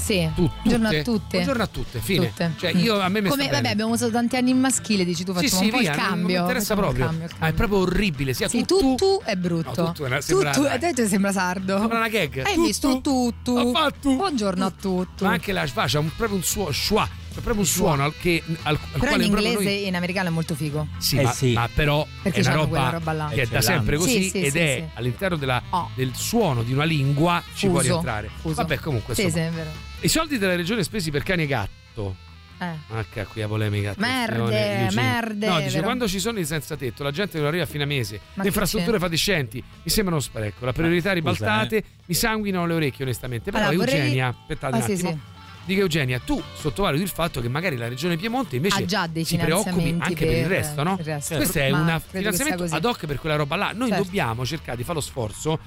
[0.04, 0.28] Sì.
[0.34, 0.98] tu- Buongiorno tutte.
[0.98, 1.26] a tutte.
[1.30, 2.28] Buongiorno a tutte, fine.
[2.28, 2.52] Tutte.
[2.58, 2.78] Cioè, Mm.
[2.78, 5.40] io a me mi Come, vabbè, abbiamo usato tanti anni in maschile, dici tu Sì,
[5.44, 6.14] facciamo sì, un po' via, il cambio.
[6.18, 7.06] Non mi interessa facciamo il proprio.
[7.06, 7.66] cambio, il Ma è cambio.
[7.66, 9.20] proprio orribile, sia Sì, tu, tu, tu.
[9.24, 9.82] è brutto.
[9.82, 11.78] No, tutto è sembra- tu, tu, te sembra sardo.
[11.78, 12.42] Sembra una gag.
[12.44, 13.72] Hai Tu, visto tu, tu.
[14.02, 15.24] Buongiorno a tutti.
[15.24, 18.42] Ma anche la schwa un, proprio un suono, schwa, c'è proprio un suono al, che,
[18.46, 19.66] al, al Però quale in inglese noi...
[19.66, 20.86] e in americano è molto figo.
[20.98, 21.52] Sì, Eh ma, sì.
[21.54, 23.30] ma però Perché è una roba, quella roba là.
[23.32, 24.98] che è da sempre così Sì, sì, ed sì, è sì.
[24.98, 25.88] all'interno della- Oh.
[25.94, 28.30] del suono di una lingua ci può Fuso, rientrare.
[28.40, 28.54] fuso.
[28.56, 29.70] Vabbè, comunque Sì, insomma, sì, è vero.
[30.04, 32.16] I soldi della regione spesi per cani e gatto.
[32.58, 32.94] Eh.
[32.96, 33.94] H qui la polemica.
[33.98, 35.82] Merde, merde, No, dice vero.
[35.82, 38.20] quando ci sono i senza tetto, la gente non arriva fino a mese.
[38.34, 40.64] Ma le infrastrutture fatiscenti mi sembrano spreco.
[40.64, 43.50] La priorità scusa, ribaltate mi sanguinano le orecchie, onestamente.
[43.50, 45.10] Però Allora, vorrei- Eugenia, aspettate Ah, un sì, attimo.
[45.10, 45.18] sì.
[45.66, 49.24] Dico Eugenia, tu sottovaluti il fatto che magari la regione Piemonte invece Ha già dei
[49.24, 50.96] si preoccupi anche per, il resto, no?
[50.98, 51.36] il resto.
[51.36, 53.72] Questo è un finanziamento ad hoc per quella roba là.
[53.74, 54.04] Noi Certo.
[54.04, 55.58] dobbiamo cercare di fare lo sforzo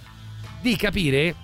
[0.61, 1.35] di capire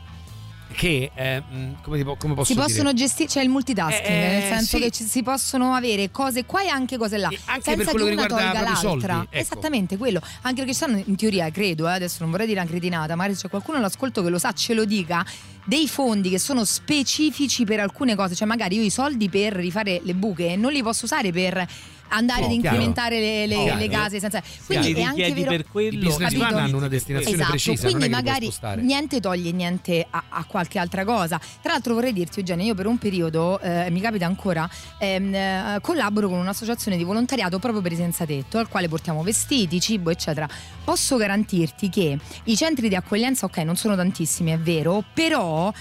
[0.72, 4.28] che, eh, mh, come, ti po- come posso si possono gestire, c'è il multitasking, Eh,
[4.28, 4.84] nel senso sì.
[4.84, 7.86] che ci- si possono avere cose qua e anche cose là, E anche senza per
[7.86, 9.28] che quello che una riguarda i soldi, l'altra.
[9.30, 9.36] ecco.
[9.44, 10.20] Esattamente quello.
[10.42, 13.36] Anche perché ci sono in teoria, credo, eh, adesso non vorrei dire una cretinata, magari
[13.38, 15.24] c'è qualcuno all'ascolto che lo sa, ce lo dica.
[15.66, 20.02] Dei fondi che sono specifici per alcune cose, cioè magari io i soldi per rifare
[20.04, 21.66] le buche non li posso usare per
[22.14, 22.76] andare No, ad chiaro.
[22.76, 23.80] incrementare le, le- Chiaro.
[23.80, 24.42] le case senza.
[24.66, 25.50] Quindi è anche vero.
[25.52, 26.00] per I quello.
[26.00, 26.48] business capito?
[26.48, 31.04] plan hanno una destinazione Esatto, precisa, quindi magari niente toglie niente a, a qualche altra
[31.06, 31.40] cosa.
[31.62, 34.70] Tra l'altro vorrei dirti Eugenia, io per un periodo, eh, mi capita ancora,
[35.00, 39.24] ehm, eh, collaboro con un'associazione di volontariato proprio per i senza tetto, al quale portiamo
[39.24, 40.48] vestiti, cibo, eccetera.
[40.84, 45.72] Posso garantirti che i centri di accoglienza, ok, non sono tantissimi, è vero, però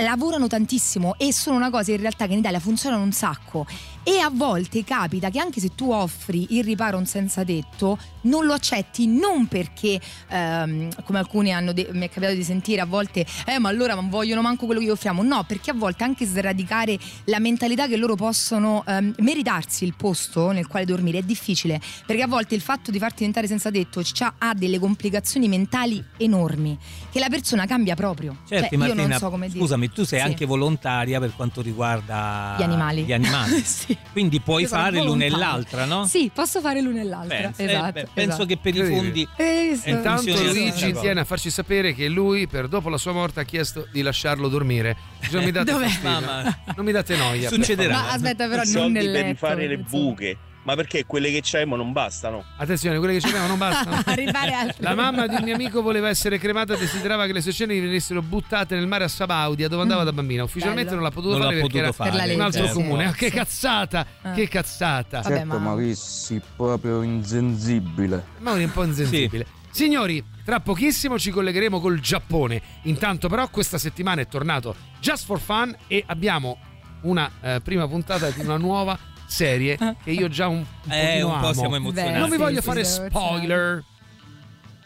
[0.00, 3.66] lavorano tantissimo e sono una cosa in realtà che in Italia funzionano un sacco
[4.02, 7.98] e a volte capita che anche se tu offri il riparo a un senza tetto
[8.22, 12.80] non lo accetti non perché ehm, come alcuni hanno de- mi è capitato di sentire
[12.80, 15.74] a volte eh ma allora non vogliono manco quello che gli offriamo no perché a
[15.74, 21.18] volte anche sradicare la mentalità che loro possono ehm, meritarsi il posto nel quale dormire
[21.18, 24.02] è difficile perché a volte il fatto di farti diventare senza tetto
[24.38, 26.76] ha delle complicazioni mentali enormi
[27.10, 30.04] che la persona cambia proprio Certo, Cioè, io Martina, non so come dire scusami, tu
[30.04, 30.24] sei Sì.
[30.24, 33.04] anche volontaria per quanto riguarda Gli animali.
[33.04, 33.62] Gli animali.
[33.68, 33.87] Sì.
[34.12, 36.06] Quindi puoi sono fare l'una e l'altra, no?
[36.06, 37.36] Sì, posso fare l'una e l'altra.
[37.36, 37.92] Penso, eh, esatto.
[37.92, 38.46] beh, penso esatto.
[38.46, 39.88] che per i fondi Eh, visto?
[39.88, 43.86] Intanto Luigi tiene a farci sapere che lui, per dopo la sua morte, ha chiesto
[43.90, 44.96] di lasciarlo dormire.
[45.30, 45.72] Non mi date.
[46.02, 46.42] Mamma.
[46.76, 47.48] Non mi date noia.
[47.48, 47.94] per Succederà.
[47.94, 50.02] Ma aspetta, però non soldi nel per letto, rifare le insomma.
[50.04, 50.36] buche.
[50.68, 52.44] Ma perché quelle che c'hai non bastano?
[52.58, 54.02] Attenzione, quelle che abbiamo non bastano.
[54.80, 57.80] La mamma di un mio amico voleva essere cremata e desiderava che le sue ceneri
[57.80, 60.42] venissero buttate nel mare a Sabaudia dove andava da bambina.
[60.42, 60.96] Ufficialmente Bello.
[60.96, 62.72] non l'ha potuto Non l'ha fare perché potuto era fare, Per la un altro sì.
[62.74, 63.06] comune.
[63.06, 63.34] Ah, Che Sì.
[63.34, 64.32] cazzata, Ah.
[64.32, 65.20] che cazzata.
[65.22, 68.24] Vabbè, certo, ma- ma si proprio insensibile.
[68.40, 69.46] Mauri è un po' insensibile.
[69.70, 72.60] Signori, tra pochissimo ci collegheremo col Giappone.
[72.82, 76.58] Intanto però questa settimana è tornato Just for Fun e abbiamo
[77.00, 78.98] una eh, prima puntata di una nuova
[79.28, 81.52] serie che io già un, un Eh, un po' amo.
[81.52, 82.18] siamo emozionati.
[82.18, 83.84] Non vi voglio fare spoiler.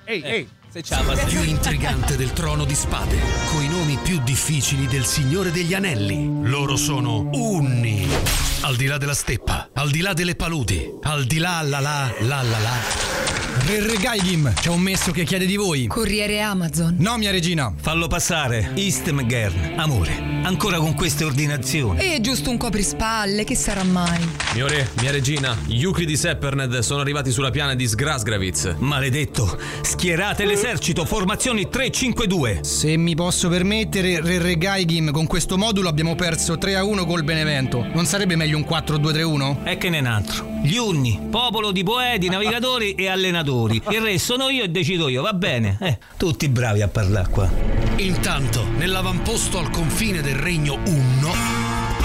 [0.04, 0.48] Ehi, Eh, ehi.
[0.72, 0.82] Se
[1.26, 3.18] Più intrigante del trono di spade,
[3.52, 6.48] coi nomi più difficili del Signore degli Anelli.
[6.48, 8.08] Loro sono Unni.
[8.62, 12.10] Al di là della steppa, al di là delle paludi, al di là la la
[12.20, 13.32] la la la.
[13.66, 15.86] Re Regaigim, c'è un messo che chiede di voi.
[15.86, 16.96] Corriere Amazon.
[16.98, 17.72] No, mia regina.
[17.76, 18.72] Fallo passare.
[18.74, 20.40] Istemgern, amore.
[20.42, 22.00] Ancora con queste ordinazioni.
[22.00, 24.26] E giusto un coprispalle, che sarà mai?
[24.54, 28.76] Mio re, mia regina, gli Ukri di Sepperned sono arrivati sulla piana di Sgrasgravitz.
[28.78, 29.58] Maledetto.
[29.82, 32.60] Schierate l'esercito, formazioni 3-5-2.
[32.60, 37.24] Se mi posso permettere, Re Regaigim, con questo modulo abbiamo perso 3 a 1 col
[37.24, 37.84] Benevento.
[37.92, 39.64] Non sarebbe meglio un 4-2-3-1?
[39.64, 40.46] E che ne un altro.
[40.62, 43.82] Gli Unni, popolo di poeti, navigatori e allenatori.
[43.90, 45.78] Il re sono io e decido io, va bene.
[45.80, 47.50] Eh, tutti bravi a parlare qua.
[47.96, 51.61] Intanto, nell'avamposto al confine del regno Unno,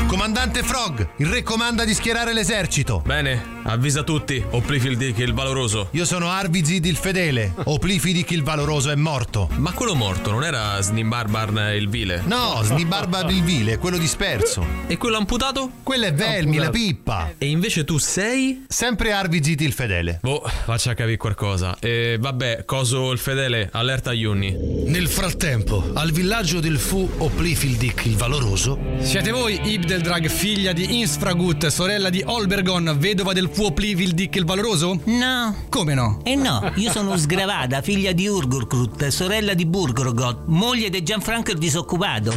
[0.08, 3.02] Comandante Frog, il re comanda di schierare l'esercito.
[3.06, 5.90] Bene, avvisa tutti, Oplifildic il valoroso.
[5.92, 7.54] Io sono Arvizid il fedele.
[7.66, 9.50] Oplifidic il valoroso è morto.
[9.58, 12.24] Ma quello morto non era Snimbarbarn il vile?
[12.26, 14.66] No, Snibarba il vile, quello disperso.
[14.88, 15.72] E quello amputato?
[15.84, 17.34] Quello è Velmi, la pippa.
[17.38, 18.64] E invece tu sei?
[18.68, 20.20] Sempre Arvizid il fedele.
[20.22, 21.78] Boh, faccia capire qualcosa.
[21.80, 24.56] E vabbè, coso il fedele, allerta agli Unni.
[24.86, 29.60] nel frattempo, al villaggio del Fu Oplifildic il valoroso, Siete voi
[29.98, 35.00] Ibdeldrag, figlia di Insfragut, sorella di Olbergon, vedova del Fuoplivildic il valoroso?
[35.06, 35.56] No.
[35.70, 36.20] Come no?
[36.22, 41.58] Eh no, io sono Sgravada, figlia di Urgurkrut, sorella di Burgorgot, moglie di Gianfranco il
[41.58, 42.32] disoccupato.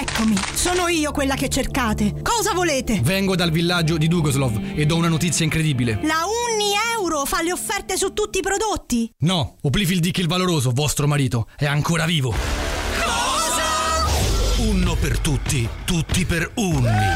[0.00, 2.14] Eccomi, sono io quella che cercate.
[2.22, 3.00] Cosa volete?
[3.02, 6.00] Vengo dal villaggio di Dugoslov e do una notizia incredibile.
[6.04, 9.10] La Unni Euro fa le offerte su tutti i prodotti.
[9.18, 12.73] No, Oplifildic il valoroso, vostro marito, è ancora vivo.
[15.04, 17.12] Per tutti, tutti per Unni.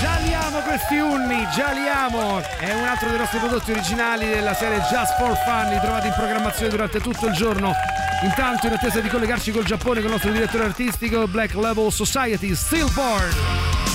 [0.00, 2.40] Già li amo questi unni, già li amo!
[2.40, 6.14] È un altro dei nostri prodotti originali della serie Just for Fun, li trovate in
[6.14, 7.74] programmazione durante tutto il giorno.
[8.22, 12.54] Intanto, in attesa di collegarci col Giappone con il nostro direttore artistico, Black Level Society,
[12.54, 13.87] Stillborn.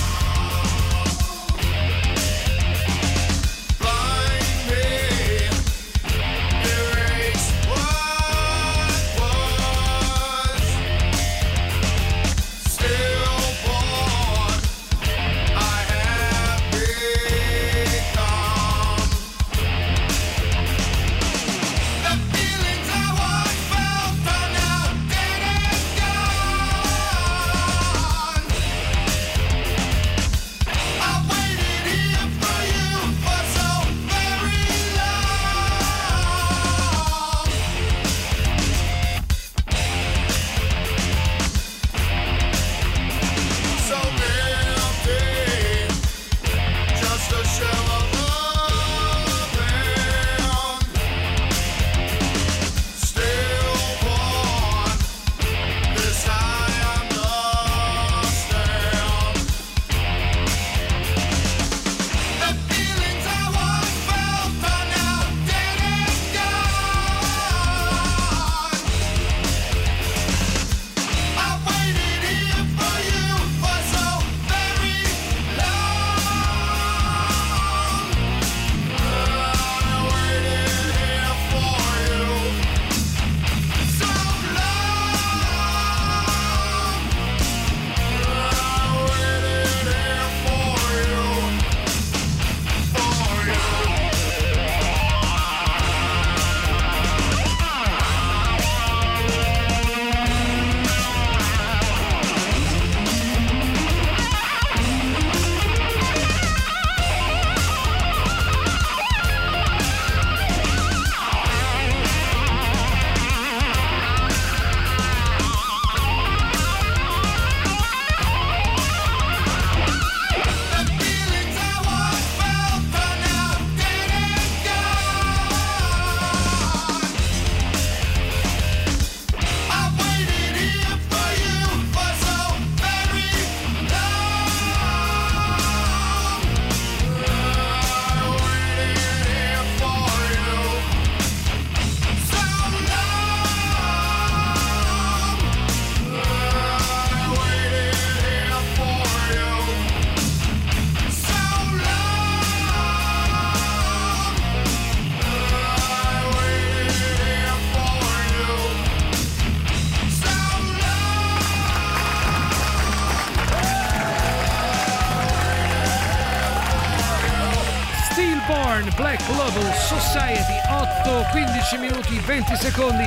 [172.64, 173.06] Secondi.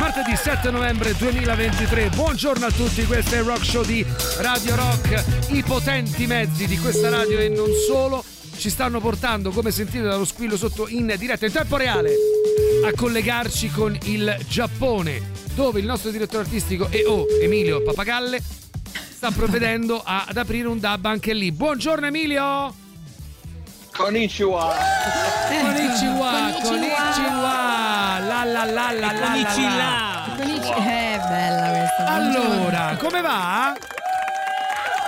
[0.00, 4.04] Martedì 7 novembre 2023, buongiorno a tutti, questo è il Rock Show di
[4.38, 5.24] Radio Rock.
[5.50, 8.24] I potenti mezzi di questa radio e non solo
[8.56, 12.10] ci stanno portando, come sentite dallo squillo sotto, in diretta in tempo reale
[12.84, 18.42] a collegarci con il Giappone, dove il nostro direttore artistico EO Emilio Papagalle
[19.14, 21.52] sta provvedendo a- ad aprire un dub anche lì.
[21.52, 22.74] Buongiorno Emilio!
[23.94, 24.74] Konnichiwa!
[25.48, 26.32] Konnichiwa!
[26.64, 27.71] Konnichiwa!
[28.44, 32.06] La la la la la la la Eh, bella questa.
[32.06, 33.72] Allora, come va?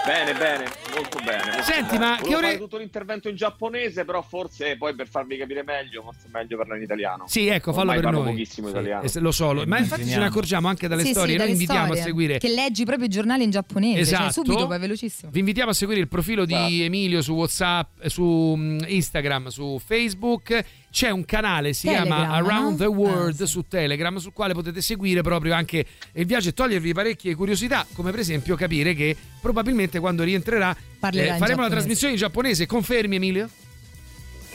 [0.07, 1.43] Bene, bene, molto bene.
[1.47, 1.99] molto Senti, bene.
[2.11, 5.63] ma che Volevo ore- fare tutto l'intervento in giapponese, però forse poi per farvi capire
[5.65, 7.25] meglio, forse è meglio farlo in italiano.
[7.27, 8.31] Sì, ecco, fallo Ormai per parlo noi.
[8.33, 9.09] pochissimo Sì, italiano.
[9.15, 11.33] lo so, lo- ma infatti ce ne accorgiamo anche dalle Sì, sì, storie.
[11.37, 12.01] dalle Noi invitiamo storie.
[12.03, 12.39] a seguire.
[12.39, 14.01] Che leggi proprio i giornali in giapponese.
[14.01, 14.23] Esatto.
[14.25, 15.31] Cioè, subito, poi velocissimo.
[15.33, 20.65] Vi invitiamo a seguire il profilo di Emilio su WhatsApp, su mm, Instagram, su Facebook.
[20.95, 22.77] C'è un canale, si Telegram, chiama Around no?
[22.77, 27.35] the World su Telegram, sul quale potete seguire proprio anche il viaggio e togliervi parecchie
[27.35, 32.67] curiosità, come per esempio capire che probabilmente quando rientrerà eh, faremo la trasmissione in giapponese.
[32.67, 33.49] Confermi, Emilio?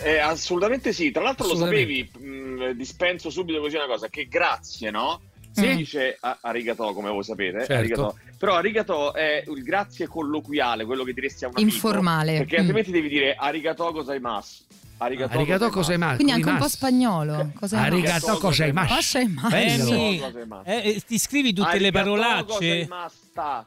[0.01, 4.91] Eh, assolutamente sì, tra l'altro lo sapevi, mh, dispenso subito così una cosa, che grazie,
[4.91, 5.19] no?
[5.51, 5.61] Sì.
[5.67, 7.73] Si dice a- arigato, come voi sapete, Certo.
[7.73, 8.17] arigato.
[8.37, 11.73] però arigato è il grazie colloquiale, quello che diresti a un amico.
[11.75, 12.37] Informale.
[12.37, 12.59] Perché Mm.
[12.59, 14.63] altrimenti devi dire arigato gozaimasu.
[15.01, 16.15] Arigato, Arigato gozaimasu.
[16.15, 17.51] Quindi anche un po' spagnolo.
[17.57, 17.77] Cos'è?
[17.77, 18.93] Arigato gozaimasu.
[18.93, 19.55] Gozaimasu.
[19.55, 20.69] Emi, Gozaimasu.
[20.69, 22.43] eh, eh, ti scrivi tutte le Arigato parolacce?
[22.87, 23.65] gozaimashita.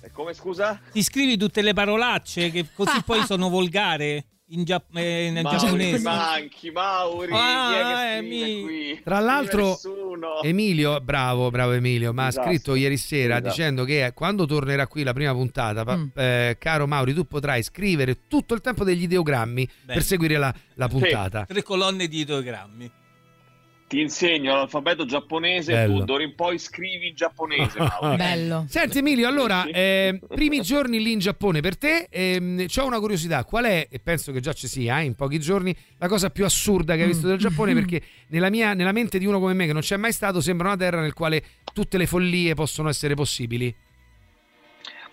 [0.00, 0.80] E come scusa?
[0.92, 5.58] Ti scrivi tutte le parolacce che così poi sono volgare in, gia- eh, nel Mauri,
[5.58, 6.02] giapponese.
[6.02, 8.40] manchi, Mauri, Ah, chi è che Emi.
[8.40, 9.00] scrive qui?
[9.04, 9.78] Tra l'altro.
[10.42, 12.48] Emilio, bravo, bravo Emilio, ma ha Esatto.
[12.48, 13.48] scritto ieri sera Esatto.
[13.48, 16.06] dicendo che eh, quando tornerà qui la prima puntata, Mm.
[16.14, 20.88] eh, caro Mauri, tu potrai scrivere tutto il tempo degli ideogrammi per seguire la, la
[20.88, 21.44] puntata.
[21.46, 22.90] Tre colonne di ideogrammi.
[23.88, 26.00] Ti insegno l'alfabeto giapponese, Bello.
[26.00, 27.78] tu d'ora in poi scrivi in giapponese.
[28.16, 28.66] Bello.
[28.68, 33.44] Senti Emilio, allora, eh, primi giorni lì in Giappone per te, ehm, c'ho una curiosità,
[33.44, 36.44] qual è, e penso che già ci sia eh, in pochi giorni, la cosa più
[36.44, 37.72] assurda che hai visto del Giappone?
[37.74, 40.68] Perché nella, mia, nella mente di uno come me che non c'è mai stato sembra
[40.68, 41.42] una terra nel quale
[41.72, 43.74] tutte le follie possono essere possibili.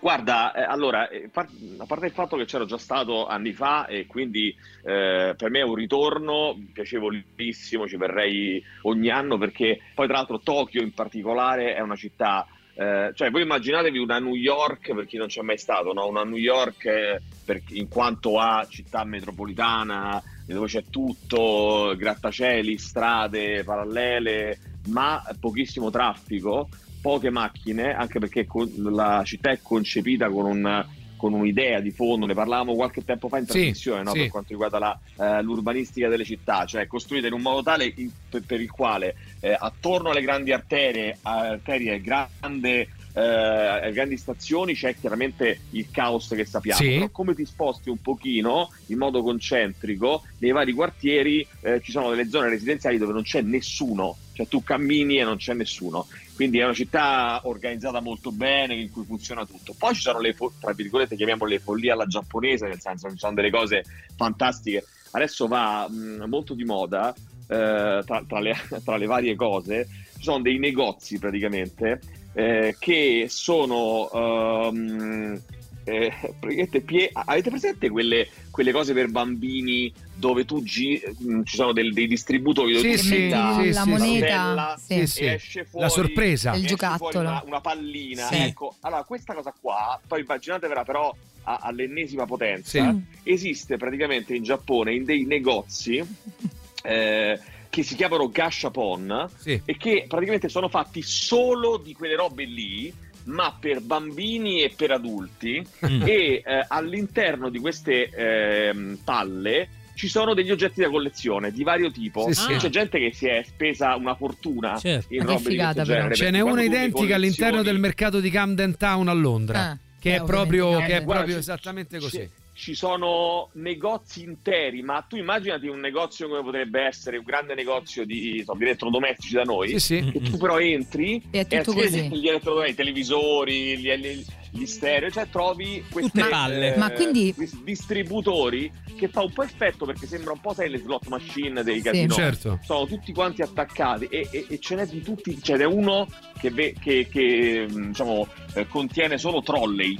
[0.06, 4.06] Guarda, eh, allora, eh, a parte il fatto che c'ero già stato anni fa e
[4.06, 4.54] quindi
[4.84, 10.38] eh, per me è un ritorno piacevolissimo, ci verrei ogni anno perché poi tra l'altro
[10.38, 15.16] Tokyo in particolare è una città, eh, cioè voi immaginatevi una New York per chi
[15.16, 16.06] non c'è mai stato, no?
[16.06, 23.64] una New York eh, per- in quanto a città metropolitana dove c'è tutto, grattacieli, strade
[23.64, 24.56] parallele,
[24.86, 26.68] ma pochissimo traffico
[27.06, 30.84] poche macchine, anche perché la città è concepita con, un-
[31.14, 34.10] con un'idea di fondo, ne parlavamo qualche tempo fa in Sì, trasmissione no?
[34.10, 34.18] sì.
[34.22, 34.98] per quanto riguarda la,
[35.38, 39.14] eh, l'urbanistica delle città, cioè costruita in un modo tale in- per, per il quale
[39.38, 46.44] eh, attorno alle grandi arterie, arterie grande, eh, grandi stazioni c'è chiaramente il caos che
[46.44, 46.94] sappiamo, Sì.
[46.94, 52.10] però come ti sposti un pochino in modo concentrico nei vari quartieri eh, ci sono
[52.10, 56.06] delle zone residenziali dove non c'è nessuno, cioè tu cammini e non c'è nessuno.
[56.34, 59.74] Quindi è una città organizzata molto bene, in cui funziona tutto.
[59.76, 63.20] Poi ci sono le, tra virgolette, chiamiamole le follie alla giapponese, nel senso che ci
[63.20, 63.84] sono delle cose
[64.14, 64.84] fantastiche.
[65.12, 67.14] Adesso va mh, molto di moda,
[67.48, 68.54] eh, tra, tra le,
[68.84, 69.88] tra le varie cose,
[70.18, 72.00] ci sono dei negozi praticamente
[72.34, 74.10] eh, che sono...
[74.12, 75.40] ehm,
[75.88, 81.54] eh, praticamente pie- avete presente quelle, quelle cose per bambini dove tu gi- mh, ci
[81.56, 85.06] sono del- dei distributori dove Sì, tu sì, la, sì, la sì, moneta, sì.
[85.06, 85.20] sì.
[85.22, 86.54] E esce fuori La sorpresa.
[86.54, 87.20] Il giocattolo.
[87.20, 88.34] Una, una pallina Sì.
[88.36, 91.14] ecco allora questa cosa qua poi immaginatevela però
[91.44, 93.02] a- all'ennesima potenza Sì.
[93.22, 96.02] esiste praticamente in Giappone in dei negozi
[96.82, 97.38] eh,
[97.70, 99.60] che si chiamano gashapon Sì.
[99.64, 102.92] e che praticamente sono fatti solo di quelle robe lì
[103.26, 106.02] ma per bambini e per adulti Mm.
[106.06, 111.90] e eh, all'interno di queste ehm, palle ci sono degli oggetti da collezione di vario
[111.90, 112.56] tipo Sì, sì.
[112.56, 115.12] c'è gente che si è spesa una fortuna Certo.
[115.14, 115.98] in robe di figata, questo però.
[116.08, 120.16] genere Ce n'è una identica all'interno del mercato di Camden Town a Londra, Ah, che
[120.16, 121.02] è eh, proprio, che è eh.
[121.04, 122.28] Proprio esattamente così.
[122.56, 128.04] Ci, sono negozi interi, ma tu immaginati un negozio come potrebbe essere un grande negozio
[128.06, 130.10] di, so, di elettrodomestici da noi, Sì, sì.
[130.10, 132.08] che tu però entri E è così.
[132.08, 136.76] gli elettrodomestici, i televisori, gli, gli- gli stereo, cioè trovi questi Tutte palle.
[136.76, 140.78] Ma quindi- questi distributori che fa un po' effetto perché sembra un po' sai le
[140.78, 142.14] slot machine dei casino.
[142.14, 142.58] Certo.
[142.62, 146.06] Sono tutti quanti attaccati e, e- e ce n'è di tutti, ce n'è uno
[146.38, 149.96] che, ve- che- che, mh, diciamo, eh, contiene solo trolley.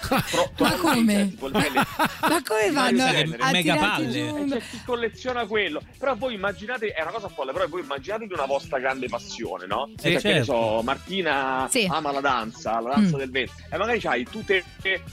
[0.00, 0.16] tro-
[0.58, 1.12] Ma troppi, come?
[1.14, 1.70] cioè, tipo le-
[2.28, 3.36] Ma come Tenere.
[3.38, 4.10] a mega tirarti palle.
[4.12, 4.36] giù?
[4.36, 5.80] E c'è chi colleziona quello.
[5.98, 9.90] Però voi immaginate, è una cosa folle, però voi immaginatevi una vostra grande passione, no?
[9.96, 10.44] Sì, Cioè, che ne certo.
[10.52, 11.86] so, Martina Sì.
[11.90, 13.18] ama la danza, la danza Mm.
[13.18, 13.54] del ventre.
[13.70, 14.64] E magari c'hai tutte,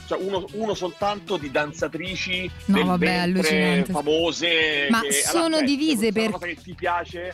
[0.08, 3.92] cioè uno, uno soltanto di danzatrici No, del vabbè, allucinante.
[3.92, 4.88] famose.
[4.90, 7.34] Ma che- sono allora, divise se è per- una cosa che ti piace.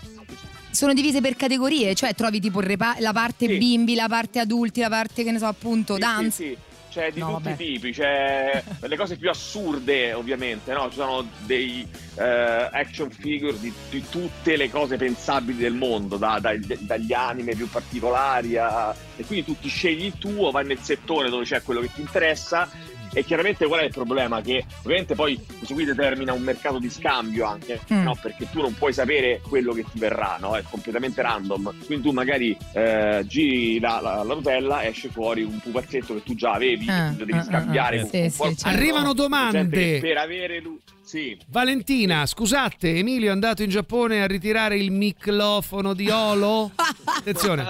[0.72, 3.58] Sono divise per categorie, cioè trovi tipo repa- la parte Sì.
[3.58, 6.32] bimbi, la parte adulti, la parte che ne so appunto Sì, dance.
[6.32, 6.58] sì, sì.
[6.92, 7.64] C'è di No, tutti vabbè.
[7.64, 10.90] i tipi, c'è le cose più assurde ovviamente, no?
[10.90, 16.40] Ci sono dei eh, action figure di, di tutte le cose pensabili del mondo, da-
[16.42, 18.94] dai- dagli anime più particolari a...
[19.16, 22.02] e quindi tu ti scegli il tuo, vai nel settore dove c'è quello che ti
[22.02, 22.70] interessa
[23.14, 24.42] e chiaramente qual è il problema?
[24.42, 28.04] Che ovviamente poi questo qui determina un mercato di scambio anche, Mm.
[28.04, 28.18] no?
[28.22, 30.56] Perché tu non puoi sapere quello che ti verrà, no?
[30.56, 31.74] È completamente random.
[31.86, 36.36] Quindi tu magari eh, giri la, la- la rotella, esce fuori un pupazzetto che tu
[36.36, 38.60] già avevi, Ah, che tu devi ah, scambiare ah, con, sì, con sì, qualcuno.
[38.62, 38.78] certo.
[38.78, 40.00] Arrivano domande.
[40.00, 40.80] Per avere lui.
[41.04, 41.38] Sì.
[41.48, 46.72] Valentina, scusate, Emilio è andato in Giappone a ritirare il microfono di Olo?
[47.04, 47.66] Attenzione.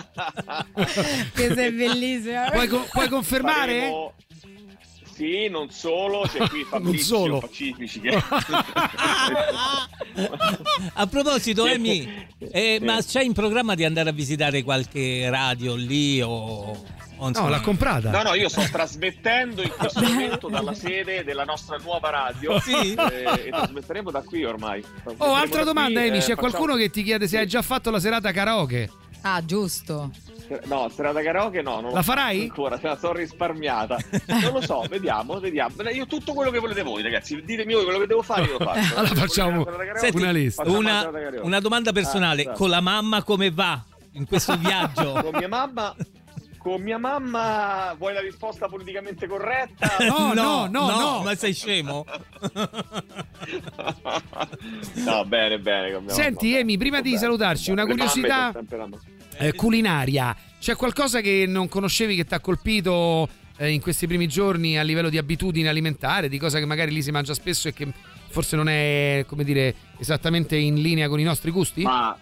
[1.33, 2.49] Che sei bellissima.
[2.51, 3.73] Puoi, puoi confermare?
[3.79, 4.13] Faremo-
[5.21, 7.37] Sì, non solo, c'è qui Fabrizio solo.
[7.37, 8.09] Pacifici che...
[10.93, 11.67] A proposito.
[11.67, 12.83] Emi, eh, Sì.
[12.85, 16.75] ma c'è in programma di andare a visitare qualche radio lì o...
[17.19, 18.09] No, l'ha comprata.
[18.09, 22.95] No, no, io sto trasmettendo in questo momento dalla sede della nostra nuova radio Sì?
[22.95, 24.83] eh, e trasmetteremo da qui ormai.
[25.17, 26.17] Oh, altra domanda, Emi.
[26.17, 28.89] C'è eh, qualcuno che ti chiede se hai già fatto la serata karaoke?
[29.21, 30.09] Ah, giusto.
[30.65, 32.41] No, serata karaoke no, non La farai?
[32.41, 33.97] ancora, te la sono risparmiata.
[34.41, 35.73] Non lo so, vediamo, vediamo.
[35.93, 38.65] Io tutto quello che volete voi, ragazzi, ditemi voi quello che devo fare, io lo
[38.65, 38.95] faccio.
[38.99, 39.67] Allora facciamo?
[39.95, 40.63] Senti, una lista.
[40.69, 41.09] Una,
[41.41, 42.59] una domanda personale, Ah, certo.
[42.59, 43.83] con la mamma come va
[44.13, 45.13] in questo viaggio?
[45.21, 45.95] Con mia mamma
[46.57, 49.95] con mia mamma vuoi la risposta politicamente corretta?
[50.07, 51.21] No, no, no, no.
[51.23, 52.05] ma sei scemo?
[55.05, 55.91] no, bene, bene.
[55.93, 56.59] con mia Senti, mamma.
[56.59, 58.53] Emi, prima di salutarci, una curiosità
[59.47, 60.35] eh, culinaria.
[60.59, 63.27] C'è qualcosa che non conoscevi che ti ha colpito
[63.57, 67.01] eh, in questi primi giorni a livello di abitudine alimentare, di cosa che magari lì
[67.01, 67.87] si mangia spesso e che
[68.29, 71.81] forse non è, come dire, esattamente in linea con i nostri gusti?
[71.81, 72.17] Ma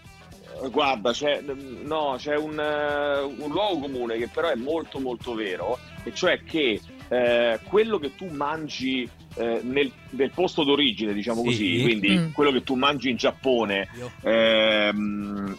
[0.64, 1.44] eh, guarda, c'è,
[1.84, 6.42] no, c'è un, eh, un luogo comune che però è molto molto vero, e cioè
[6.44, 11.48] che eh, quello che tu mangi eh, nel, nel posto d'origine, diciamo Sì.
[11.48, 12.32] così, quindi Mm.
[12.32, 13.88] quello che tu mangi in Giappone,
[14.22, 15.58] ehm,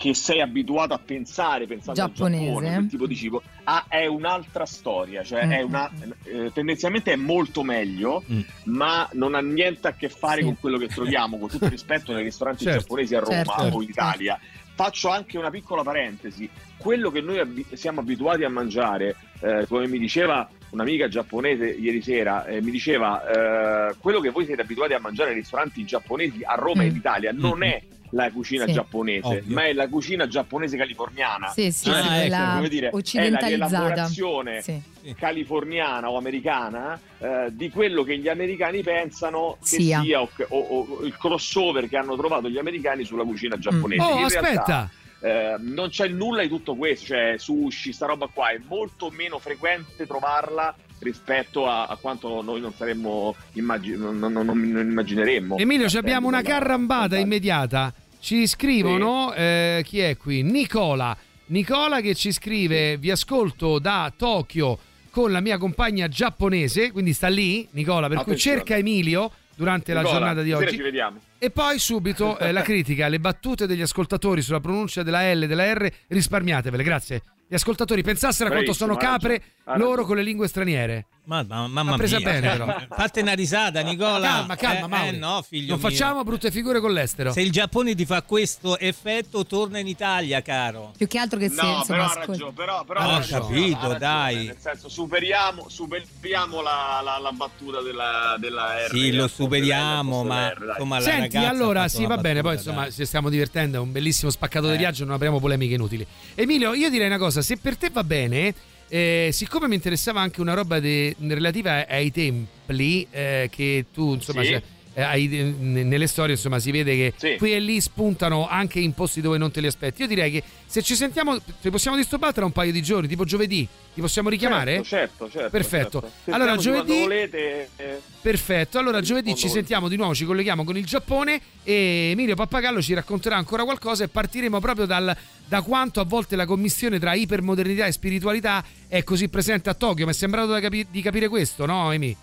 [0.00, 2.36] che sei abituato a pensare pensando Giapponese.
[2.44, 5.50] al Giappone, quel tipo di cibo, ah, è un'altra storia, cioè Mm.
[5.50, 5.90] è una,
[6.22, 8.40] eh, tendenzialmente è molto meglio, Mm.
[8.66, 10.44] ma non ha niente a che fare Sì.
[10.44, 12.78] con quello che troviamo, con tutto il rispetto nei ristoranti Certo.
[12.78, 13.76] giapponesi a Roma Certo.
[13.76, 14.38] o in Italia.
[14.76, 16.48] Faccio anche una piccola parentesi.
[16.76, 22.00] Quello che noi abi- siamo abituati a mangiare, eh, come mi diceva un'amica giapponese ieri
[22.02, 26.42] sera, eh, mi diceva eh, quello che voi siete abituati a mangiare nei ristoranti giapponesi
[26.44, 26.90] a Roma e Mm.
[26.90, 28.72] in Italia non è la cucina Sì.
[28.72, 29.54] giapponese, Ovvio.
[29.54, 31.48] ma è la cucina giapponese californiana.
[31.48, 34.80] Sì, sì, Cioè, sì, quella come dire, è la rielaborazione Sì.
[35.16, 40.00] californiana o americana eh, di quello che gli americani pensano che Sia.
[40.02, 40.58] sia o, o-
[40.98, 44.02] o il crossover che hanno trovato gli americani sulla cucina giapponese.
[44.02, 44.90] Oh, In realtà, aspetta!
[45.20, 49.38] Eh, non c'è nulla di tutto questo, cioè sushi, sta roba qua, è molto meno
[49.38, 55.56] frequente trovarla rispetto a, a quanto noi non saremmo immagi- non, non- non- non immagineremmo.
[55.58, 57.92] Emilio, ci abbiamo una carrambata immediata.
[58.20, 60.42] Ci scrivono, eh, chi è qui?
[60.42, 61.16] Nicola.
[61.46, 64.78] Nicola che ci scrive, vi ascolto da Tokyo
[65.10, 68.56] con la mia compagna giapponese, quindi sta lì, Nicola, per cui Attenzione.
[68.58, 70.76] cerca Emilio durante la Nicola, giornata di oggi.
[70.76, 71.18] ci vediamo.
[71.36, 75.46] E poi subito eh, la critica, le battute degli ascoltatori sulla pronuncia della L e
[75.48, 77.22] della R, risparmiatevele, grazie.
[77.48, 79.42] Gli ascoltatori pensassero a quanto sono capre
[79.74, 81.06] loro con le lingue straniere.
[81.28, 82.24] Ma, ma- mamma Ma presa mia.
[82.30, 82.74] bene, però.
[82.88, 84.20] Fate una risata, Nicola.
[84.28, 85.16] Calma, calma, Eh, Mauri.
[85.16, 85.88] eh, no, figlio Non mio.
[85.90, 87.32] facciamo brutte figure con l'estero.
[87.32, 90.92] Se il Giappone ti fa questo effetto, torna in Italia, caro.
[90.96, 93.98] Più che altro che se No, però ha ragione, però, però ho ragione, capito, ragione,
[93.98, 94.44] dai.
[94.46, 98.90] Nel senso, superiamo, superiamo la, la- la battuta della, della R.
[98.90, 100.66] Sì, lo superiamo, R, ma dai.
[100.70, 102.92] insomma la Senti, allora sì, va bene, poi insomma dai.
[102.92, 104.78] ci stiamo divertendo, è un bellissimo spaccato di Eh.
[104.78, 106.06] viaggio, non apriamo polemiche inutili.
[106.34, 108.54] Emilio, io direi una cosa, se per te va bene,
[108.88, 114.42] eh, siccome mi interessava anche una roba de- relativa ai templi, eh, che tu insomma
[114.42, 114.48] Sì.
[114.50, 114.62] cioè,
[115.04, 117.36] eh, eh, nelle storie insomma si vede che Sì.
[117.38, 120.02] qui e lì spuntano anche in posti dove non te li aspetti.
[120.02, 123.24] Io direi che se ci sentiamo, ci possiamo disturbare tra un paio di giorni, tipo
[123.24, 124.82] giovedì, ti possiamo richiamare?
[124.82, 124.86] Certo,
[125.26, 125.50] certo, certo.
[125.50, 126.00] Perfetto.
[126.00, 126.30] certo.
[126.32, 129.58] Allora, giovedì- volete, eh, Perfetto, allora giovedì ci volete.
[129.58, 134.02] sentiamo di nuovo, ci colleghiamo con il Giappone e Emilio Pappagallo ci racconterà ancora qualcosa
[134.04, 135.16] e partiremo proprio dal-
[135.46, 140.04] da quanto a volte la commissione tra ipermodernità e spiritualità è così presente a Tokyo.
[140.04, 142.14] Mi è sembrato capi- di capire questo, no Emi?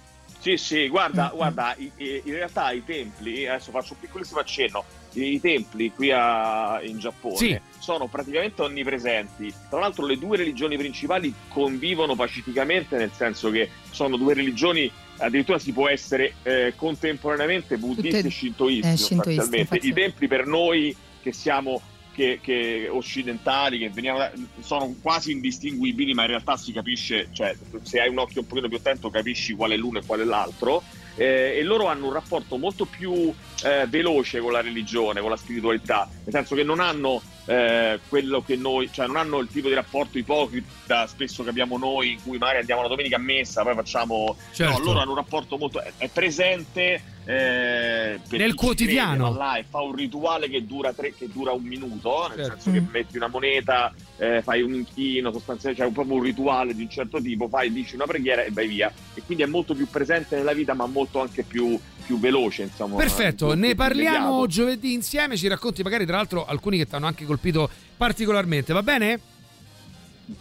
[0.46, 4.84] Sì, sì, guarda, guarda, i- i- in realtà i templi, adesso faccio un piccolissimo accenno,
[5.14, 7.60] i, templi qui a- in Giappone Sì.
[7.80, 9.52] sono praticamente onnipresenti.
[9.68, 15.58] Tra l'altro le due religioni principali convivono pacificamente, nel senso che sono due religioni, addirittura
[15.58, 19.88] si può essere eh, contemporaneamente buddisti e shintoisti, eh, shintoisti.
[19.88, 21.82] I templi per noi che siamo
[22.16, 24.32] che, che occidentali, che veniamo da-
[24.62, 28.70] sono quasi indistinguibili, ma in realtà si capisce, cioè se hai un occhio un pochino
[28.70, 30.82] più attento capisci qual è l'uno e qual è l'altro.
[31.18, 33.34] Eh, e loro hanno un rapporto molto più
[33.64, 38.42] eh, veloce con la religione, con la spiritualità, nel senso che non hanno eh, quello
[38.44, 42.22] che noi, cioè non hanno il tipo di rapporto ipocrita spesso che abbiamo noi, in
[42.24, 44.36] cui magari andiamo la domenica a messa, poi facciamo.
[44.54, 44.78] Certo.
[44.80, 45.80] No, loro hanno un rapporto molto.
[45.82, 49.26] è, è presente eh, Nel quotidiano.
[49.26, 52.62] crede, là e fa un rituale che dura, tre, che dura un minuto, nel Certo.
[52.62, 56.76] senso che metti una moneta, eh, fai un inchino, sostanzialmente c'è un, proprio un rituale
[56.76, 58.92] di un certo tipo, fai, dici una preghiera e vai via.
[59.14, 62.96] E quindi è molto più presente nella vita, ma molto anche più, più veloce, insomma.
[62.98, 64.48] Perfetto, molto ne parliamo immediato.
[64.48, 68.84] giovedì insieme, ci racconti magari tra l'altro alcuni che ti hanno anche colpito particolarmente, va
[68.84, 69.20] bene?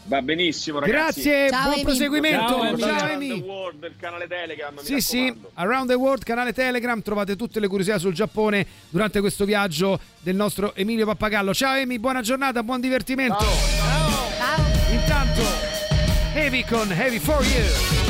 [0.05, 1.22] Va benissimo, ragazzi.
[1.22, 1.82] Grazie, Ciao, buon Amy.
[1.82, 2.47] proseguimento.
[2.48, 3.28] Ciao, Ciao, Around Amy.
[3.28, 4.74] the World del canale Telegram.
[4.74, 5.35] mi Sì, sì.
[5.55, 10.36] Around the World, canale Telegram, trovate tutte le curiosità sul Giappone durante questo viaggio del
[10.36, 11.52] nostro Emilio Pappagallo.
[11.52, 13.44] Ciao Emi, buona giornata, buon divertimento.
[14.90, 15.43] Intanto,
[16.32, 18.03] Heavy con Heavy for You.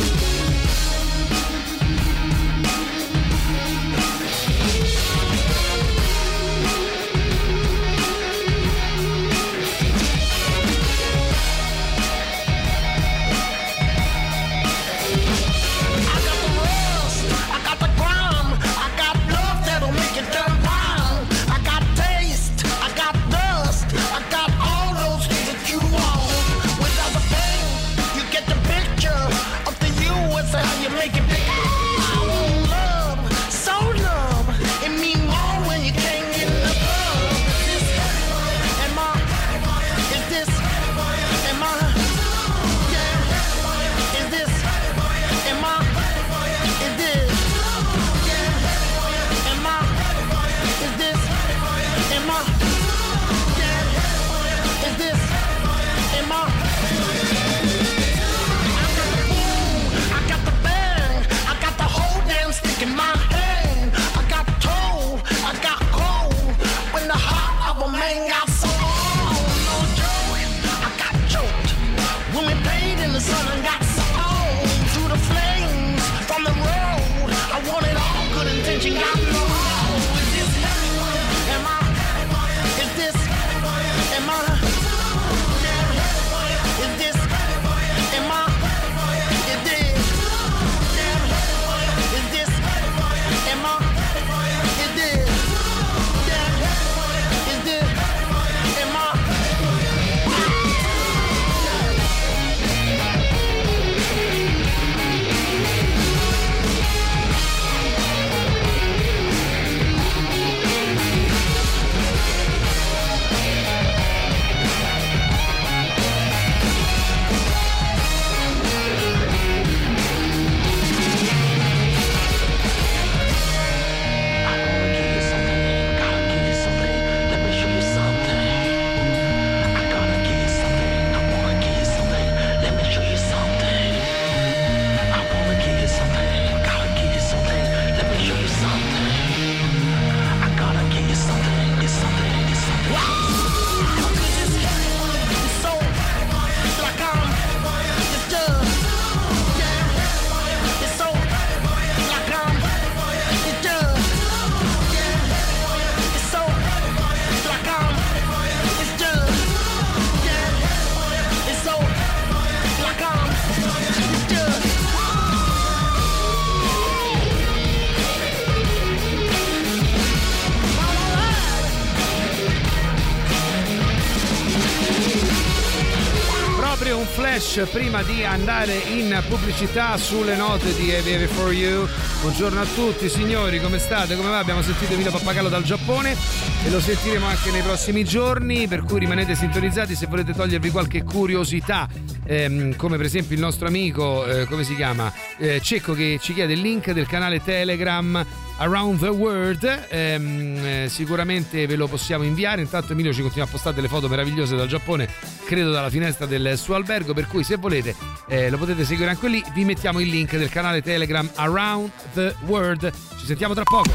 [177.67, 181.87] Prima di andare in pubblicità sulle note di Heavy for You.
[182.21, 184.17] Buongiorno a tutti signori, come state?
[184.17, 184.39] Come va?
[184.39, 186.17] Abbiamo sentito Emilio Pappagallo dal Giappone
[186.65, 191.03] e lo sentiremo anche nei prossimi giorni, per cui rimanete sintonizzati se volete togliervi qualche
[191.03, 191.89] curiosità,
[192.25, 195.13] ehm, come per esempio il nostro amico, eh, come si chiama?
[195.39, 198.25] Eh, Cecco che ci chiede il link del canale Telegram
[198.57, 203.51] Around the World, ehm, eh, sicuramente ve lo possiamo inviare, intanto Emilio ci continua a
[203.51, 205.09] postare delle foto meravigliose dal Giappone,
[205.45, 207.95] credo dalla finestra del suo albergo, per cui se volete
[208.29, 212.35] eh, lo potete seguire anche lì, vi mettiamo il link del canale Telegram Around the
[212.47, 213.91] World, ci sentiamo tra poco.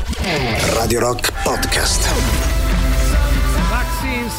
[0.73, 2.09] Radio Rock Podcast.
[3.69, 4.33] Vaccines,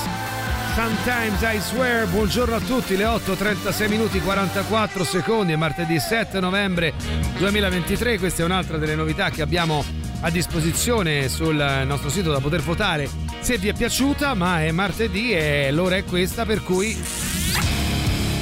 [0.75, 6.93] Sometimes I swear, buongiorno a tutti, le 8.36 minuti 44 secondi, è martedì 7 novembre
[7.39, 9.85] 2023, questa è un'altra delle novità che abbiamo
[10.23, 11.57] a disposizione sul
[11.87, 13.09] nostro sito da poter votare
[13.41, 16.97] se vi è piaciuta, ma è martedì e l'ora è questa, per cui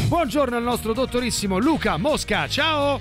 [0.09, 3.01] buongiorno al nostro dottorissimo Luca Mosca, ciao!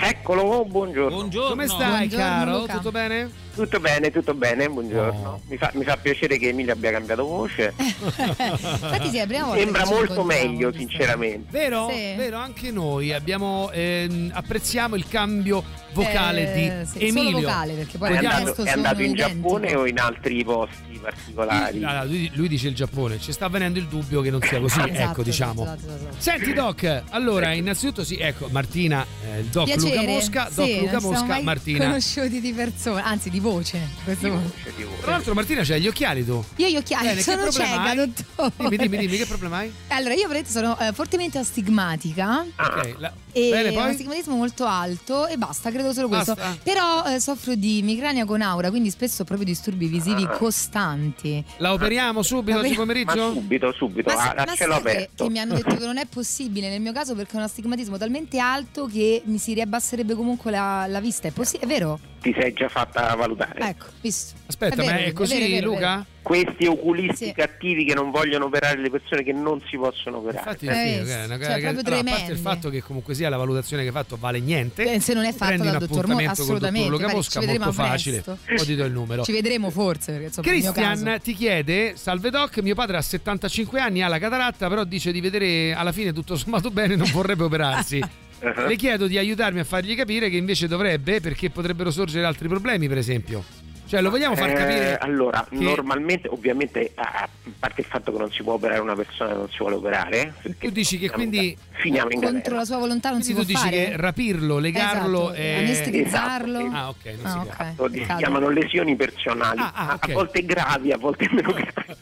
[0.00, 1.16] Eccolo, buongiorno.
[1.16, 1.48] Buongiorno.
[1.48, 2.58] Come stai Buongiorno, caro?
[2.58, 2.72] Luca.
[2.74, 3.30] Tutto bene?
[3.58, 5.28] Tutto bene, tutto bene, buongiorno.
[5.28, 5.40] Oh.
[5.48, 7.74] Mi, fa, mi fa piacere che Emilio abbia cambiato voce.
[7.76, 11.48] Infatti sì, volta Sembra molto meglio, sinceramente.
[11.50, 11.88] Vero?
[11.90, 12.14] Sì.
[12.16, 17.30] Vero, anche noi abbiamo, ehm, apprezziamo il cambio vocale Eh, di sì, Emilio.
[17.32, 19.40] Solo vocale, perché poi È andato, è andato in identici.
[19.40, 21.78] Giappone o in altri posti particolari?
[21.82, 24.78] Allora, lui, lui dice il Giappone, ci sta venendo il dubbio che non sia così,
[24.88, 25.62] Esatto, ecco diciamo.
[25.64, 26.14] esatto, esatto, esatto.
[26.18, 29.04] Senti Doc, allora innanzitutto sì, ecco Martina,
[29.34, 29.96] eh, il Doc Piacere.
[29.96, 31.84] Luca Mosca, Doc Sì, Luca Mosca, Martina.
[31.86, 33.76] conosciuti di persona, anzi di voce.
[33.78, 34.52] a questo punto.
[35.00, 36.42] Tra l'altro Martina c'hai gli occhiali tu.
[36.56, 38.52] Io gli occhiali Bene, sono cieca, dottore.
[38.56, 39.72] Dimmi, dimmi, dimmi, che problema hai?
[39.88, 42.44] Allora, io veramente sono eh, fortemente astigmatica.
[42.58, 43.90] Ok, la- E bene ho un poi?
[43.90, 46.34] astigmatismo molto alto e basta, credo solo questo.
[46.34, 46.58] Basta?
[46.62, 50.28] Però eh, soffro di migrania con aura, quindi spesso ho proprio disturbi visivi Ah.
[50.28, 51.44] costanti.
[51.58, 53.32] La operiamo subito oggi Ma pomeriggio?
[53.32, 55.24] subito, subito, Ma, a, se- a ma cielo aperto.
[55.24, 57.96] che mi hanno detto che non è possibile nel mio caso perché ho un astigmatismo
[57.98, 61.28] talmente alto che mi si riabbasserebbe comunque la, la vista.
[61.28, 61.98] È, possi- è vero?
[62.20, 63.60] Ti sei già fatta valutare.
[63.60, 64.34] Ecco, visto.
[64.46, 65.90] Aspetta, È ma vero, è così vero, è vero, è Luca?
[65.94, 66.04] vero.
[66.20, 67.32] Questi oculisti Sì.
[67.32, 70.50] cattivi che non vogliono operare le persone che non si possono operare.
[70.50, 72.82] Infatti Eh, sì, è una cioè, cosa che- proprio allora, a parte il fatto che
[72.82, 74.92] comunque sia la valutazione che hai fatto vale niente.
[74.94, 76.88] Eh, se non è prendi dal un dottor Mo, appuntamento col assolutamente.
[76.90, 78.20] dottor Luca Mosca, ci vedremo molto facile.
[78.22, 79.22] Poi ti do il numero.
[79.22, 84.02] Ci vedremo forse perché insomma, Cristian ti chiede, salve doc, mio padre ha 75 anni,
[84.02, 88.02] ha la cataratta, però dice di vedere alla fine tutto sommato bene, non vorrebbe operarsi.
[88.40, 92.88] Le chiedo di aiutarmi a fargli capire che invece dovrebbe, perché potrebbero sorgere altri problemi,
[92.88, 93.67] per esempio.
[93.88, 94.98] Cioè, lo vogliamo far Eh, capire?
[94.98, 97.26] allora, che- normalmente, ovviamente, a
[97.58, 100.34] parte il fatto che non si può operare una persona che non si vuole operare,
[100.58, 102.56] Tu dici che quindi finiamo in Contro galera.
[102.56, 103.90] la sua volontà non Quindi si tu può dici fare?
[103.90, 105.54] che rapirlo, legarlo Esatto, è...
[105.54, 106.58] anestetizzarlo.
[106.58, 106.76] Esatto.
[106.76, 107.44] Ah, ok, non Ah, si ok.
[107.76, 107.86] può.
[107.86, 110.08] Esatto, si chiamano lesioni personali, Ah, ah, a- ok.
[110.10, 111.96] a volte gravi, a volte meno gravi.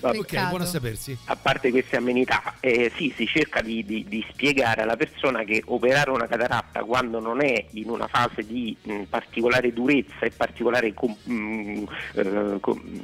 [0.00, 0.16] Vabbè.
[0.18, 1.16] Ok, buono a sapersi.
[1.26, 5.62] A parte queste amenità, eh, sì, si cerca di, di- di spiegare alla persona che
[5.66, 10.92] operare una cataratta quando non è in una fase di mh, particolare durezza e particolare
[10.94, 11.84] com- mh,
[12.14, 12.60] eh,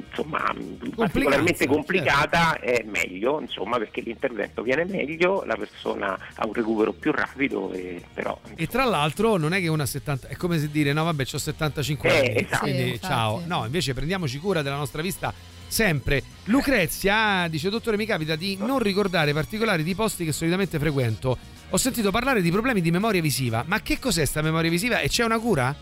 [0.09, 0.55] insomma,
[0.95, 7.13] particolarmente complicata è meglio, insomma, perché l'intervento viene meglio, la persona ha un recupero più
[7.13, 10.93] rapido, e, però E tra l'altro non è che una 70 è come se dire
[10.93, 12.35] no vabbè ho 75 Eh, anni.
[12.45, 12.63] esatto.
[12.63, 13.43] quindi Sì, ciao.
[13.47, 15.33] no invece prendiamoci cura della nostra vista
[15.67, 16.23] sempre.
[16.45, 21.37] Lucrezia dice dottore mi capita di non ricordare particolari di posti che solitamente frequento.
[21.71, 23.65] Ho sentito parlare di problemi di memoria visiva.
[23.67, 25.01] Ma che cos'è sta memoria visiva?
[25.01, 25.75] E c'è una cura?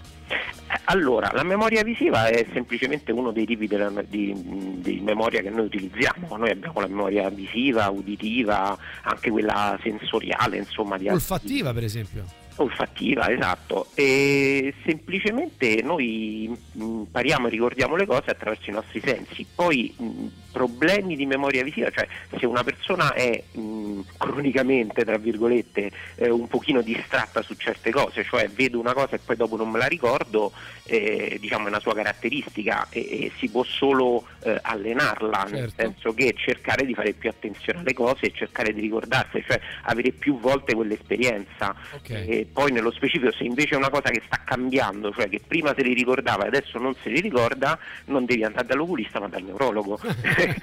[0.85, 4.33] Allora, la memoria visiva è semplicemente uno dei tipi della- di,
[4.81, 6.37] di memoria che noi utilizziamo.
[6.37, 12.25] Noi abbiamo la memoria visiva, uditiva, anche quella sensoriale, insomma, di altri olfattiva per esempio
[12.57, 13.89] olfattiva, esatto.
[13.95, 19.47] E semplicemente noi mh, impariamo e ricordiamo le cose attraverso i nostri sensi.
[19.55, 22.07] Poi mh, problemi di memoria visiva, cioè
[22.39, 28.25] se una persona è mh, cronicamente, tra virgolette, eh, un pochino distratta su certe cose,
[28.25, 30.53] cioè vedo una cosa e poi dopo non me la ricordo,
[30.85, 35.83] eh, diciamo è una sua caratteristica e, e si può solo eh, allenarla, nel Certo.
[35.83, 40.11] senso che cercare di fare più attenzione alle cose e cercare di ricordarsene, cioè avere
[40.13, 41.75] più volte quell'esperienza.
[41.95, 42.11] Ok.
[42.11, 45.73] E poi nello specifico se invece è una cosa che sta cambiando, cioè che prima
[45.77, 49.43] se li ricordava e adesso non se li ricorda, non devi andare dall'oculista ma dal
[49.43, 49.99] neurologo.
[50.03, 50.55] è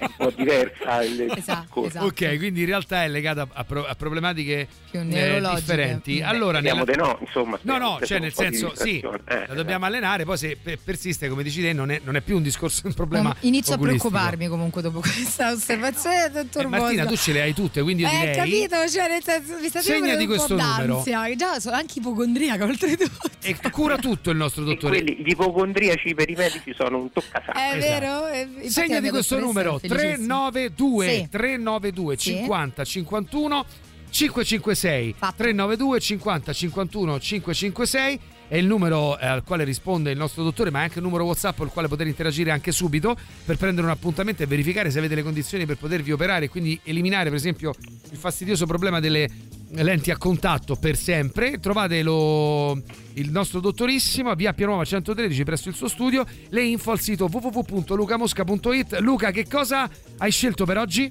[0.00, 1.88] un po' diversa il Esatto, discorso.
[1.88, 2.04] esatto.
[2.06, 6.84] ok quindi in realtà è legata a, pro- a problematiche Più eh, differenti allora Speriamo
[6.84, 7.58] nella- di no, insomma.
[7.62, 8.98] No, no, cioè nel senso, sì.
[9.28, 12.20] Eh, la dobbiamo allenare, poi se pe- persiste, come dici te, non è, non è
[12.20, 16.66] più un discorso, un problema Non- Inizio a preoccuparmi comunque dopo questa osservazione, dottor Eh,
[16.68, 18.34] Martina, tu ce le hai tutte, quindi io Eh, direi...
[18.36, 21.34] capito, cioè nel senso, mi sta Segnati venendo un po' questo numero.
[21.36, 23.30] già sono anche ipocondriaca oltretutto.
[23.42, 25.02] E cura tutto il nostro dottore.
[25.02, 27.58] quelli, gli ipocondriaci per i medici sono un toccasacco.
[27.58, 28.00] È Esatto.
[28.00, 28.26] vero?
[28.28, 30.50] Eh, infatti la Segnati questo numero è felicissima.
[30.50, 31.28] 392 Sì.
[31.30, 32.22] 392 Sì.
[32.34, 33.64] 50 51
[34.10, 40.70] 556 392 50 51 556 è il numero eh, al quale risponde il nostro dottore,
[40.70, 43.92] ma è anche il numero WhatsApp al quale poter interagire anche subito per prendere un
[43.92, 47.74] appuntamento e verificare se avete le condizioni per potervi operare e quindi eliminare, per esempio,
[48.10, 49.28] il fastidioso problema delle
[49.70, 51.58] lenti a contatto per sempre.
[51.58, 52.80] Trovate lo-
[53.14, 56.24] il nostro dottorissimo a via Pianuova 113 presso il suo studio.
[56.50, 58.98] Le info al sito www.lucamosca.it.
[59.00, 61.10] Luca, che cosa hai scelto per oggi?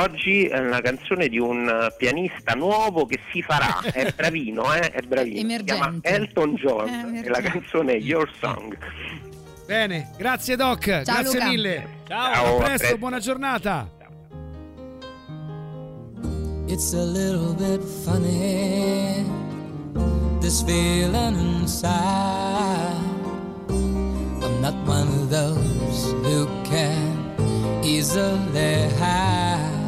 [0.00, 4.90] Oggi è una canzone di un eh, pianista nuovo che si farà, è bravino, eh?
[4.90, 5.50] è bravino.
[5.50, 6.08] Si chiama Emergente.
[6.08, 7.28] Elton John e emergente.
[7.30, 8.76] la canzone è Your Song.
[9.66, 11.46] Bene, grazie Doc, grazie Luca.
[11.48, 11.88] mille.
[12.06, 12.98] Ciao, a a presto, presto.
[12.98, 13.90] buona giornata.
[16.68, 19.24] It's a little bit funny,
[20.40, 22.94] this feeling inside.
[23.70, 29.87] I'm not one of those who can easily hide.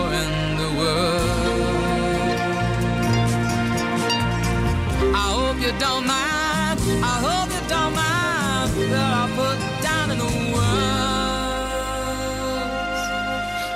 [5.71, 6.79] you don't mind.
[7.03, 11.71] I hope you don't mind that I put down in the words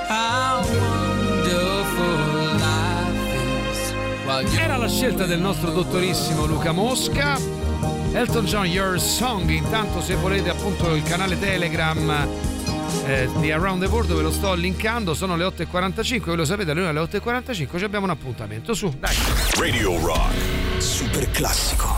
[0.08, 2.16] how wonderful
[4.26, 7.38] life is Era la scelta del nostro dottorissimo Luca Mosca.
[8.12, 9.48] Elton John, Your Song.
[9.50, 12.28] Intanto, se volete, appunto, il canale Telegram
[13.04, 15.14] eh, di Around the World, ve lo sto linkando.
[15.14, 16.24] Sono le 8.45.
[16.24, 18.74] Voi lo sapete, alle 8.45 ci abbiamo un appuntamento.
[18.74, 19.14] Su, dai.
[19.58, 20.65] Radio Rock.
[20.86, 21.95] Super classico.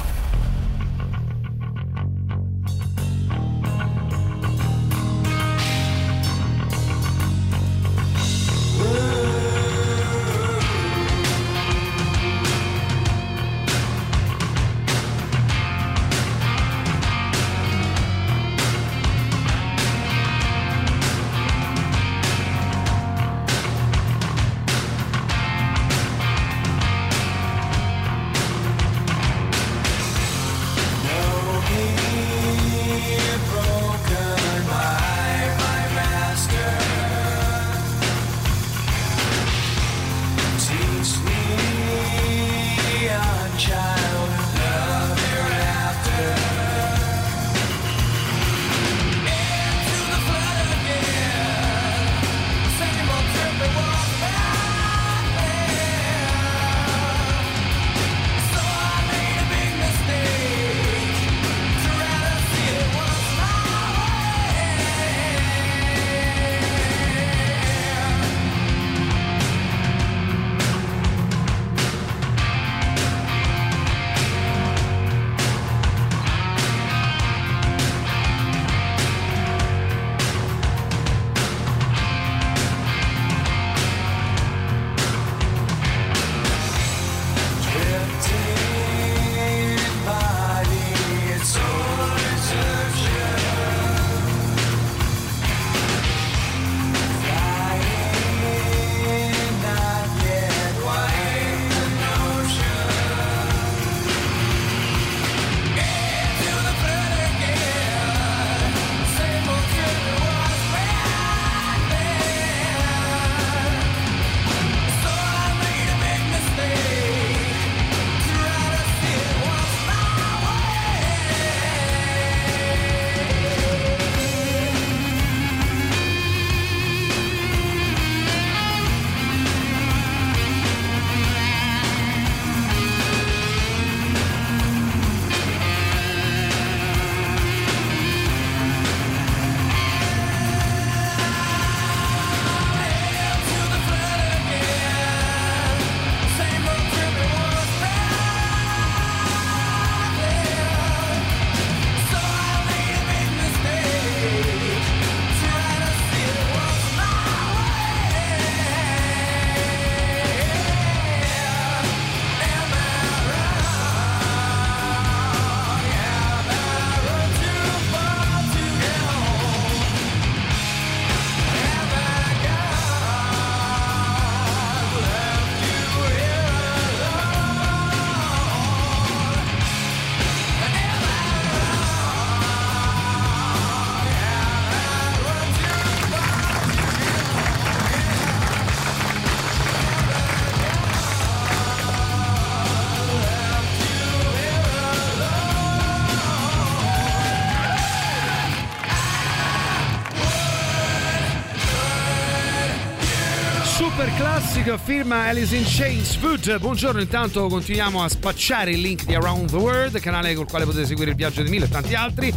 [204.88, 206.58] Firma Alice in Chains Food.
[206.60, 210.86] Buongiorno, intanto continuiamo a spacciare il link di Around the World, canale col quale potete
[210.86, 212.32] seguire il viaggio di Mille e tanti altri.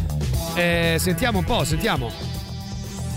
[0.56, 2.11] Eh, sentiamo un po', sentiamo.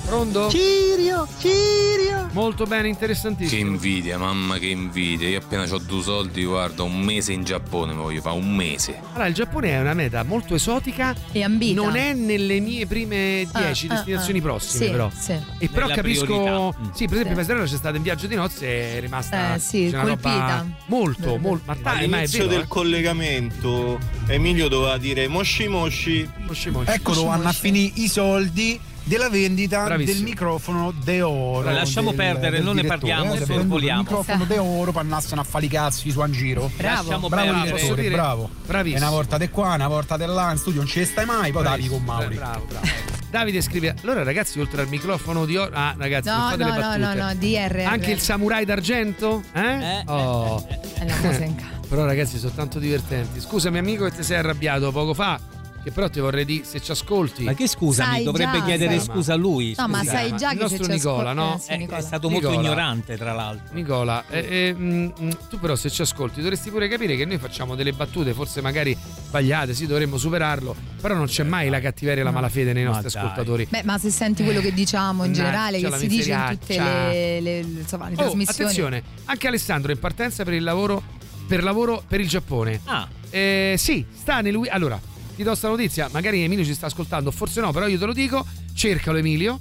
[0.07, 0.49] Pronto?
[0.51, 2.04] Cirio, Cirio.
[2.35, 3.71] Molto bene, Che interessantissimo.
[3.71, 5.29] invidia, mamma che invidia.
[5.29, 9.01] Io appena ho due soldi, guarda, un mese in Giappone mi voglio fare, un mese.
[9.13, 11.81] Allora, il Giappone è una meta molto esotica e ambita.
[11.81, 14.43] Non è nelle mie prime 10 Ah, ah, destinazioni ah.
[14.43, 15.11] prossime, Sì, però.
[15.17, 15.33] sì.
[15.59, 16.25] E però Nella capisco.
[16.25, 16.77] priorità.
[16.93, 17.35] Sì, per esempio, Sì.
[17.35, 19.55] mia sorella c'è stata in viaggio di nozze e è rimasta.
[19.55, 20.67] Eh, sì, c'è una roba colpita.
[20.87, 21.63] Molto, molto.
[21.67, 22.67] Ma dai, ma è All'inizio vero, del eh.
[22.69, 26.29] collegamento Emilio doveva dire Moshi Moshi.
[26.47, 26.91] Moshi Moshi.
[26.91, 30.17] Ecco dove vanno a finire i soldi della vendita Bravissimo.
[30.19, 31.71] del microfono de oro.
[31.71, 34.01] Lasciamo del- perdere, del non ne direttore, parliamo, eh, vogliamo.
[34.01, 36.71] Il microfono de oro per andarsene a fare i cazzi su in giro.
[36.77, 37.03] Bravo.
[37.03, 38.11] Lasciamo Bravo direttore, Posso dire?
[38.11, 38.51] bravo.
[38.67, 39.01] Bravissimo.
[39.03, 41.53] E una volta di qua, una volta di là, in studio non ci stai mai,
[41.53, 42.35] poi davi con Mauri.
[42.35, 42.87] Bravo, bravo.
[43.31, 45.71] Davide scrive: Allora, ragazzi, oltre al microfono di oro.
[45.75, 46.99] Ah, ragazzi, non No, fate no, le no, battute.
[47.19, 47.85] no, no, DR.
[47.87, 49.43] Anche il samurai d'argento?
[49.53, 50.03] Eh?
[50.07, 50.65] oh.
[50.95, 51.73] È una cosa in casa.
[51.89, 53.41] Però, ragazzi, sono tanto divertenti.
[53.41, 55.39] Scusami, amico, che ti sei arrabbiato poco fa.
[55.85, 57.45] Che però ti vorrei dire, se ci ascolti.
[57.45, 59.05] Ma che scusami, Sai dovrebbe già, chiedere sai.
[59.05, 59.75] scusa a lui.
[59.77, 61.55] No, ma sai già il che se nostro Nicola, ascol- no?
[61.55, 61.99] eh, sì, Eh, Nicola.
[61.99, 62.67] è stato molto Nicola.
[62.67, 63.75] ignorante, tra l'altro.
[63.75, 67.37] Nicola, eh, eh, mm, mm, tu però se ci ascolti dovresti pure capire che noi
[67.37, 68.97] facciamo delle battute forse magari
[69.27, 72.89] sbagliate, sì dovremmo superarlo, però non c'è mai la cattiveria e la malafede nei Ma
[72.93, 73.21] nostri dai.
[73.23, 73.67] ascoltatori.
[73.69, 77.41] Beh, ma se senti quello che diciamo in generale, che si dice in tutte le,
[77.43, 78.63] le- insomma, le Oh, trasmissioni.
[78.71, 81.03] attenzione, anche Alessandro è in partenza per il lavoro
[81.47, 82.81] per lavoro per il Giappone.
[82.85, 84.99] Ah, Eh, sì, sta nel Allora,
[85.35, 88.13] ti do sta notizia, magari Emilio ci sta ascoltando, forse no, però io te lo
[88.13, 89.59] dico, cercalo Emilio,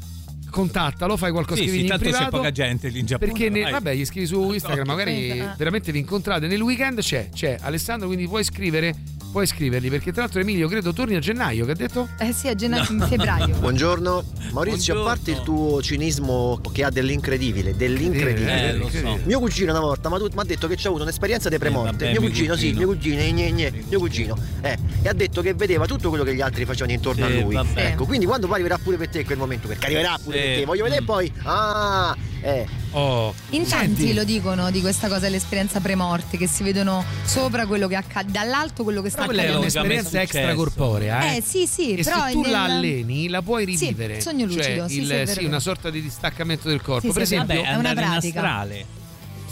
[0.50, 3.32] contattalo, fai qualcosa, sì, scrivigli sì, in tanto c'è poca gente lì in Giappone.
[3.32, 6.48] Perché ne- vabbè, gli scrivi su Instagram, magari veramente vi incontrate.
[6.48, 8.94] Nel weekend c'è, c'è Alessandro, quindi puoi scrivere,
[9.34, 9.90] puoi scriverli.
[9.90, 12.08] Perché tra l'altro Emilio credo torni a gennaio, che ha detto?
[12.20, 13.56] Eh sì, a gennaio, in febbraio.
[13.60, 18.70] Buongiorno, Maurizio, a parte il tuo cinismo che ha dell'incredibile, dell'incredibile.
[18.70, 19.20] Eh, lo so.
[19.26, 21.92] Mio cugino una volta mi ha detto che c'ha avuto un'esperienza di premorte.
[21.92, 22.78] vabbè, mio mio cugino, sì, cugino.
[22.78, 24.38] mio cugino, eh, gne, gne, mio cugino.
[24.62, 27.42] Eh, e ha detto che vedeva tutto quello che gli altri facevano intorno Sì, a
[27.42, 27.56] lui.
[27.56, 27.86] vabbè.
[27.88, 30.44] Ecco, quindi quando poi arriverà pure per te quel momento, perché arriverà pure Sì.
[30.48, 31.06] per te, voglio vedere Mm.
[31.06, 31.32] poi.
[31.44, 32.68] Ah, eh.
[32.92, 33.34] Oh.
[33.52, 37.96] In tanti lo dicono di questa cosa dell'esperienza premorte, che si vedono sopra quello che
[37.96, 39.80] accade, dall'alto quello che sta Però quella è accadendo.
[39.80, 40.38] un'esperienza è successo.
[40.38, 41.38] extracorporea, eh.
[41.38, 44.22] Eh sì, sì, E però se tu nel- la alleni, la puoi Sì, rivivere.
[44.22, 47.08] sogno lucido, Cioè, sì, il- sì, sì, una sorta di distaccamento del corpo.
[47.08, 48.40] Sì, per sì, esempio, Vabbè, è una in pratica.
[48.42, 48.86] astrale.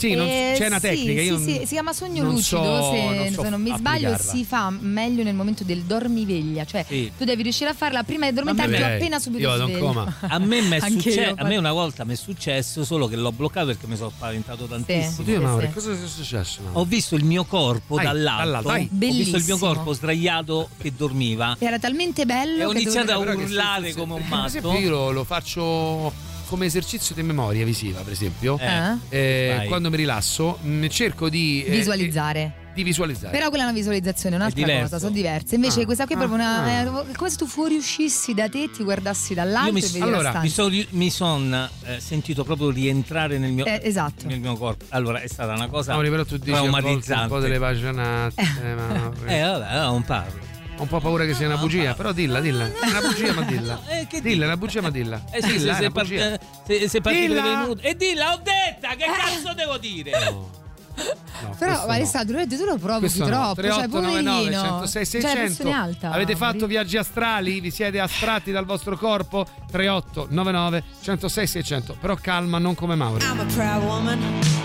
[0.08, 1.22] Sì, non- Eh, c'è una sì, tecnica.
[1.22, 3.74] Sì, io sì, non- si chiama sogno lucido, so- se, non so se non mi
[3.76, 7.12] sbaglio, si fa meglio nel momento del dormiveglia, cioè Sì.
[7.18, 9.80] tu devi riuscire a farla prima di addormentarti o Vabbè, appena subito io sveglio.
[9.80, 10.16] coma.
[10.28, 13.68] A me, succe- io, a me una volta mi è successo, solo che l'ho bloccato
[13.68, 15.22] perché mi sono spaventato tantissimo.
[15.22, 15.74] Oddio, Sì, Mauro, sì.
[15.74, 16.62] cosa è successo?
[16.64, 16.80] Mauro?
[16.80, 18.84] Ho visto il mio corpo Vai, dall'alto, dall'alto, vai.
[18.92, 23.18] ho visto il mio corpo sdraiato che dormiva Era talmente bello e ho iniziato a
[23.18, 24.80] urlare come un esempio, matto.
[24.82, 26.12] io lo faccio
[26.52, 28.60] come esercizio di memoria visiva, per esempio.
[28.60, 32.42] Eh, Eh, quando mi rilasso, mh, cerco di eh, visualizzare.
[32.42, 33.32] eh, di visualizzare.
[33.32, 35.56] Però quella è una visualizzazione, è un'altra cosa, sono diverse.
[35.56, 36.64] Invece Ah, questa qui è ah, proprio una.
[36.64, 37.06] ah.
[37.10, 40.50] È come se tu fuoriuscissi da te, ti guardassi dall'alto mi, e vedi allora, mi
[40.50, 40.70] sono
[41.10, 44.28] son, eh, sentito proprio rientrare nel mio, Eh, esatto.
[44.28, 44.84] nel mio corpo.
[44.90, 48.42] Allora è stata una cosa Mauri, però tu dici a volte un po' delle paginate.
[48.42, 50.51] eh, ma- Eh, vabbè, non parlo.
[50.82, 52.66] Ho un po' paura che sia una bugia, però dilla, dilla.
[52.66, 53.80] È una bugia, ma dilla.
[53.88, 55.22] Eh, che Dilla, è una bugia, ma dilla.
[55.30, 56.30] Eh sì, Dilla, se, è se, una bugia.
[56.30, 57.42] part- se, se partito Dilla!
[57.44, 57.82] venuto.
[57.84, 60.12] E dilla, ho detta, che cazzo devo dire?
[60.94, 61.94] No, Però questo no.
[61.94, 63.30] Alessandro, tu lo provochi Questo no.
[63.30, 64.62] troppo, cioè 3899 poverino.
[64.62, 66.12] 106 Cioè, 600 persone alta.
[66.12, 67.60] Avete fatto viaggi astrali?
[67.60, 69.48] Vi siete astratti dal vostro corpo?
[69.72, 73.24] 3899 106 600 Però calma, non come Mauro.
[73.24, 74.61] I'm a proud woman.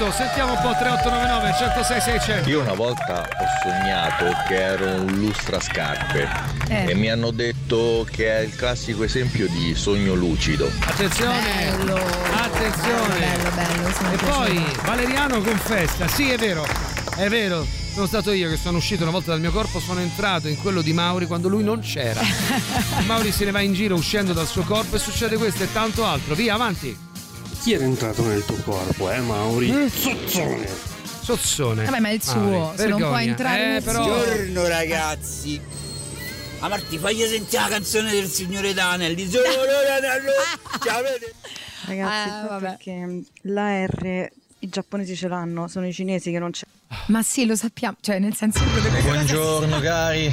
[0.00, 0.10] Questo.
[0.10, 2.48] Sentiamo un po' 3899 106 600.
[2.48, 6.28] Io una volta ho sognato che ero un lustrascarpe
[6.68, 6.90] Eh.
[6.90, 10.70] e mi hanno detto che è il classico esempio di sogno lucido.
[10.80, 11.68] Attenzione.
[11.68, 13.18] Attenzione.
[13.18, 13.90] Bello, bello.
[13.92, 14.64] sono E poi.
[14.84, 16.66] Valeriano confessa, sì è vero,
[17.16, 20.48] è vero, sono stato io che sono uscito una volta dal mio corpo, sono entrato
[20.48, 22.20] in quello di Mauri quando lui non c'era.
[23.06, 26.04] Mauri se ne va in giro uscendo dal suo corpo e succede questo e tanto
[26.06, 26.34] altro.
[26.34, 27.08] Via, avanti.
[27.60, 29.70] Chi era entrato nel tuo corpo, eh, Mauri?
[29.70, 29.86] Mm.
[29.86, 30.68] Sozzone.
[31.22, 31.84] Sozzone.
[31.84, 34.02] Vabbè, ma è il suo, Mauri, se non può entrare eh, nel però...
[34.04, 35.60] Buongiorno ragazzi.
[36.60, 39.28] Ah Marti, fagli sentire la canzone del signore Danelli.
[39.28, 39.44] Solo.
[41.86, 44.30] Ragazzi, Eh, la R
[44.60, 46.64] i giapponesi ce l'hanno, sono i cinesi che non c'è.
[47.06, 50.32] Ma sì, lo sappiamo, cioè nel senso che Buongiorno cari,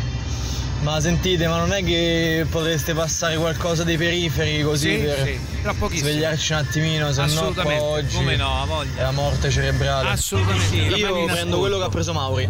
[0.82, 5.40] ma sentite, ma non è che potreste passare qualcosa dei periferi così Sì, per sì,
[5.62, 6.10] tra pochissimo.
[6.10, 10.10] svegliarci un attimino, se no qua oggi Come no, è la morte cerebrale.
[10.10, 10.76] Assolutamente.
[10.76, 11.60] Io Eravamo in prendo ascolto.
[11.60, 12.50] quello che ha preso Mauri.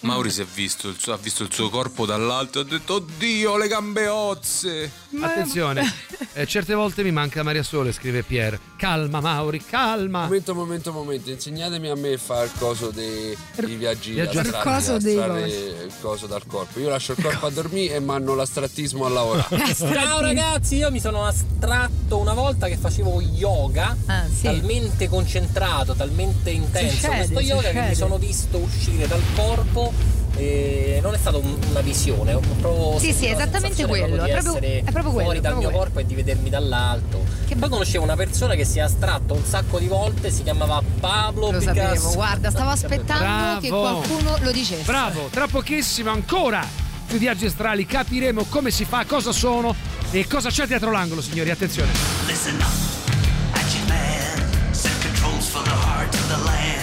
[0.00, 2.94] Mauri si è visto, il suo- ha visto il suo corpo dall'alto e ha detto
[2.94, 4.90] Oddio, le gambe ozze.
[5.20, 5.90] Attenzione,
[6.34, 8.58] eh, certe volte mi manca Maria Sole, scrive Pier.
[8.76, 10.22] Calma Mauri, calma.
[10.24, 14.40] Momento, momento, momento, insegnatemi a me a fare il coso dei, dei viaggi Viaggio.
[14.40, 16.78] Il coso dei il coso dal corpo.
[16.78, 19.72] Io lascio il corpo a dormire e mando l'astrattismo a lavorare.
[19.74, 23.96] Ciao ragazzi, io mi sono astratto una volta che facevo yoga,
[24.42, 27.88] talmente concentrato, talmente intenso Succede, questo yoga che succede.
[27.88, 29.92] mi sono visto uscire dal corpo
[30.38, 34.36] e non è stata un- una visione, ho proprio Sì, sì, esattamente quello, proprio è
[34.36, 37.24] di proprio- essere è proprio quello, fuori dal proprio mio corpo e di vedermi dall'alto.
[37.58, 41.50] Poi conoscevo una persona che si è astratto un sacco di volte, si chiamava Pablo
[41.50, 41.74] Lo Picasso.
[41.74, 43.60] sapevo, guarda, stavo aspettando Bravo.
[43.60, 44.82] che qualcuno lo dicesse.
[44.84, 46.64] Bravo, tra pochissimo ancora
[47.08, 49.74] sui viaggi astrali capiremo come si fa, cosa sono
[50.12, 51.50] e cosa c'è dietro l'angolo, signori.
[51.50, 51.90] Attenzione.
[52.26, 54.72] Listen up, action man.
[54.72, 56.77] Set controls for the heart of the land.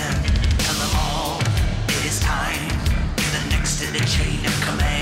[4.05, 4.94] Chain of command.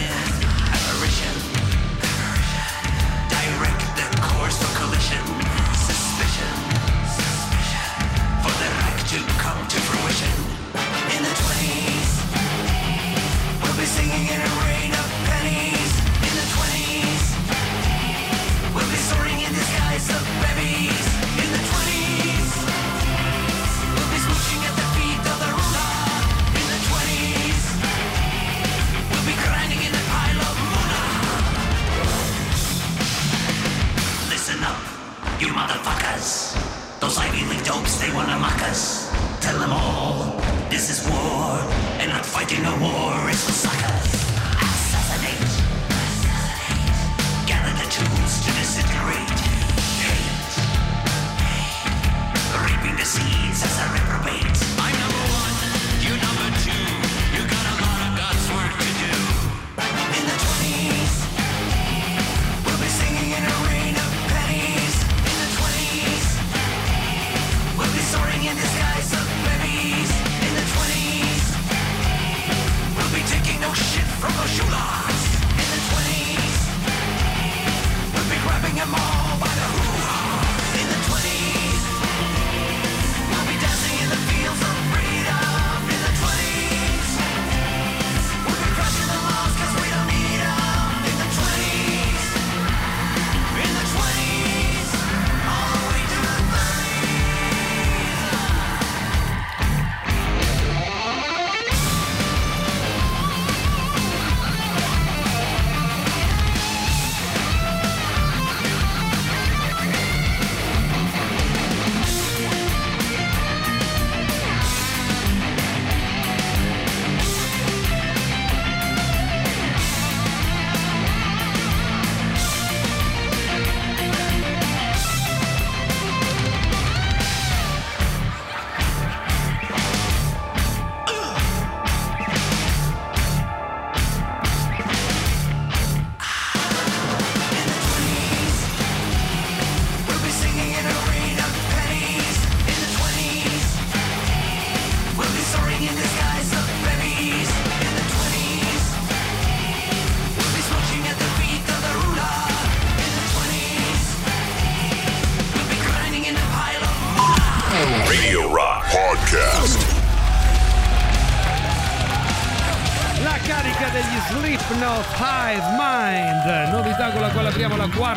[37.04, 39.12] Those Ivy League dopes, they wanna mock us.
[39.42, 41.60] Tell them all, this is war,
[42.00, 44.14] and not fighting a war, it's for suckers.
[44.64, 45.52] Assassinate.
[47.46, 49.40] Gather the tools to disintegrate.
[50.00, 50.54] Hate.
[52.64, 54.58] Reaping the seeds as a reprobate.
[54.80, 55.53] I'm number one,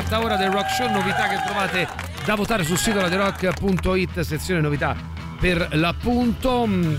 [0.06, 1.88] quarta ora del Rock Show, novità che trovate
[2.24, 4.94] da votare sul sito radiorock.it, sezione novità.
[5.40, 6.64] per l'appunto.
[6.64, 6.94] Mm,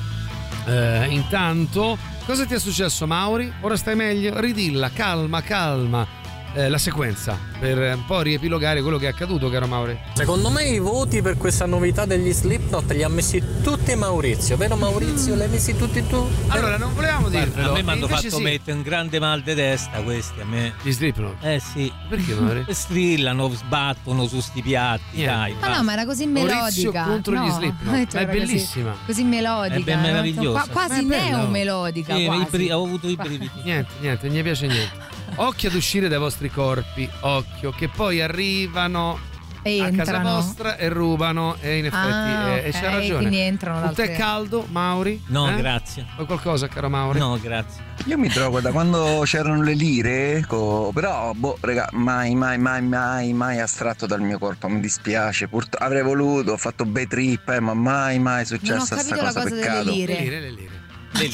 [0.66, 3.52] eh, intanto, cosa ti è successo, Mauri?
[3.61, 4.38] Ora stai meglio?
[4.40, 6.17] Ridilla, calma, calma.
[6.53, 9.98] Eh, la sequenza per un po' riepilogare quello che è accaduto, caro Mauri.
[10.14, 14.76] Secondo me i voti per questa novità degli Slipknot li ha messi tutti Maurizio, vero
[14.76, 15.35] Maurizio?
[15.35, 16.27] Li hai messi tutti tu?
[16.48, 17.69] Allora, non volevamo dirvelo.
[17.69, 18.42] a me mi hanno fatto sì.
[18.42, 20.74] mettere un grande mal di testa questi a me.
[20.82, 21.43] Gli Slipknot?
[21.43, 21.92] Eh sì.
[22.09, 22.66] Perché Mauri?
[22.74, 25.56] Strillano, sbattono su sti piatti, dai.
[25.59, 27.03] Ma no, ma era così Maurizio melodica.
[27.03, 27.51] contro gli no.
[27.51, 27.93] Slipknot.
[27.95, 28.95] Eh, Ma cioè, è così- bellissima.
[29.06, 29.76] Così, melodica.
[29.76, 30.08] È ben no?
[30.08, 30.59] meravigliosa.
[30.72, 32.16] Qua- quasi neomelodica.
[32.16, 32.45] Sì, quasi.
[32.50, 33.50] bri- ho avuto i brividi.
[33.64, 35.07] Niente, niente, non mi piace niente.
[35.40, 39.20] Occhio ad uscire dai vostri corpi, occhio, che poi arrivano
[39.62, 43.18] E a casa vostra e rubano e in effetti Ah, eh, e c'ha ragione.
[43.18, 45.22] quindi entrano Un tè altre- caldo, Mauri?
[45.28, 45.58] No, Eh?
[45.58, 46.06] grazie.
[46.16, 47.20] Vuoi qualcosa, caro Mauri?
[47.20, 47.84] No, grazie.
[48.06, 52.82] Io mi trovo da quando c'erano le lire, co- però, boh, raga, mai, mai, mai,
[52.82, 54.68] mai, mai astratto dal mio corpo.
[54.70, 55.48] Mi dispiace.
[55.50, 59.16] Purtroppo avrei voluto, ho fatto bei trip, eh, ma mai, mai è successa capito sta
[59.16, 59.34] la cosa.
[59.42, 59.90] cosa delle Peccato.
[59.92, 60.14] lire.
[60.14, 60.86] Le lire, le lire.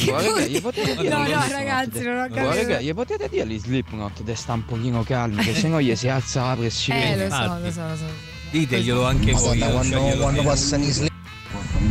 [0.06, 2.68] Guarda, gli potete dire No, no, Slipknot- ragazzi, non ho Guarda, capito.
[2.68, 6.08] raga, gli potete dire agli Slipknot di sta un pochino calmi, che sennò gli si
[6.08, 7.14] alza la pressione.
[7.14, 8.06] Eh, lo so, lo so, lo so.
[8.52, 9.58] Diteglielo anche voi.
[9.58, 10.52] Madonna, quando, cioè, glielo quando dico.
[10.52, 11.12] passano i slip.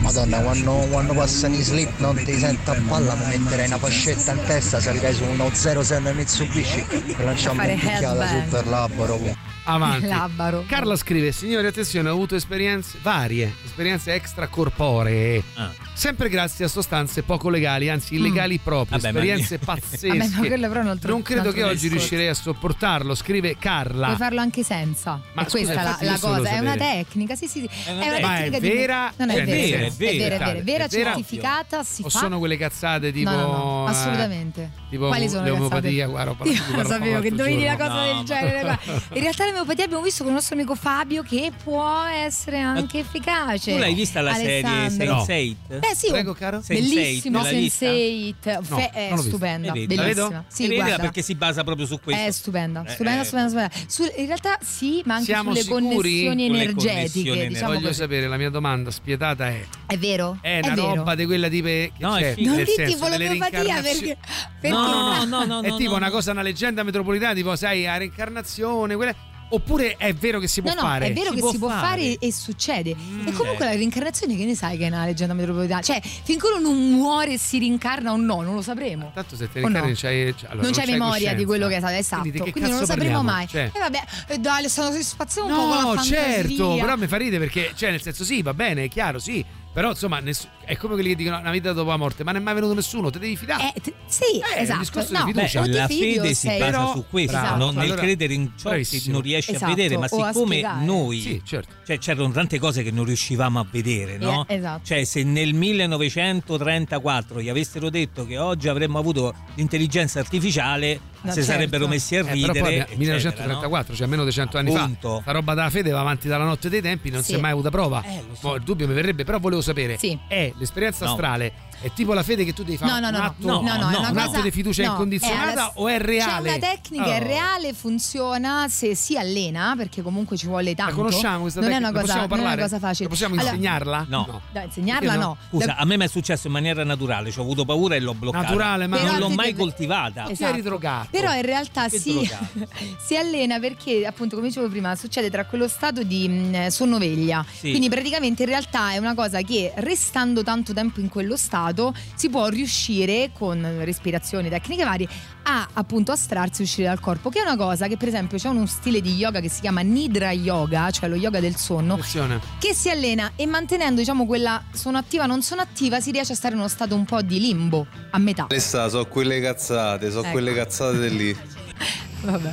[0.01, 4.33] Madonna, quando, quando passano i slip non ti sento a palla, mi metterei una fascetta
[4.33, 6.85] in testa, salirei su uno 06 Mitsubishi
[7.17, 8.45] e lanciamo un picchiata headbang.
[8.45, 9.21] super laboro.
[9.65, 10.07] Avanti.
[10.07, 10.65] Labaro.
[10.67, 15.43] Carla scrive: Signori, attenzione, ho avuto esperienze varie, esperienze extracorporee.
[15.55, 15.71] Ah.
[15.95, 20.17] Sempre grazie a sostanze poco legali, anzi illegali proprio, Vabbè, esperienze Vabbè, pazzesche.
[20.17, 21.95] ma quello però è un altro- non credo che oggi discorso.
[21.97, 23.15] riuscirei a sopportarlo.
[23.15, 24.07] Scrive Carla.
[24.07, 25.21] Puoi farlo anche senza.
[25.35, 27.69] Ma scusa, questa è la, la cosa, è una tecnica, sì, sì, sì.
[27.89, 28.29] È una una tecnica.
[28.29, 29.13] Ma è di- vera?
[29.17, 30.89] Non è, Cioè, vera, è vera, è vera, è vera, è vera?
[30.89, 32.19] certificata, si O fa.
[32.19, 33.31] sono quelle cazzate tipo.
[33.31, 34.71] no, no, no, eh, assolutamente.
[34.89, 37.77] tipo Quali sono le l'omeopatia, guarda, parlato di Io quello sapevo che dovevi dire una
[37.87, 38.79] cosa No, del genere.
[39.13, 43.73] In realtà l'omeopatia abbiamo visto con il nostro amico Fabio che può essere anche efficace.
[43.73, 45.25] Tu l'hai vista la serie Alessandro.
[45.27, 45.82] Sense8?
[45.83, 46.59] Beh sì, Prego, caro.
[46.59, 47.87] Sense8, bellissimo vista?
[47.87, 50.29] Sense8, No, Fe- è stupenda, vedi, la bellissima.
[50.29, 50.45] vedo?
[50.47, 50.97] Sì, guarda.
[50.99, 52.23] perché si basa proprio su questo.
[52.25, 53.25] È stupenda, Eh, stupenda, eh.
[53.25, 53.91] stupenda, stupenda.
[53.91, 56.89] Sul- in realtà sì, ma anche Siamo sulle connessioni energetiche.
[56.95, 57.99] connessioni diciamo Voglio così.
[58.01, 60.39] sapere, la mia domanda spietata è: È vero?
[60.41, 60.95] è una vero.
[60.95, 61.67] roba di quella tipo.
[61.67, 62.43] Che No, è c'è.
[62.43, 64.19] Non nel di senso, tipo delle l'omeopatia reincarnazioni- perché,
[64.61, 66.13] perché No, no, no, no, è no, tipo no, una no.
[66.13, 69.15] cosa, una leggenda metropolitana, tipo, sai, la reincarnazione, quella-
[69.55, 71.07] oppure è vero che si può No, no, fare?
[71.07, 71.87] è vero Si che può si può fare.
[71.87, 72.91] fare e succede.
[72.91, 75.81] e comunque la reincarnazione che ne sai che è una leggenda metropolitana?
[75.83, 79.11] Cioè, finché uno non muore e si rincarna o no, non lo sapremo.
[79.15, 79.81] Tanto se te O no?
[79.81, 81.35] c'hai, cioè, allora, non c'è c'hai memoria coscienza.
[81.35, 82.21] di quello che è stato, esatto.
[82.23, 83.31] Quindi Quindi, non lo sapremo parliamo?
[83.37, 83.47] mai.
[83.49, 86.17] Cioè- E vabbè, eh, dai, si spaziamo un po' con la No, fantasia.
[86.17, 89.45] certo, però mi fa ridere perché, cioè, nel senso, sì, va bene, è chiaro, sì.
[89.73, 92.41] Però, insomma, ness- è come quelli che dicono una vita dopo la morte, ma non
[92.41, 93.73] è mai venuto nessuno, te devi fidare.
[93.75, 94.23] Eh, t- sì,
[94.57, 95.07] Eh, esatto.
[95.11, 98.35] no, di Beh, la fede si basa Però- su questo, Bravo, non nel allora- credere
[98.35, 101.75] in ciò che non riesci Esatto, a vedere, ma siccome noi Sì, certo.
[101.87, 104.45] cioè, c'erano tante cose che non riuscivamo a vedere, no?
[104.49, 104.85] Eh, esatto.
[104.85, 111.37] Cioè, se nel 1934 gli avessero detto che oggi avremmo avuto l'intelligenza artificiale, No, si
[111.37, 111.53] certo.
[111.53, 112.53] sarebbero messi a Eh, ridere.
[112.53, 114.91] però poi eccetera, 1934, cioè meno di 100 anni fa.
[115.21, 117.33] Sta roba della fede va avanti dalla notte dei tempi, non Sì.
[117.33, 118.03] si è mai avuta prova.
[118.03, 118.57] Eh, so.
[118.57, 120.19] Il dubbio mi verrebbe, però volevo sapere: Sì.
[120.27, 121.11] è l'esperienza No.
[121.13, 123.61] astrale, è tipo la fede che tu devi fare No, no, no, atto, no, no,
[123.63, 125.99] no, è no, una un cosa, atto di fiducia no, incondizionata è alla- o è
[125.99, 126.49] reale?
[126.51, 127.27] C'è una tecnica, è Oh.
[127.27, 130.95] reale, funziona se si allena, perché comunque ci vuole tanto.
[130.95, 131.91] conosciamo questa non è tecnica?
[131.91, 132.63] una Ne cosa, possiamo non è una parlare?
[132.71, 133.05] cosa facile.
[133.05, 134.07] La possiamo Allora, insegnarla?
[134.09, 134.41] No.
[134.53, 135.37] Da insegnarla no.
[135.49, 138.01] Scusa, Da- a me mi è successo in maniera naturale, ci ho avuto paura e
[138.01, 138.43] l'ho bloccata.
[138.45, 140.23] Naturale, ma non Però l'ho ti mai deve- coltivata.
[140.33, 141.09] Ti eri drogato.
[141.11, 142.29] Però in realtà si,
[143.05, 147.45] si allena perché, appunto, come dicevo prima, succede tra quello stato di mh, sonnoveglia.
[147.51, 147.71] Sì.
[147.71, 151.72] Quindi praticamente in realtà è una cosa che restando tanto tempo in quello stato
[152.15, 155.09] si può riuscire con respirazioni, tecniche varie
[155.45, 158.49] a appunto astrarsi e uscire dal corpo, che è una cosa che per esempio c'è
[158.49, 162.41] uno stile di yoga che si chiama Nidra Yoga, cioè lo yoga del sonno, Attenzione.
[162.59, 166.37] che si allena e mantenendo diciamo quella sono attiva non sono attiva si riesce a
[166.37, 168.45] stare in uno stato un po' di limbo a metà.
[168.45, 170.31] Questa so quelle cazzate, so Ecco.
[170.31, 171.37] quelle cazzate lì.
[172.23, 172.53] Vabbè.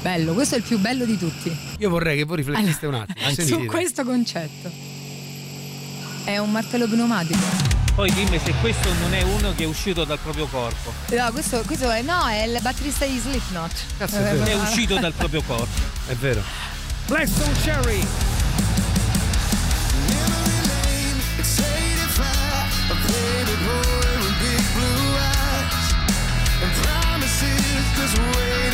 [0.00, 1.54] Bello, questo è il più bello di tutti.
[1.78, 3.28] Io vorrei che voi rifletteste un attimo.
[3.30, 3.66] Su sentite.
[3.66, 4.70] questo concetto.
[6.28, 7.40] È un martello pneumatico.
[7.94, 10.92] Poi dimmi se questo non è uno che è uscito dal proprio corpo.
[11.08, 13.72] No, questo, questo è, no, è il batterista di Slipknot.
[13.96, 14.44] Cazzo, è vero.
[14.44, 15.80] È uscito dal proprio corpo.
[16.06, 16.42] È vero.
[17.06, 18.06] Blackstone Cherry.
[28.00, 28.67] I wonder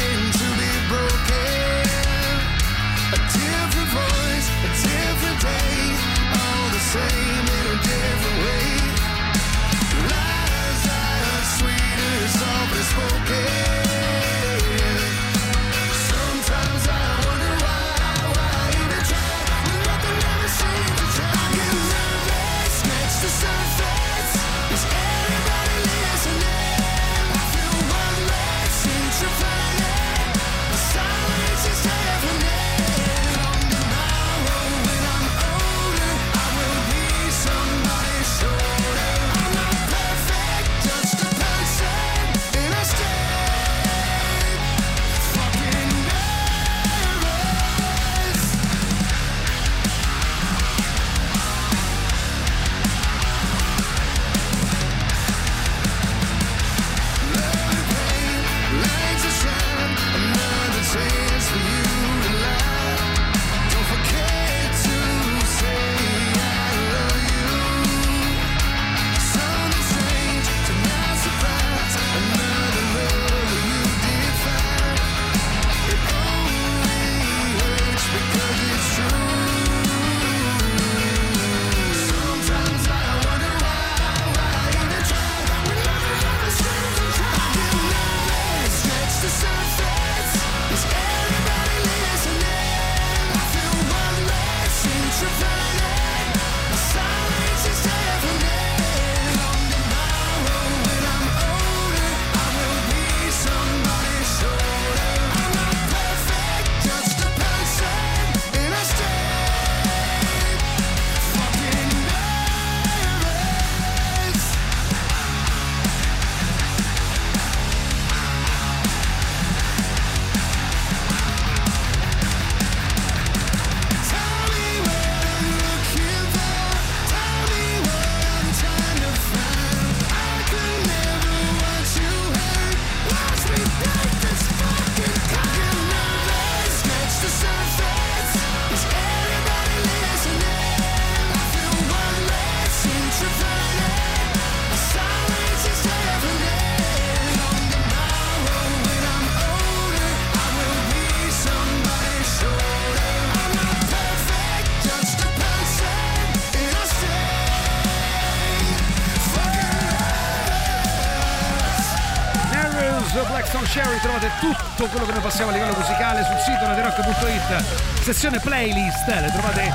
[164.85, 169.73] tutto quello che noi passiamo a livello musicale sul sito radirock.it, sezione playlist, le trovate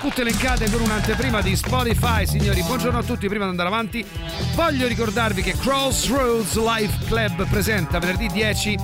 [0.00, 2.62] tutte elencate con un'anteprima di Spotify, signori.
[2.62, 4.06] Buongiorno a tutti, prima di andare avanti
[4.54, 8.78] voglio ricordarvi che Crossroads Life Club presenta venerdì 10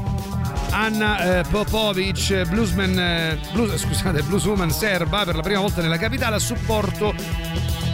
[0.70, 6.36] Anna eh, Popovic, bluesman, eh, blues, scusate, blueswoman serba per la prima volta nella capitale
[6.36, 7.15] a supporto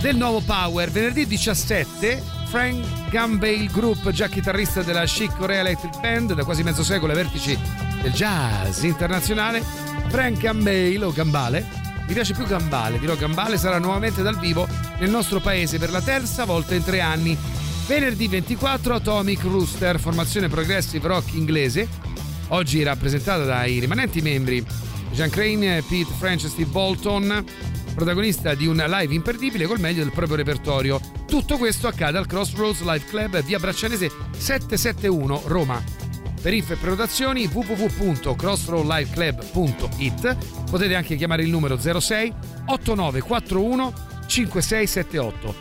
[0.01, 0.91] del nuovo Power.
[0.91, 6.83] Venerdì 17 Frank Gambale Group, già chitarrista della Chic Korea Electric Band, da quasi mezzo
[6.83, 7.55] secolo ai vertici
[8.01, 9.63] del jazz internazionale.
[10.09, 11.67] Frank Gambale o Gambale,
[12.07, 14.67] mi piace più Gambale, dirò Gambale, sarà nuovamente dal vivo
[14.99, 17.37] nel nostro paese per la terza volta in tre anni.
[17.87, 21.87] Venerdì 24 Atomic Rooster, formazione progressive rock inglese,
[22.49, 24.65] oggi rappresentata dai rimanenti membri
[25.13, 27.45] Jean Crane, Pete French e Steve Bolton,
[27.95, 31.16] protagonista di un live imperdibile col meglio del proprio repertorio.
[31.37, 35.85] Tutto questo accade al Crossroads Live Club via Braccianese 771 Roma.
[36.41, 40.37] Per info e prenotazioni www.crossroadliveclub.it
[40.71, 42.33] potete anche chiamare il numero 06
[42.65, 43.93] 8941
[44.27, 45.55] 5678.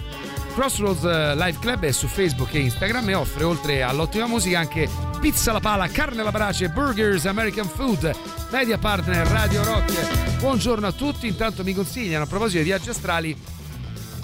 [0.54, 4.88] Crossroads eh, Live Club è su Facebook e Instagram e offre oltre all'ottima musica anche
[5.20, 8.10] pizza alla pala, carne alla brace, burgers, American food,
[8.50, 10.38] media partner Radio Rock.
[10.40, 13.55] Buongiorno a tutti, intanto mi consigliano a proposito di viaggi astrali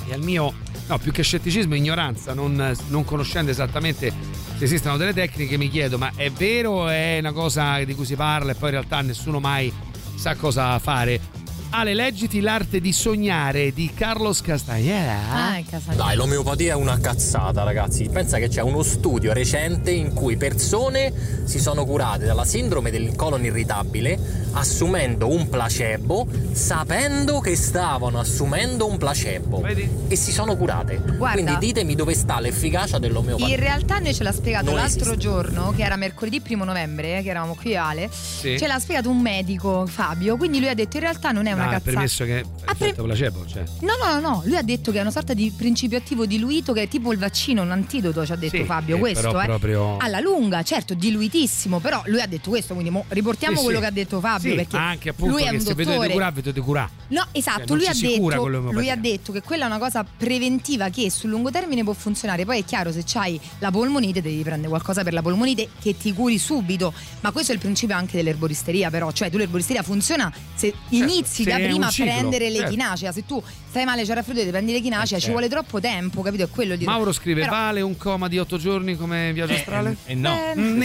[0.08, 0.54] e al mio,
[0.88, 4.12] no più che scetticismo, ignoranza, non, non conoscendo esattamente
[4.58, 8.06] se esistano delle tecniche, mi chiedo ma è vero o è una cosa di cui
[8.06, 9.72] si parla e poi in realtà nessuno mai
[10.16, 11.41] sa cosa fare?
[11.74, 15.18] Ale, leggiti l'arte di sognare di Carlos Castagnera.
[15.32, 18.10] Ah, in casa Dai, l'omeopatia è una cazzata, ragazzi.
[18.12, 21.14] Pensa che c'è uno studio recente in cui persone
[21.46, 24.20] si sono curate dalla sindrome del colon irritabile
[24.52, 29.64] assumendo un placebo, sapendo che stavano assumendo un placebo.
[29.66, 31.02] E si sono curate.
[31.18, 31.42] Guarda.
[31.42, 33.56] Quindi ditemi dove sta l'efficacia dell'omeopatia.
[33.56, 35.18] In realtà noi ce l'ha spiegato Non l'altro esiste.
[35.18, 38.58] giorno, che era mercoledì primo novembre, eh, che eravamo qui Ale, Sì.
[38.60, 41.60] ce l'ha spiegato un medico, Fabio, quindi lui ha detto in realtà non è una
[41.68, 41.92] Ah, cazzata.
[41.92, 43.64] permesso che effetto placebo, cioè.
[43.82, 46.74] No, no, no, no, lui ha detto che è una sorta di principio attivo diluito
[46.74, 49.46] che è tipo il vaccino, un antidoto, ci ha detto Sì, Fabio, eh, questo, eh.
[49.46, 53.80] proprio- Alla lunga, certo, diluitissimo, però lui ha detto questo, quindi mo riportiamo Sì, quello
[53.80, 53.84] sì.
[53.86, 56.08] che ha detto Fabio, perché anche appunto lui è un se vedete dottore.
[56.08, 56.90] di curare, vedete curare.
[57.08, 60.90] No, esatto, Cioè, lui, ha detto, lui ha detto che quella è una cosa preventiva
[60.90, 62.46] che sul lungo termine può funzionare.
[62.46, 66.14] Poi è chiaro, se hai la polmonite devi prendere qualcosa per la polmonite che ti
[66.14, 66.94] curi subito.
[67.22, 69.12] Ma questo è il principio anche dell'erboristeria, però.
[69.12, 72.64] Cioè, tu l'erboristeria funziona se inizi è prima prendere certo.
[72.64, 73.12] l'echinacea.
[73.12, 75.32] Se tu stai male, c'è raffreddore, prendi l'echinacea, ci certo.
[75.32, 76.44] vuole troppo tempo, capito?
[76.44, 79.98] È quello di Mauro scrive: Però- vale un coma di otto giorni come viaggio astrale?
[80.06, 80.80] E no, Eh, Mm,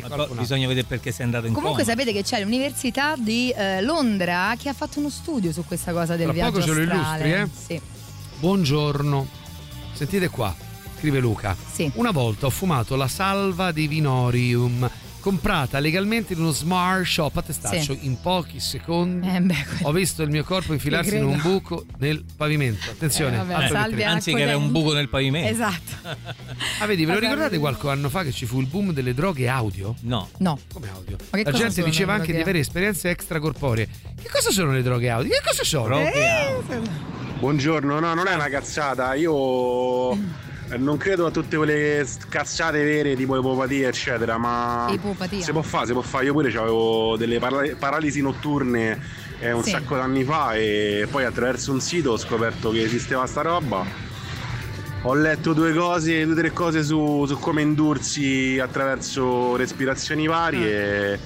[0.00, 1.94] però qualcun bisogna vedere perché sei andato in Comunque coma.
[1.94, 6.16] sapete che c'è l'Università di eh, Londra che ha fatto uno studio su questa cosa
[6.16, 7.28] del Tra viaggio poco ce lo astrale.
[7.28, 7.32] illustri,
[7.74, 7.78] eh?
[7.78, 7.80] Sì.
[8.38, 9.26] Buongiorno.
[9.92, 10.54] Sentite qua,
[10.98, 11.56] scrive Luca.
[11.72, 11.90] Sì.
[11.94, 14.90] Una volta ho fumato la salva di Vinorium
[15.24, 18.00] comprata legalmente in uno smart shop a testaccio Sì.
[18.04, 19.26] in pochi secondi.
[19.26, 22.90] Eh, beh, Ho visto il mio corpo infilarsi in un buco nel pavimento.
[22.90, 24.02] Attenzione, Eh, vabbè.
[24.02, 25.48] Anzi, che era un buco nel pavimento.
[25.50, 25.92] Esatto.
[26.80, 29.48] Ah, vedi, ve lo ricordate qualche anno fa che ci fu il boom delle droghe
[29.48, 29.94] audio?
[30.00, 30.28] No.
[30.38, 30.58] No.
[30.72, 31.16] Come audio?
[31.30, 33.88] Ma che La cosa gente sono diceva anche di avere esperienze extracorporee.
[34.20, 35.30] Che cosa sono le droghe audio?
[35.30, 35.86] Che cosa sono?
[35.86, 36.82] Droghe
[37.38, 39.14] Buongiorno, no, non è una cazzata.
[39.14, 40.18] Io eh,
[40.78, 45.42] non credo a tutte quelle cazzate vere tipo ipopatia, eccetera, ma Ipopatia.
[45.42, 46.24] si può fare, si può fare.
[46.24, 49.00] Io pure avevo delle parali- paralisi notturne
[49.40, 49.70] eh, un Sì.
[49.70, 53.84] sacco d'anni fa e poi attraverso un sito ho scoperto che esisteva sta roba.
[55.06, 61.18] Ho letto due cose, due o tre cose su, su come indursi attraverso respirazioni varie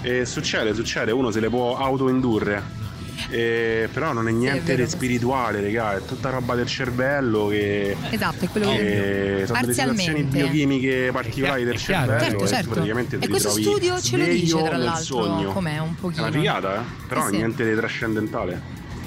[0.00, 2.84] e, e succede, succede, uno se le può autoindurre.
[3.30, 4.84] Eh, però non è niente vero.
[4.84, 9.60] di spirituale, raga, è tutta roba del cervello che Esatto, è quello che eh, sono
[9.60, 10.38] delle situazioni Parzialmente.
[10.38, 12.68] biochimiche particolari del è cervello Certo, e certo.
[12.68, 16.22] tu praticamente E questo studio ce lo dice, tra l'altro, com'è un È pochino.
[16.22, 16.84] una figata, eh?
[17.08, 17.36] però Eh sì.
[17.36, 18.60] niente di trascendentale.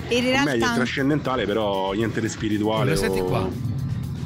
[0.07, 2.91] E in O meglio, è realtà trascendentale, però niente di spirituale.
[2.91, 3.47] Allora, senti o- qua.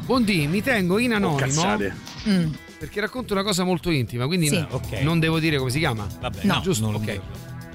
[0.06, 1.94] Buondì, mi tengo in anonimo cazzate.
[2.28, 2.52] Mm.
[2.80, 4.58] perché racconto una cosa molto intima, quindi Sì.
[4.60, 5.02] no, Ok.
[5.02, 6.06] non devo dire come si chiama.
[6.20, 6.56] Vabbè, No.
[6.56, 7.20] no, Giusto, non lo ok.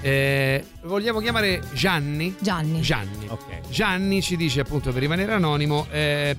[0.01, 2.35] Eh, vogliamo chiamare Gianni?
[2.41, 2.81] Gianni.
[2.81, 3.27] Gianni.
[3.28, 3.68] Ok.
[3.70, 6.36] Gianni ci dice appunto per rimanere anonimo, eh,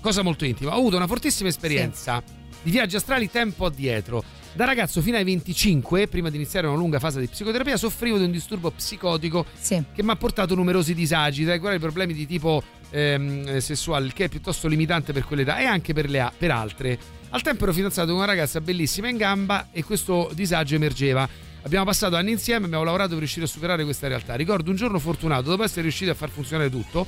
[0.00, 0.74] cosa molto intima.
[0.74, 2.22] Ho avuto una fortissima esperienza
[2.62, 4.24] di viaggi astrali tempo addietro.
[4.54, 8.24] Da ragazzo fino ai 25, prima di iniziare una lunga fase di psicoterapia, soffrivo di
[8.24, 9.82] un disturbo psicotico Sì.
[9.94, 14.14] che mi ha portato numerosi disagi, tra i quali problemi di tipo ehm, sessuale, il
[14.14, 16.98] che è piuttosto limitante per quell'età e anche per, le a- per altre.
[17.30, 21.28] Al tempo ero fidanzato con una ragazza bellissima in gamba e questo disagio emergeva.
[21.66, 24.36] Abbiamo passato anni insieme, abbiamo lavorato per riuscire a superare questa realtà.
[24.36, 27.04] Ricordo un giorno fortunato, dopo essere riusciti a far funzionare tutto,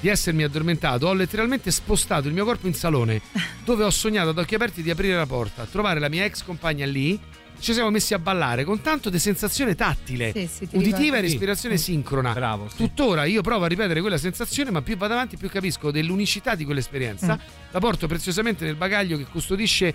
[0.00, 3.20] di essermi addormentato, ho letteralmente spostato il mio corpo in salone,
[3.64, 6.84] dove ho sognato ad occhi aperti di aprire la porta, trovare la mia ex compagna
[6.86, 7.18] lì.
[7.56, 11.16] Ci siamo messi a ballare con tanto di sensazione tattile, Sì, sì, ti uditiva ricordo.
[11.18, 12.32] e respirazione sincrona.
[12.32, 12.68] Bravo.
[12.76, 16.64] Tuttora io provo a ripetere quella sensazione, ma più vado avanti, più capisco dell'unicità di
[16.64, 17.38] quell'esperienza.
[17.70, 19.94] La porto preziosamente nel bagaglio che custodisce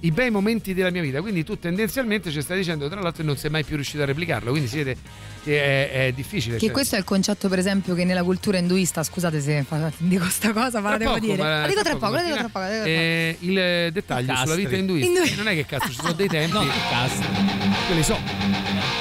[0.00, 1.20] i bei momenti della mia vita.
[1.20, 4.06] Quindi tu tendenzialmente ci stai dicendo, tra l'altro, che non sei mai più riuscito a
[4.06, 4.50] replicarlo.
[4.50, 4.96] Quindi si vede
[5.44, 6.54] che è, è difficile.
[6.56, 9.64] Che cioè- questo è il concetto, per esempio, che nella cultura induista, scusate se
[9.98, 11.36] dico sta cosa, ma la devo poco, dire.
[11.42, 12.58] La dico tra tra poco, la dico tra poco.
[12.60, 12.88] la dico tra poco.
[12.88, 16.52] Eh, il dettaglio sulla vita induista Indu- non è che cazzo ci sono dei tempi
[16.54, 17.26] No, castri.
[17.86, 18.99] quelli so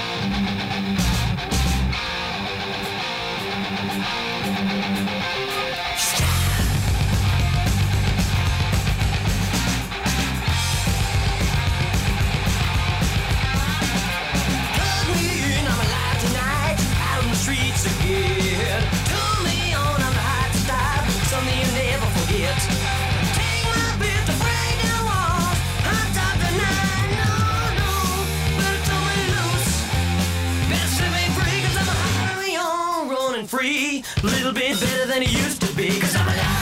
[33.50, 36.59] Free, a little bit better than it used to be, cause I'm alive.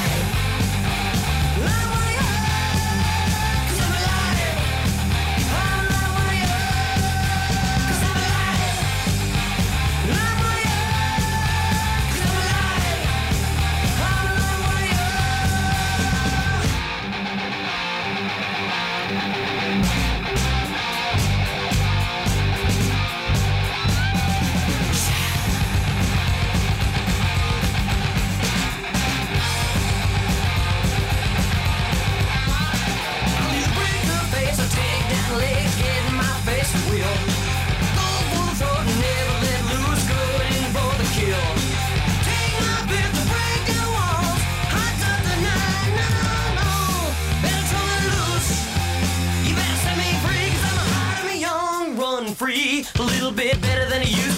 [52.38, 54.37] Free, a little bit better than it used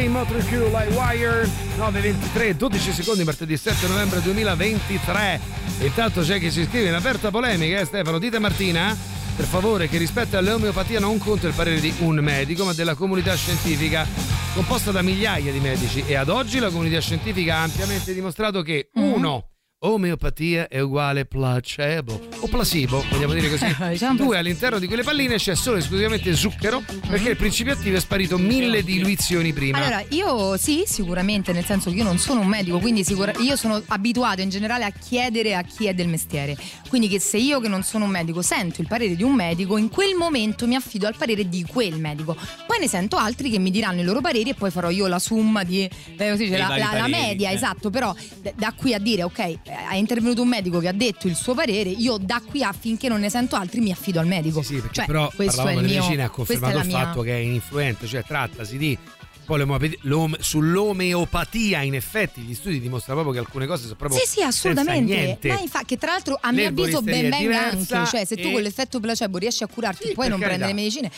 [0.00, 5.40] in Motor Q Live Wire 9.23 12 secondi martedì 7 novembre 2023
[5.80, 8.96] intanto c'è chi si iscrive in aperta polemica eh, Stefano dite Martina
[9.36, 13.34] per favore che rispetto all'omeopatia non conta il parere di un medico ma della comunità
[13.34, 14.06] scientifica
[14.54, 16.04] composta da migliaia di medici.
[16.06, 19.49] E ad oggi la comunità scientifica ha ampiamente dimostrato che uno
[19.82, 23.64] Omeopatia è uguale placebo o placebo, vogliamo dire così.
[23.88, 28.00] Diciamo Due, all'interno di quelle palline c'è solo esclusivamente zucchero perché il principio attivo è
[28.00, 29.78] sparito mille diluizioni prima.
[29.78, 33.56] Allora, io sì, sicuramente, nel senso che io non sono un medico, quindi sicura- io
[33.56, 36.58] sono abituato in generale a chiedere a chi è del mestiere.
[36.90, 39.78] Quindi che se io che non sono un medico sento il parere di un medico,
[39.78, 42.36] in quel momento mi affido al parere di quel medico.
[42.66, 45.18] Poi ne sento altri che mi diranno i loro pareri e poi farò io la
[45.18, 47.54] somma di eh, così la, la- la media, eh.
[47.54, 49.58] esatto, però d- da qui a dire ok, eh,
[49.90, 53.20] è intervenuto un medico che ha detto il suo parere, io da qui affinché non
[53.20, 54.62] ne sento altri mi affido al medico.
[54.62, 57.32] Sì, perché Cioè, però questo è il mio medicina ha confermato il mia- fatto che
[57.32, 58.98] è ininfluente, cioè trattasi di
[59.44, 64.20] poi l'omeopati- l'om- sull'omeopatia in effetti gli studi dimostrano proprio che alcune cose sono proprio
[64.20, 65.36] Sì, sì, assolutamente.
[65.48, 68.06] Ma infatti, che tra l'altro a mio avviso ben venga anche.
[68.06, 70.72] Cioè, se tu e- con l'effetto placebo riesci a curarti, Sì, puoi per non prendere
[70.72, 71.10] medicine.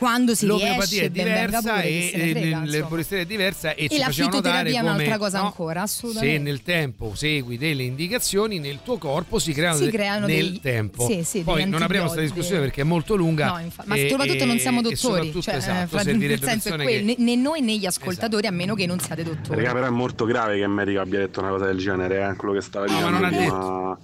[0.00, 2.64] Quando si l'omeopatia riesce, è diversa e insomma.
[2.64, 5.44] l'erboristeria è diversa e, E ci la facevano notare fitoterapia è come un'altra cosa no,
[5.44, 6.36] ancora, assolutamente.
[6.36, 10.60] se nel tempo segui delle indicazioni nel tuo corpo si creano, Si creano nel dei-
[10.62, 13.94] tempo sì, sì, poi non apriamo questa discussione perché è molto lunga No, infa- ma
[13.94, 16.82] e- soprattutto non siamo e- e dottori, soprattutto, cioè, esatto, eh, fra- nel senso è
[16.82, 19.60] quello, che- né, noi né gli ascoltatori, a meno che non siate dottori.
[19.60, 22.36] Raga, però è molto grave che il medico abbia detto una cosa del genere, eh,
[22.36, 23.98] quello che stava No, ma dicendo ha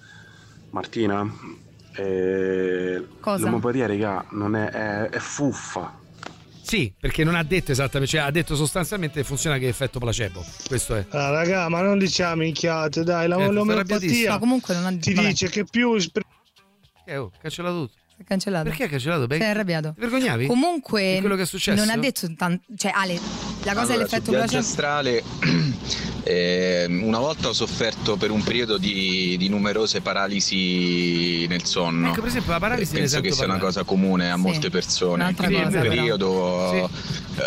[0.70, 1.64] Martina.
[1.96, 3.44] Eh, Cosa?
[3.44, 5.98] L'omopatia, raga, non è, è, è fuffa.
[6.62, 10.44] sì perché non ha detto esattamente cioè ha detto sostanzialmente che funziona che effetto placebo
[10.66, 14.32] questo è Ah, raga, ma non diciamo minchiate, dai, la Eh, l'omeopatia.
[14.32, 15.28] No, comunque non ha ti vabbè.
[15.28, 15.96] dice che più
[17.08, 18.64] eh, oh, cancella tutto è cancellato.
[18.68, 19.26] perché ha cancellato?
[19.26, 19.94] Beh, è arrabbiato.
[19.94, 20.46] ti vergognavi?
[20.46, 21.84] Comunque Di quello che è successo?
[21.84, 25.22] non ha detto tanto, cioè Ale, la cosa Allora, dell'effetto sul viaggio placebo astrale
[26.28, 32.08] eh, una volta ho sofferto per un periodo di, di numerose paralisi nel sonno.
[32.10, 34.40] Ecco, per esempio, la paralisi ne penso sento che sia una cosa comune a Sì,
[34.40, 35.32] molte persone.
[35.34, 35.88] quindi cosa, un però.
[35.88, 36.90] periodo
[37.36, 37.42] eh,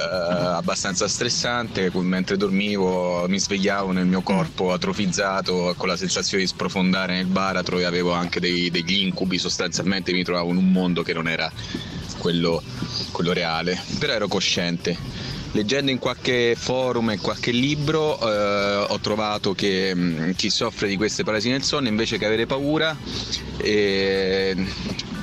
[0.56, 7.16] abbastanza stressante mentre dormivo mi svegliavo nel mio corpo atrofizzato con la sensazione di sprofondare
[7.16, 11.14] nel baratro e avevo anche dei- degli incubi sostanzialmente mi trovavo in un mondo che
[11.14, 11.52] non era
[12.18, 12.62] quello,
[13.12, 13.78] quello reale.
[14.00, 14.96] Però ero cosciente
[15.52, 20.96] Leggendo in qualche forum e qualche libro eh, ho trovato che mh, chi soffre di
[20.96, 22.96] queste paralisi nel sonno invece che avere paura
[23.58, 24.56] eh,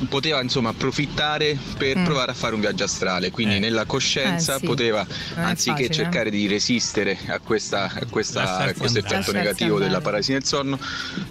[0.08, 2.05] poteva insomma approfittare per Mm.
[2.05, 4.66] provare a fare un viaggio astrale, quindi nella coscienza Eh, sì.
[4.66, 5.92] poteva anziché facile, eh.
[5.92, 9.16] cercare di resistere a, questa, a, questa- a questo andare.
[9.16, 9.86] effetto negativo andare.
[9.91, 10.78] della paralisi nel sonno,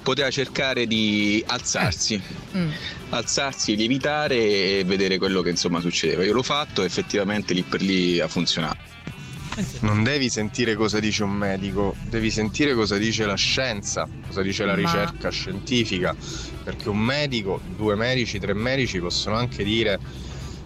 [0.01, 2.21] poteva cercare di alzarsi
[2.55, 2.69] Mm.
[3.09, 6.23] alzarsi, lievitare e vedere quello che insomma succedeva.
[6.23, 8.93] Io l'ho fatto e effettivamente lì per lì ha funzionato.
[9.81, 14.65] Non devi sentire cosa dice un medico, devi sentire cosa dice la scienza, cosa dice
[14.65, 16.15] la Ma- ricerca scientifica,
[16.63, 19.99] perché un medico, due medici, tre medici possono anche dire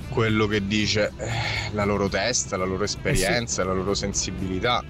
[0.09, 1.27] quello che dice eh,
[1.74, 4.84] la loro testa, la loro esperienza, la loro sensibilità.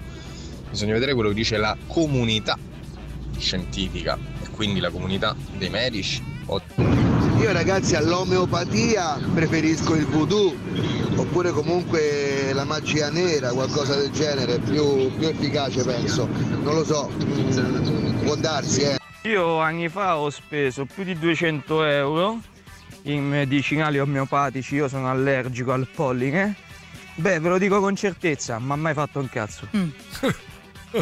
[0.70, 2.56] Bisogna vedere quello che dice la comunità
[3.38, 6.22] scientifica e quindi la comunità dei medici.
[6.46, 7.09] o-
[7.40, 10.54] Io ragazzi all'omeopatia preferisco il voodoo
[11.16, 16.28] oppure comunque la magia nera, qualcosa del genere, più, più efficace penso.
[16.28, 18.98] Non lo so, mm, può darsi eh.
[19.22, 22.40] Io anni fa ho speso più di 200 euro
[23.04, 26.54] in medicinali omeopatici, io sono allergico al polline.
[27.14, 29.66] Beh, ve lo dico con certezza, ma mai fatto un cazzo.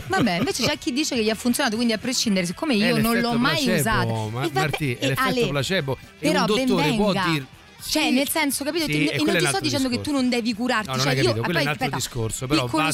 [0.06, 3.18] Vabbè, invece c'è chi dice che gli ha funzionato, quindi a prescindere, siccome io non
[3.18, 4.28] l'ho mai placebo, usato.
[4.28, 7.46] Ma, vabbè, Martì, è l'effetto Ale, placebo e però un dottore può dire
[7.86, 8.84] Cioè, nel senso, capito?
[8.86, 10.88] Sì, e non ti sto dicendo che tu non devi curarti.
[10.88, 12.90] No, non cioè, hai io, capito, quello è un poi, altro aspetta, discorso, però va.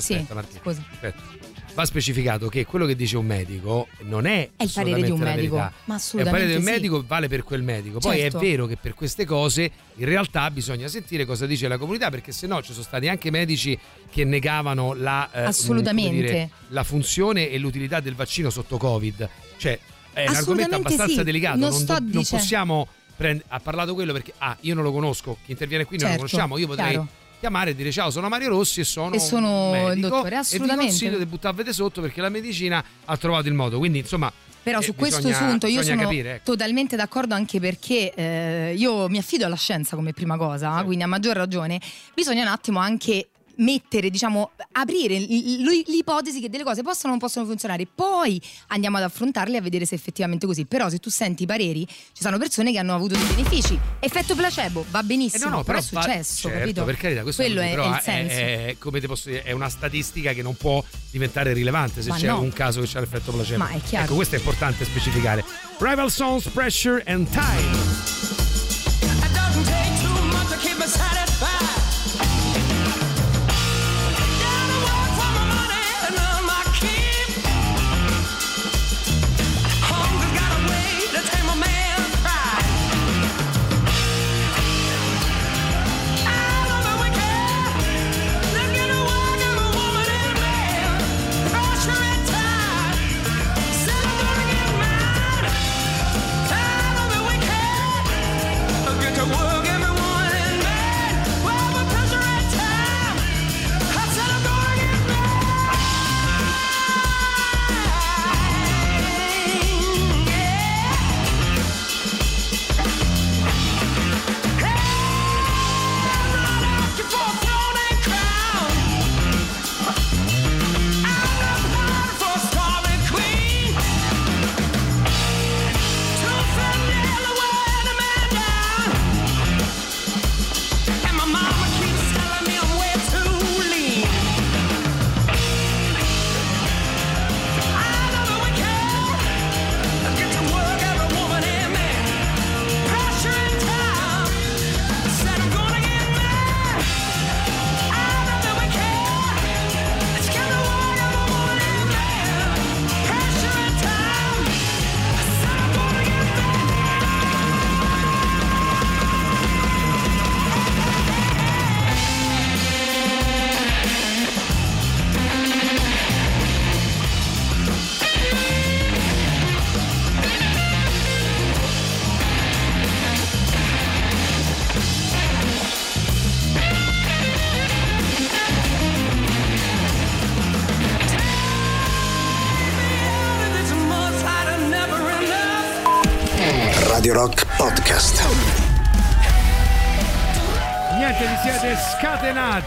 [0.00, 0.58] Sì, Aspetta, Martì.
[0.62, 0.84] scusa.
[0.90, 1.22] Aspetta.
[1.74, 5.22] Va specificato che quello che dice un medico non è, È il parere di un
[5.22, 5.72] assolutamente medico, verità.
[5.86, 6.70] ma È il assolutamente parere di un sì.
[6.70, 7.98] medico vale per quel medico.
[7.98, 8.36] Poi Certo.
[8.36, 12.30] è vero che per queste cose in realtà bisogna sentire cosa dice la comunità, perché
[12.30, 13.76] se no ci sono stati anche medici
[14.08, 16.14] che negavano la, eh, Assolutamente.
[16.14, 19.28] dire, la funzione e l'utilità del vaccino sotto Covid.
[19.56, 19.72] Cioè,
[20.12, 21.24] è un argomento Assolutamente abbastanza sì.
[21.24, 21.58] delicato.
[21.58, 23.46] Non Non, sto do- non possiamo prendere.
[23.48, 26.28] Ha parlato quello perché ah, io non lo conosco, chi interviene qui non Certo, lo
[26.28, 26.56] conosciamo.
[26.58, 27.08] Io potrei chiaro.
[27.44, 30.30] Chiamare e dire ciao, sono Mario Rossi e sono, E sono medico, il dottore, E
[30.30, 30.84] vi assolutamente.
[30.86, 33.76] consiglio di buttarvete sotto perché la medicina ha trovato il modo.
[33.76, 34.32] Quindi, insomma,
[34.62, 36.52] Però eh, su questo bisogna- punto io sono capire, ecco.
[36.52, 41.06] totalmente d'accordo anche perché eh, io mi affido alla scienza come prima cosa, quindi a
[41.06, 41.78] maggior ragione
[42.14, 47.10] bisogna un attimo anche mettere, diciamo, aprire l- l- l'ipotesi che delle cose possono o
[47.10, 50.64] non possono funzionare, poi andiamo ad affrontarle e a vedere se effettivamente è così.
[50.66, 53.78] Però se tu senti i pareri, ci sono persone che hanno avuto dei benefici.
[54.00, 56.84] Effetto placebo, va Eh benissimo, no, no, però, va- è successo, certo, capito?
[56.84, 58.34] per carità, questo Quello è, è, però è il senso.
[58.34, 62.16] è- come ti posso dire, è una statistica che non può diventare rilevante se Ma
[62.16, 62.40] c'è no.
[62.40, 63.58] un caso che c'è l'effetto placebo.
[63.62, 64.04] Ma è chiaro.
[64.06, 65.44] Ecco, questo è importante specificare.
[65.78, 67.78] Rival Songs, Pressure and Time.
[69.00, 71.53] It doesn't take too much to keep me satisfied.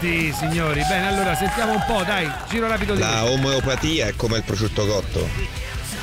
[0.08, 0.84] Scatenati, signori.
[0.88, 4.86] Bene, allora sentiamo un po', dai, giro rapido di La omeopatia è come il prosciutto
[4.86, 5.28] cotto.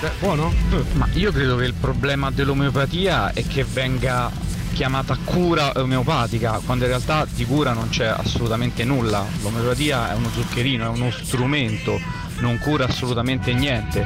[0.02, 0.54] Eh, Buono?
[0.94, 4.32] Ma io credo che il problema dell'omeopatia è che venga
[4.74, 9.26] chiamata cura omeopatica, quando in realtà di cura non c'è assolutamente nulla.
[9.42, 12.00] L'omeopatia è uno zuccherino, è uno strumento,
[12.40, 14.06] non cura assolutamente niente.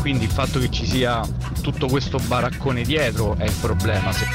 [0.00, 1.20] Quindi il fatto che ci sia
[1.62, 4.12] tutto questo baraccone dietro è il problema.
[4.12, 4.26] Se-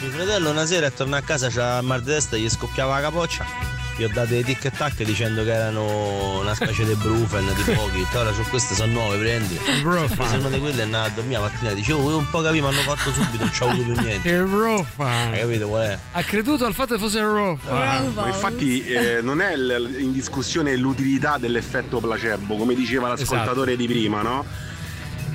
[0.00, 2.94] Mio fratello una sera è tornato a casa, c'era il mal di testa, gli scoppiava
[2.94, 3.65] la capoccia.
[3.98, 7.72] Gli ho dato dei tic e tac dicendo che erano una specie di brufen di
[7.72, 8.06] pochi.
[8.14, 9.58] Ora su queste sono nuove, prendi.
[9.80, 10.28] Brufen.
[10.28, 12.66] Sono di quelle e andavo a dormire la mattina dicevo, oh, un po' capì, mi
[12.66, 14.28] hanno fatto subito, non c'ho avuto più niente.
[14.28, 15.32] Il Rofan.
[15.32, 15.98] Hai capito qual è?
[16.12, 18.12] Ha creduto al fatto che fosse il Rofan.
[18.14, 23.86] Ma infatti eh, non è l- in discussione l'utilità dell'effetto placebo, come diceva l'ascoltatore Esatto.
[23.86, 24.44] di prima, no?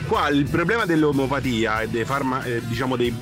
[0.05, 3.15] Qua il problema dell'omeopatia e dei farma- eh, diciamo dei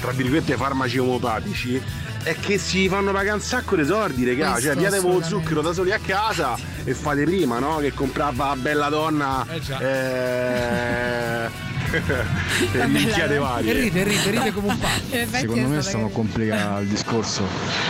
[0.00, 1.82] tra virgolette farmaci omeopatici
[2.22, 4.52] è che si fanno pagare un sacco di soldi, regà.
[4.52, 7.76] Questo Cioè, piate lo zucchero da soli a casa e fate prima, no?
[7.78, 9.46] Che comprava bella donna.
[9.50, 9.78] Eh già.
[9.80, 11.66] eh,
[12.72, 13.70] e minchiate varie.
[13.70, 15.00] E ride, ride, ride come un pazzo.
[15.38, 17.46] Secondo me stiamo a complicare il discorso.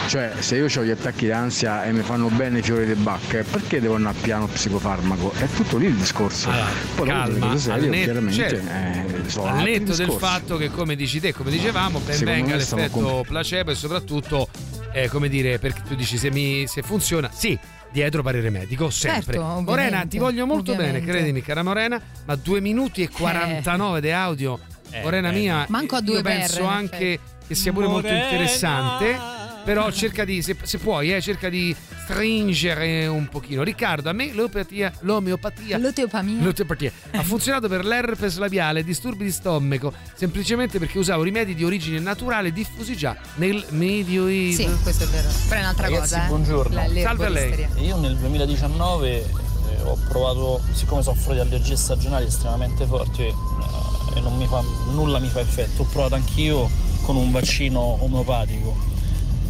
[0.07, 3.43] Cioè, se io ho gli attacchi d'ansia e mi fanno bene i fiori di bacche,
[3.43, 5.33] perché devo andare a piano psicofarmaco?
[5.37, 6.49] È tutto lì il discorso.
[6.49, 8.69] Allora, Poi calma, cose al serie, netto- chiaramente, certo.
[8.71, 13.01] eh, sono Al netto del fatto che come dici te, come dicevamo, ben venga l'effetto
[13.01, 14.49] compl- placebo e soprattutto,
[14.93, 17.59] eh, come dire, perché tu dici se, mi, se funziona, sì,
[17.91, 19.35] dietro parere medico, sempre.
[19.35, 21.01] Certo, Morena, ti voglio molto ovviamente.
[21.01, 24.59] bene, credimi, cara Morena, ma 2 minuti e 49 di audio,
[24.91, 25.33] Eh, Morena eh.
[25.33, 28.25] mia, Manco a due io per, penso anche che sia pure molto Morena.
[28.25, 29.38] interessante.
[29.69, 33.63] Però cerca di, se, se puoi, eh, cerca di stringere un pochino.
[33.63, 36.43] Riccardo, a me l'omeopatia, l'omeopatia L'oteopamia.
[36.43, 41.99] L'oteopatia ha funzionato per l'herpes labiale, disturbi di stomaco, semplicemente perché usavo rimedi di origine
[41.99, 44.55] naturale diffusi già nel medioevo.
[44.55, 45.29] Sì, questo è vero.
[45.49, 46.29] Però è un'altra Ragazzi, cosa, eh.
[46.29, 46.75] buongiorno.
[46.75, 47.67] La- Salve a lei.
[47.81, 49.25] Io nel 2019 eh,
[49.83, 53.35] ho provato, siccome soffro di allergie stagionali estremamente forti eh,
[54.17, 56.71] e non mi fa, nulla mi fa effetto, ho provato anch'io
[57.03, 58.97] con un vaccino omeopatico.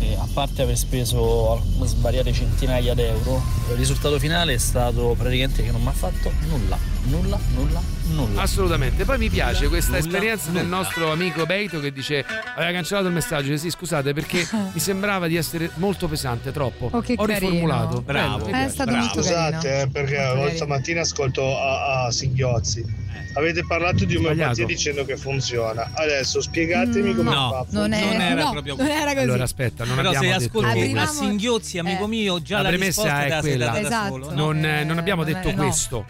[0.01, 5.73] E a parte aver speso svariate centinaia d'euro, il risultato finale è stato praticamente che
[5.73, 6.79] non mi ha fatto nulla,
[7.09, 7.81] nulla, nulla,
[8.11, 8.43] nulla.
[8.43, 9.05] Assolutamente.
[9.05, 10.77] Poi mi piace questa Nulla, esperienza del nulla.
[10.77, 13.49] nostro amico Beito che dice aveva cancellato il messaggio.
[13.49, 16.89] Dice, Sì, scusate, perché mi sembrava di essere molto pesante, troppo.
[16.93, 17.51] Oh, che Ho carino.
[17.51, 18.01] riformulato.
[18.03, 18.45] Bravo.
[18.47, 19.23] Bello, mi È stato molto carino.
[19.23, 23.07] Scusate, eh, perché Molto stamattina ascolto a, a Singhiozzi.
[23.35, 25.91] Avete parlato di omeopatia dicendo che funziona.
[25.95, 27.67] Adesso spiegatemi come No, fa.
[27.71, 29.25] Non, è, Non era no, proprio non era così.
[29.25, 32.09] Allora aspetta, non Però se abbiamo detto ascolti Aprivamo- a singhiozzi, amico eh.
[32.09, 33.81] mio, già La la, premessa risposta è quella.
[33.81, 34.09] Esatto.
[34.09, 34.33] solo.
[34.35, 35.63] Non, eh, non abbiamo non detto è- no.
[35.63, 36.07] questo,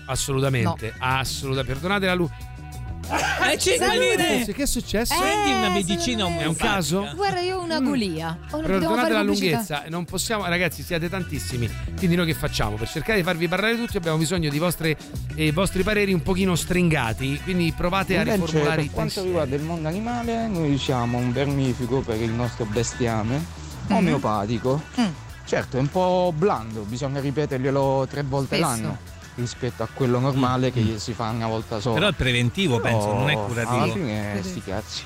[0.99, 1.17] assolutamente.
[1.29, 1.73] Assolutamente.
[1.73, 2.35] Perdonate la luce.
[3.11, 4.53] Eh, Salute!
[4.53, 5.15] Che è successo?
[5.19, 7.11] Prendi una Eh, medicina È un caso?
[7.15, 8.37] Guarda, io ho una golia.
[8.51, 9.51] Ho una- devo Perdonate fare la pubblicità.
[9.57, 11.71] lunghezza, non possiamo, ragazzi, siete tantissimi.
[11.97, 12.77] Quindi noi che facciamo?
[12.77, 14.95] Per cercare di farvi parlare tutti abbiamo bisogno di vostre,
[15.37, 17.41] eh, vostri pareri un pochino stringati.
[17.43, 19.27] Quindi provate a Invece, riformulare i per quanto pensieri.
[19.29, 23.43] riguarda il mondo animale, noi usiamo un vermifico per il nostro bestiame,
[23.87, 23.97] Mhm.
[23.97, 24.83] omeopatico.
[25.01, 25.05] Mm.
[25.47, 28.71] Certo, è un po' blando, bisogna ripeterglielo tre volte Spesso.
[28.71, 28.99] l'anno
[29.39, 31.95] rispetto a quello normale che si fa una volta sola.
[31.95, 33.83] Però è preventivo, penso, non è Però, curativo.
[33.83, 35.03] Alla fine, sti cazzi.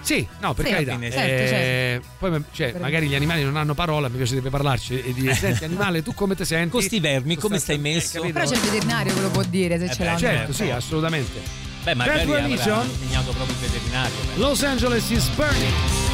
[0.00, 0.92] Sì, no, per Sì, carità.
[0.94, 5.12] fine, certo, Eh, Poi cioè, magari gli animali non hanno parola, mi piacerebbe parlarci e
[5.12, 6.70] dire senti animale, tu come ti senti?
[6.70, 8.20] Con sti vermi, come stai Eh, messo?
[8.20, 8.38] capito?
[8.38, 10.18] Però c'è il veterinario che lo può dire se Eh ce l'hanno.
[10.18, 11.40] Certo, sì, assolutamente.
[11.82, 12.86] Beh, magari religion?
[12.88, 14.14] insegnato proprio il veterinario.
[14.34, 14.40] beh.
[14.40, 16.05] Los Angeles is burning.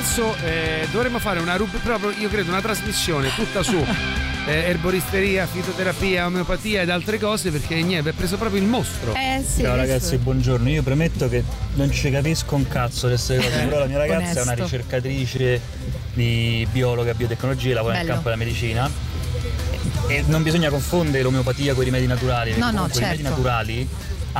[0.00, 3.76] Penso eh, dovremmo fare una rub- proprio, io credo, una trasmissione tutta su
[4.46, 9.12] eh, erboristeria, fitoterapia, omeopatia ed altre cose perché niente, è preso proprio il mostro.
[9.14, 9.60] Eh sì.
[9.60, 10.70] Ciao ragazzi, buongiorno.
[10.70, 14.40] Io premetto che non ci capisco un cazzo di queste cose, però la mia ragazza
[14.40, 14.62] è una onesto.
[14.62, 15.60] ricercatrice
[16.14, 18.14] di biologa e biotecnologia, lavora nel Bello.
[18.14, 18.90] campo della medicina.
[20.06, 23.36] E non bisogna confondere l'omeopatia con i rimedi naturali, No, no, comunque i rimedi certo.
[23.36, 23.88] naturali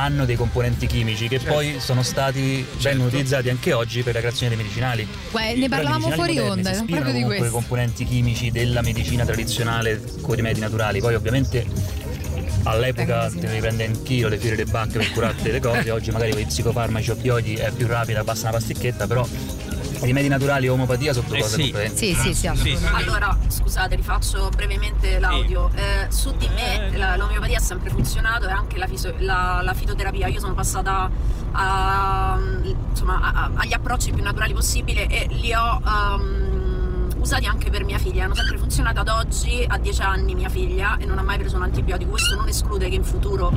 [0.01, 1.53] hanno dei componenti chimici che Certo.
[1.53, 5.07] poi sono stati vengono utilizzati anche oggi per la creazione dei medicinali.
[5.29, 7.51] Guarda, ne i parlavamo fuori onda, si ispirano proprio di questo.
[7.51, 10.99] componenti chimici della medicina tradizionale con i rimedi naturali.
[10.99, 11.65] Poi ovviamente
[12.63, 16.11] all'epoca te ne prende in chilo le fiere delle bacche per curarti le cose, oggi
[16.11, 19.60] magari con i psicofarmaci oppioidi è più rapida, basta una pasticchetta, però i
[20.01, 21.61] rimedi naturali e omeopatia sono due Eh cose sì.
[21.63, 21.97] differenti.
[21.97, 22.95] Sì, sì, sì, assolutamente.
[23.03, 25.69] Allora, scusate, rifaccio brevemente l'audio.
[25.75, 29.73] Eh, su di me la- l'omeopatia ha sempre funzionato e anche la, fiso- la- la
[29.73, 30.27] fitoterapia.
[30.27, 31.09] Io sono passata
[31.51, 32.37] a-
[32.89, 37.83] insomma, a- a- agli approcci più naturali possibili e li ho ehm, usati anche per
[37.83, 38.25] mia figlia.
[38.25, 41.55] Hanno sempre funzionato ad oggi, a 10 anni mia figlia, e non ha mai preso
[41.57, 42.11] un antibiotico.
[42.11, 43.51] Questo non esclude che in futuro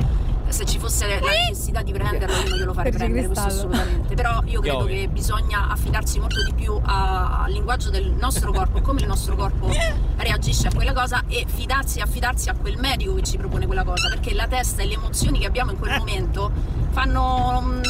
[0.49, 4.15] se ci fosse la necessità di prenderlo io non glielo farei prendere questo assolutamente.
[4.15, 4.93] Però io credo Piove.
[4.93, 9.35] che bisogna affidarsi molto di più a- al linguaggio del nostro corpo come il nostro
[9.35, 9.69] corpo
[10.17, 13.83] reagisce a quella cosa e fidarsi e affidarsi a quel medico che ci propone quella
[13.83, 16.51] cosa perché la testa e le emozioni che abbiamo in quel momento
[16.91, 17.81] fanno mm,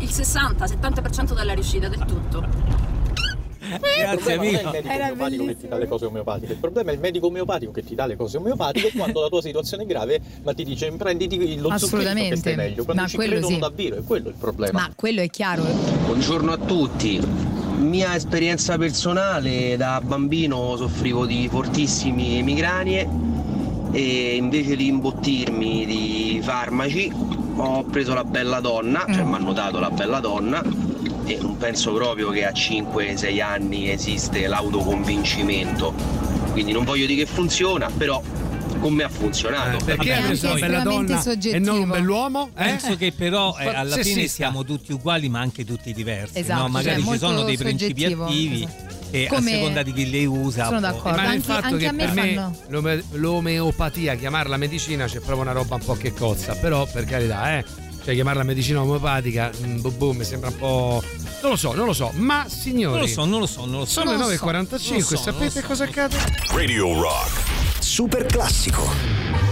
[0.00, 2.92] il 60-70% della riuscita del tutto
[3.64, 4.70] Grazie non è il amico.
[4.70, 7.72] medico Era omeopatico che ti dà le cose omeopatiche, il problema è il medico omeopatico
[7.72, 10.90] che ti dà le cose omeopatiche quando la tua situazione è grave, ma ti dice
[10.92, 12.36] prenditi lo zucchero che Assolutamente.
[12.36, 13.60] stai meglio, quando Ma ci quello credono sì.
[13.60, 14.80] davvero, è quello il problema.
[14.80, 15.62] Ma quello è chiaro.
[15.62, 17.20] Buongiorno a tutti.
[17.78, 23.08] Mia esperienza personale, da bambino soffrivo di fortissime migranie
[23.90, 27.10] e invece di imbottirmi di farmaci
[27.56, 30.62] ho preso la bella donna, cioè mi hanno dato la bella donna
[31.24, 35.94] e non penso proprio che a 5-6 anni esiste l'autoconvincimento.
[36.52, 38.22] Quindi non voglio dire che funziona, però
[38.80, 39.82] con me ha funzionato.
[39.84, 41.64] Perché È hai preso anche una bella donna e soggettivo.
[41.72, 42.50] non un bell'uomo?
[42.56, 42.62] Eh?
[42.64, 44.14] Penso che però eh, alla Sessista.
[44.16, 46.38] fine siamo tutti uguali ma anche tutti diversi.
[46.38, 46.68] Esatto, no?
[46.68, 48.94] Magari cioè, ci sono dei principi attivi esatto.
[49.10, 50.66] e Come- a seconda di chi li usa.
[50.66, 51.20] Sono d'accordo.
[51.20, 55.40] Il Anche- fatto anche che a me per me l'ome- l'omeopatia, chiamarla medicina, c'è proprio
[55.40, 56.54] una roba un po' che cozza.
[56.54, 57.64] Però, per carità, eh.
[58.04, 61.02] Cioè, chiamarla medicina omeopatica, mm, boh, boh, mi sembra un po'.
[61.40, 62.10] Non lo so, non lo so.
[62.14, 62.92] Ma signori.
[62.92, 63.92] Non lo so, non lo so, non lo so.
[63.92, 66.16] Sono le Non lo so, 9.45, non lo so, sapete so, cosa accade?
[66.50, 67.42] Radio Rock.
[67.78, 69.43] Super classico.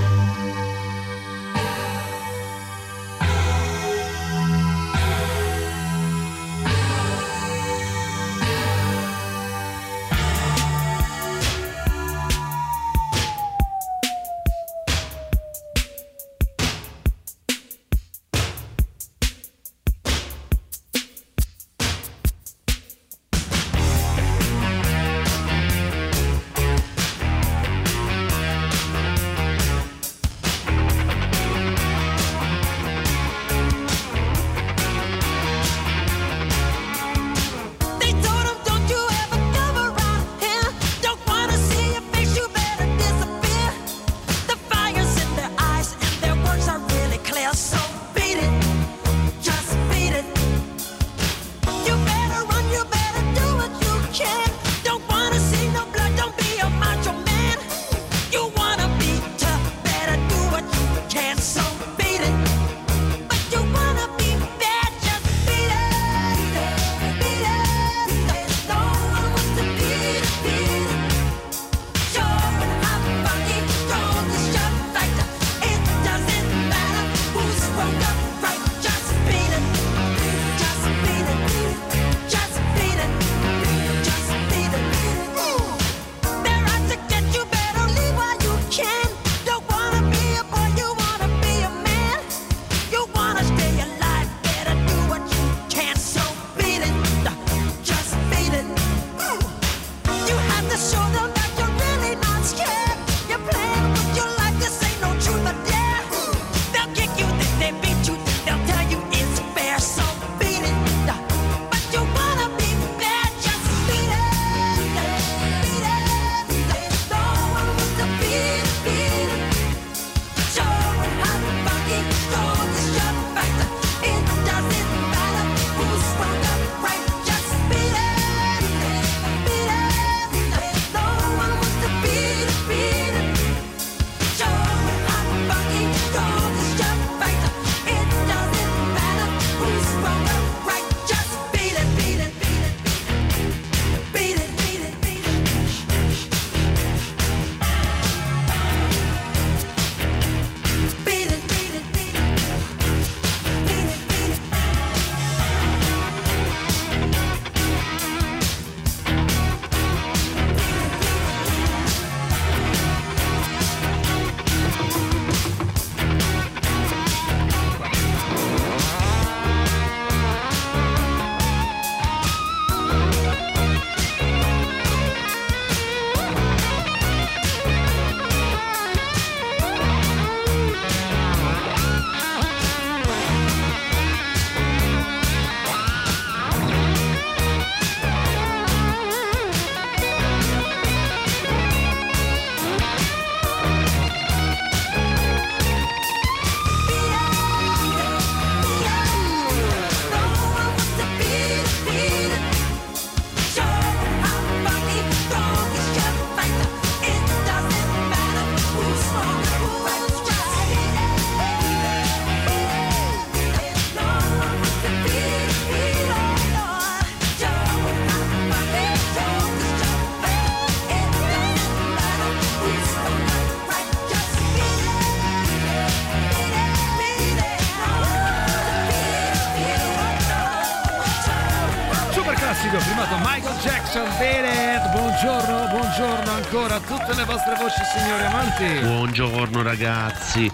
[233.93, 238.87] Beat Buongiorno, buongiorno ancora a tutte le vostre voci, signori amanti.
[238.87, 240.51] Buongiorno ragazzi.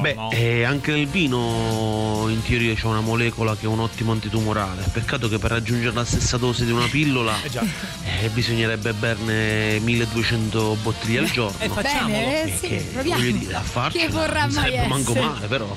[0.00, 4.82] Beh, eh, anche nel vino in teoria c'è una molecola che è un ottimo antitumorale.
[4.90, 11.18] Peccato che per raggiungere la stessa dose di una pillola eh, bisognerebbe berne 1200 bottiglie
[11.18, 11.58] al giorno.
[11.58, 13.20] Eh, Bene, eh, sì, che, proviamo.
[13.20, 15.76] voglio dire, a farci Che vorrà non mai sarebbe manco male, però.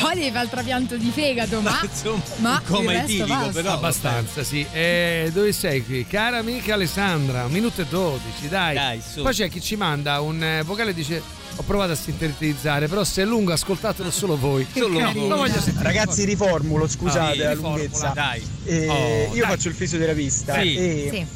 [0.00, 1.80] Poi devi fare il trapianto di fegato, ma,
[2.38, 3.72] ma il resto basta.
[3.72, 4.64] abbastanza, sì.
[4.72, 6.06] Eh, dove sei qui?
[6.06, 8.74] Cara amica Alessandra, un minuto e 12, dai.
[8.74, 9.22] Dai, su.
[9.22, 11.22] Poi c'è chi ci manda un eh, vocale e dice
[11.56, 14.66] ho provato a sintetizzare, però se è lungo ascoltatelo solo voi.
[14.72, 15.50] Solo voi.
[15.50, 15.82] sentire.
[15.82, 18.12] Ragazzi, riformulo, scusate Ah, la riformula, lunghezza.
[18.14, 18.42] dai.
[18.64, 19.50] Eh, Oh, io dai.
[19.50, 20.76] faccio il fisioterapista Sì.
[20.76, 21.16] e Sì.
[21.18, 21.26] il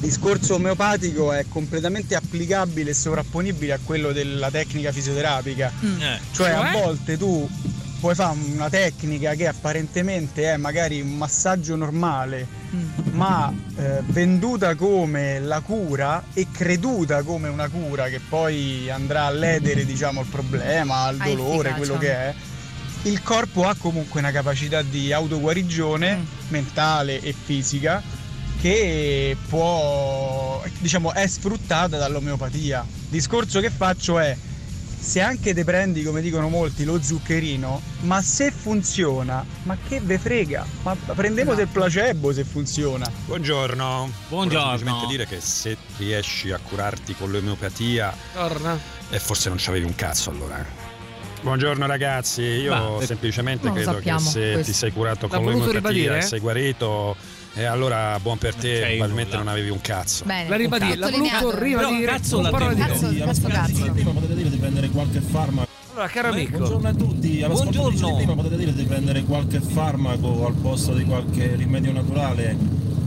[0.00, 5.70] discorso omeopatico è completamente applicabile e sovrapponibile a quello della tecnica fisioterapica.
[6.00, 6.18] Eh.
[6.32, 6.82] Cioè, a Cioè?
[6.82, 7.48] volte tu
[8.02, 12.48] puoi fare una tecnica che apparentemente è magari un massaggio normale,
[13.12, 19.30] ma eh, venduta come la cura e creduta come una cura che poi andrà a
[19.30, 21.76] ledere diciamo, il problema, il Ha dolore, efficacia.
[21.76, 22.34] quello che è.
[23.02, 28.02] Il corpo ha comunque una capacità di autoguarigione mentale e fisica
[28.60, 32.84] che può, diciamo, è sfruttata dall'omeopatia.
[33.08, 34.36] Discorso che faccio è
[35.02, 40.16] se anche te prendi, come dicono molti, lo zuccherino, ma se funziona, ma che ve
[40.16, 40.64] frega?
[40.82, 43.10] Ma prendiamo del placebo se funziona.
[43.26, 44.10] Buongiorno.
[44.28, 44.60] Buongiorno.
[44.62, 48.78] Volevo semplicemente dire che se riesci a curarti con l'omeopatia, Torna.
[49.10, 50.64] eh, forse non c'avevi un cazzo allora.
[51.42, 54.62] Buongiorno ragazzi, io Ma, eh, semplicemente credo che se questo.
[54.62, 57.16] ti sei curato con l'omeopatia e sei guarito,
[57.54, 59.44] e allora buon per te, c'hai probabilmente nulla.
[59.44, 60.24] non avevi un cazzo.
[60.24, 60.48] Bene.
[60.48, 62.00] La ribadì, l'ha voluto ribadire.
[62.00, 62.80] Però cazzo con l'ha parole di.
[62.80, 63.92] Cazzo, cazzo, cazzo.
[63.92, 65.68] Potete dire di prendere qualche farmaco.
[65.92, 66.56] Allora, caro amico.
[66.56, 67.42] Buongiorno a tutti.
[67.42, 68.16] Allo Buongiorno.
[68.16, 72.56] prima potete dire di prendere qualche farmaco al posto di qualche rimedio naturale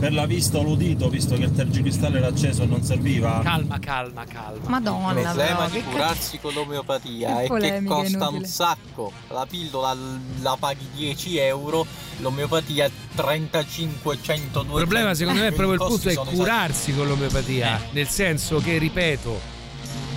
[0.05, 3.41] per la vista o l'udito, visto che il tergicristallo era acceso e non serviva.
[3.43, 4.69] Calma, calma, calma.
[4.69, 8.37] Madonna, Il problema però, di che curarsi con l'omeopatia che è che polemica costa inutile.
[8.37, 9.11] un sacco.
[9.29, 9.97] La pillola
[10.43, 11.87] la paghi 10 euro,
[12.19, 14.77] l'omeopatia 35, 100, 200.
[14.77, 18.77] Il problema secondo me è proprio il punto è curarsi con l'omeopatia, nel senso che,
[18.77, 19.41] ripeto,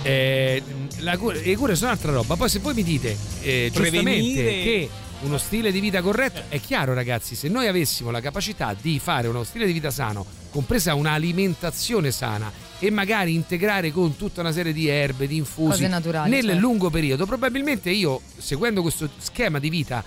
[0.03, 0.61] eh,
[0.97, 2.35] la cura- le cure sono un'altra roba.
[2.35, 4.43] Poi se voi mi dite eh, giustamente Prevenire.
[4.61, 4.89] che
[5.21, 9.27] uno stile di vita corretto, è chiaro ragazzi, se noi avessimo la capacità di fare
[9.27, 14.71] uno stile di vita sano, compresa un'alimentazione sana e magari integrare con tutta una serie
[14.71, 16.59] di erbe, di infusi naturali, nel certo.
[16.59, 20.03] lungo periodo, probabilmente io, seguendo questo schema di vita,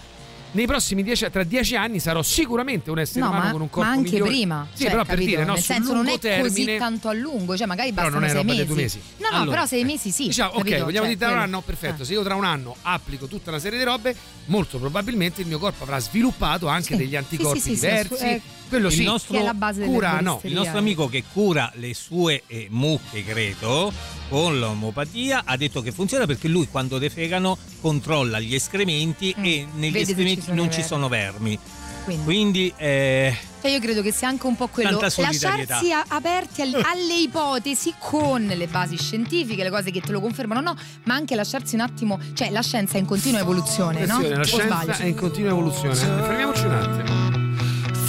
[0.52, 3.66] nei prossimi dieci, tra dieci anni sarò sicuramente un essere No, umano ma, con un
[3.66, 4.30] ma corpo anche migliore.
[4.30, 4.66] prima.
[4.72, 5.30] Sì, cioè, però per capito?
[5.30, 8.02] dire, no, Nel senso non è lungo così termine- tanto a lungo, cioè magari Però
[8.10, 8.62] bastano non è sei roba mesi.
[8.62, 9.00] di due mesi.
[9.18, 10.26] No, no, Allora, però sei mesi sì.
[10.26, 10.84] Diciamo, ok, capito?
[10.84, 12.02] vogliamo Cioè, dire tra un anno, perfetto.
[12.02, 12.04] Eh.
[12.04, 14.14] Se io tra un anno applico tutta una serie di robe,
[14.46, 16.96] molto probabilmente il mio corpo avrà sviluppato anche Sì.
[16.96, 18.42] degli anticorpi Sì, sì, sì, diversi.
[18.76, 20.40] Eh, Quello il sì, nostro, Che è la base cura no.
[20.44, 23.92] il nostro amico che cura le sue eh, mucche, credo,
[24.28, 29.90] con l'omeopatia, ha detto che funziona perché lui quando defecano controlla gli escrementi e negli
[29.90, 29.92] Mm.
[29.92, 30.88] Vede se ci escrementi sono non i ci vermi.
[30.88, 31.58] sono vermi.
[32.04, 32.24] Quindi.
[32.24, 36.82] Quindi eh, Cioè io credo che sia anche un po' quello lasciarsi a- aperti al-
[36.84, 41.14] alle ipotesi con le basi scientifiche, le cose che te lo confermano o no, ma
[41.14, 44.14] anche lasciarsi un attimo, cioè la scienza è in continua evoluzione, no?
[44.16, 44.92] Attenzione, la O scienza sbaglio?
[44.98, 45.94] è in continua evoluzione.
[45.94, 47.21] Fermiamoci un attimo.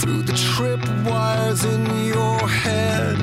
[0.00, 3.16] Through the tripwires in your head,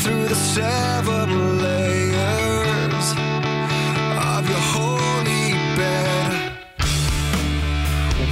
[0.00, 3.06] through the seven layers
[4.32, 6.52] of your holy bed,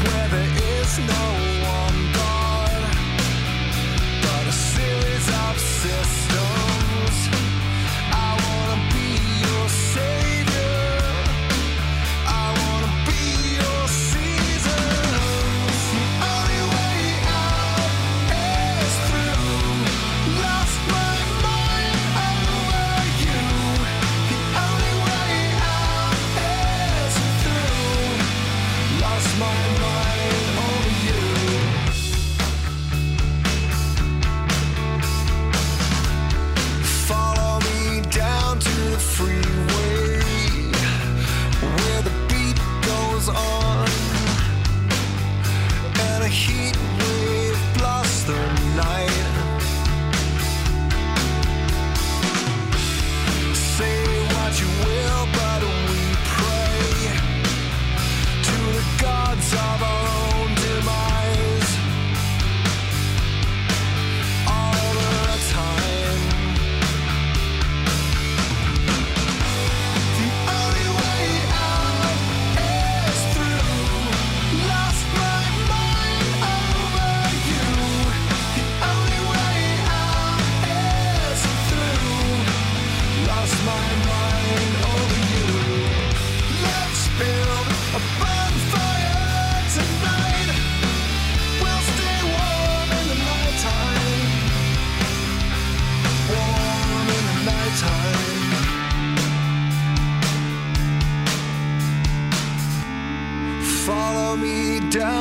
[0.03, 1.34] where there is no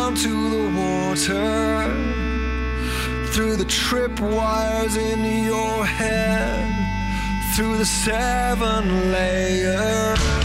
[0.04, 1.88] down to the water
[3.32, 6.68] through the tripwires in your head,
[7.56, 10.43] through the seven layers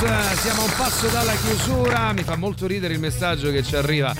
[0.00, 2.12] Siamo a un passo dalla chiusura.
[2.14, 4.14] Mi fa molto ridere il messaggio che ci arriva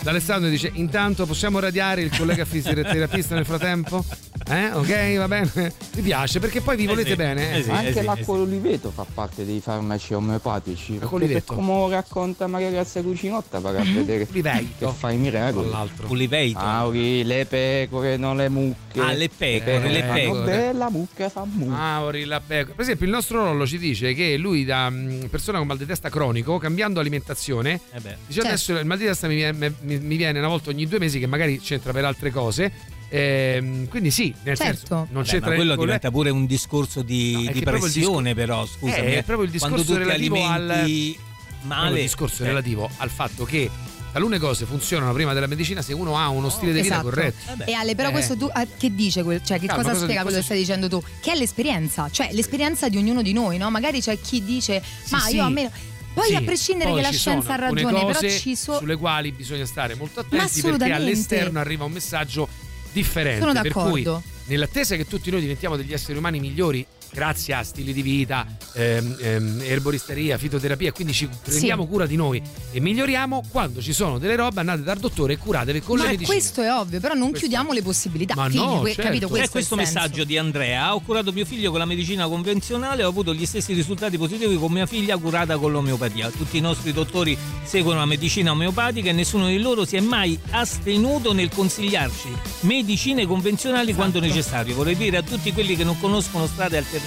[0.00, 0.48] da Alessandro.
[0.48, 4.04] Dice: Intanto possiamo radiare il collega fisioterapista nel frattempo?
[4.46, 4.70] Eh?
[4.72, 5.50] Ok, va bene.
[5.96, 7.64] Mi piace perché poi vi volete bene.
[7.64, 7.70] eh?
[7.70, 10.98] Anche l'acqua d'oliveto fa parte dei farmaci omeopatici.
[11.00, 14.86] per come racconta Maria Grazia Cucinotta, a vedere Oliveto.
[14.88, 15.70] che fa i miracoli.
[16.08, 16.58] Oliveto.
[16.58, 19.00] Ah, ori, le pecore, non le mucche.
[19.00, 20.44] Ah, le pecore, le pecore.
[20.44, 21.70] bella mucca fa mucca.
[21.70, 22.74] Mauri, la pecora.
[22.74, 25.86] Per esempio, il nostro Rollo ci dice che lui, da mm, persona con mal di
[25.86, 28.16] testa cronico, cambiando alimentazione, Eh beh.
[28.26, 28.48] dice Certo.
[28.48, 31.18] adesso il mal di testa mi viene, mi- mi viene una volta ogni due mesi,
[31.18, 32.92] che magari c'entra per altre cose.
[33.08, 34.74] Ehm, quindi sì, nel Certo.
[34.76, 38.66] senso, non Beh, c'entra ma quello diventa pure un discorso di, è di pressione, però.
[38.66, 39.22] Scusami, Eh, è eh.
[39.22, 41.16] proprio il discorso Quando tu ti relativo al
[41.62, 41.96] male.
[41.98, 42.46] il discorso eh.
[42.46, 43.70] relativo al fatto che
[44.12, 47.08] talune cose funzionano prima della medicina se uno ha uno stile di vita Esatto.
[47.08, 47.64] corretto.
[47.64, 48.12] E Ale, però Eh.
[48.12, 49.22] questo tu ah, che dice?
[49.22, 51.02] Cioè, che Calma, cosa cosa- spiega quello che stai dicendo tu?
[51.20, 53.70] Che è l'esperienza, cioè l'esperienza di ognuno di noi, no?
[53.70, 55.36] Magari c'è chi dice, ma sì.
[55.36, 55.70] io almeno.
[56.14, 58.78] Poi Sì, a prescindere poi che la ci scienza ha alcune ragione, però ci sono.
[58.78, 62.48] sulle quali bisogna stare molto attenti perché all'esterno arriva un messaggio
[62.94, 63.40] differente.
[63.40, 64.22] Sono per cui, d'accordo.
[64.46, 69.16] nell'attesa che tutti noi diventiamo degli esseri umani migliori, grazie a stili di vita, ehm,
[69.20, 73.44] ehm, erboristeria, fitoterapia, quindi ci prendiamo cura di noi e miglioriamo.
[73.50, 76.36] Quando ci sono delle robe, andate dal dottore e curatevi con Ma le medicine.
[76.36, 78.34] questo è ovvio, però non chiudiamo le possibilità.
[78.34, 79.02] Ma Figli, no, que- certo.
[79.02, 79.26] capito?
[79.26, 80.00] C'è Questo, questo è il senso.
[80.00, 80.94] messaggio di Andrea.
[80.94, 84.72] Ho curato mio figlio con la medicina convenzionale, ho avuto gli stessi risultati positivi con
[84.72, 86.30] mia figlia curata con l'omeopatia.
[86.30, 90.36] Tutti i nostri dottori seguono la medicina omeopatica e nessuno di loro si è mai
[90.50, 92.28] astenuto nel consigliarci
[92.60, 94.74] medicine convenzionali quando necessario.
[94.74, 97.02] Vorrei dire a tutti quelli che non conoscono strade alternative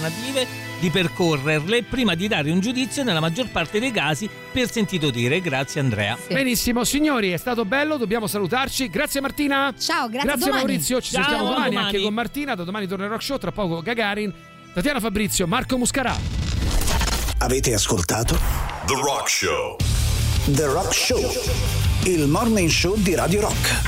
[0.80, 5.40] di percorrerle prima di dare un giudizio nella maggior parte dei casi per sentito dire.
[5.40, 6.16] Grazie Andrea.
[6.28, 8.88] Benissimo, signori, è stato bello, dobbiamo salutarci.
[8.88, 9.74] Grazie Martina.
[9.78, 10.30] Ciao, grazie.
[10.30, 10.64] a Grazie domani.
[10.66, 11.86] Maurizio, ci Ciao, sentiamo a domani, domani.
[11.86, 12.54] anche con Martina.
[12.54, 14.32] Da domani torna il Rock Show, tra poco Gagarin,
[14.72, 16.16] Tatiana Fabrizio, Marco Muscarà.
[17.38, 18.38] Avete ascoltato
[18.86, 19.76] The Rock Show.
[20.46, 21.30] The Rock Show,
[22.04, 23.82] il morning show di Radio Rock.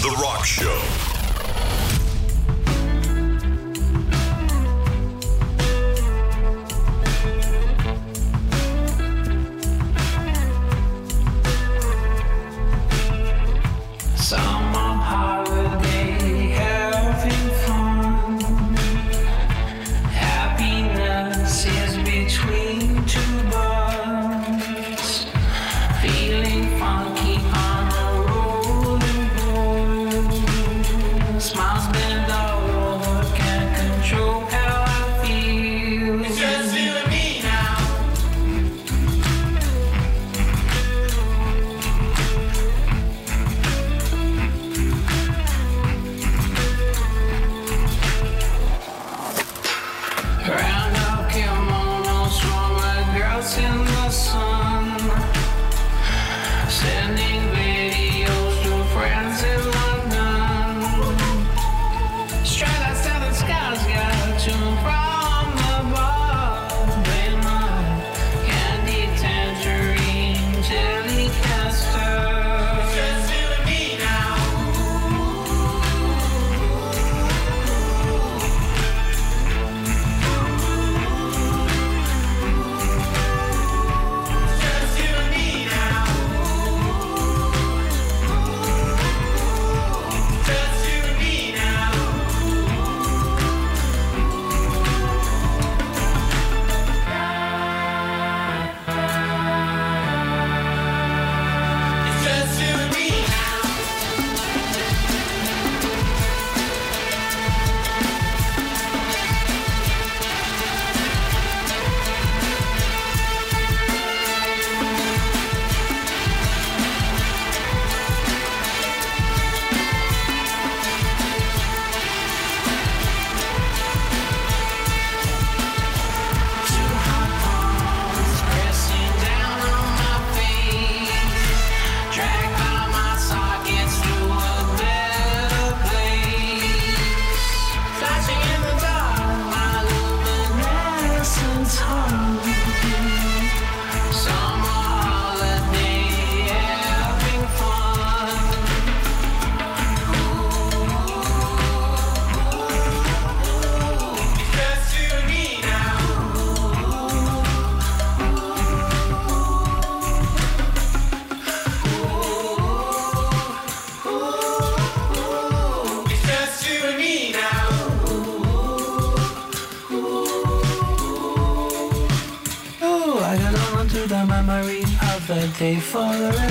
[0.00, 1.17] The Rock Show.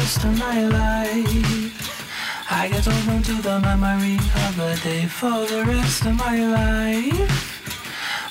[0.07, 2.47] Rest of my life.
[2.49, 7.27] I get on to the memory of a day for the rest of my life.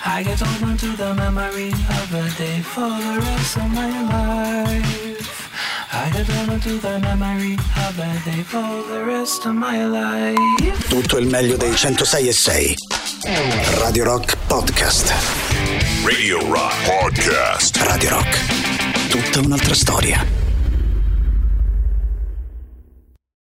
[0.03, 5.51] I get on to the memory of a day for the rest of my life.
[5.93, 10.89] I get on to the memory of a day for the rest of my life.
[10.89, 12.75] Tutto il meglio dei 106 e 6.
[13.83, 15.13] Radio Rock Podcast.
[16.05, 17.77] Radio Rock Podcast.
[17.83, 19.11] Radio Rock.
[19.11, 20.36] Tutta un'altra storia.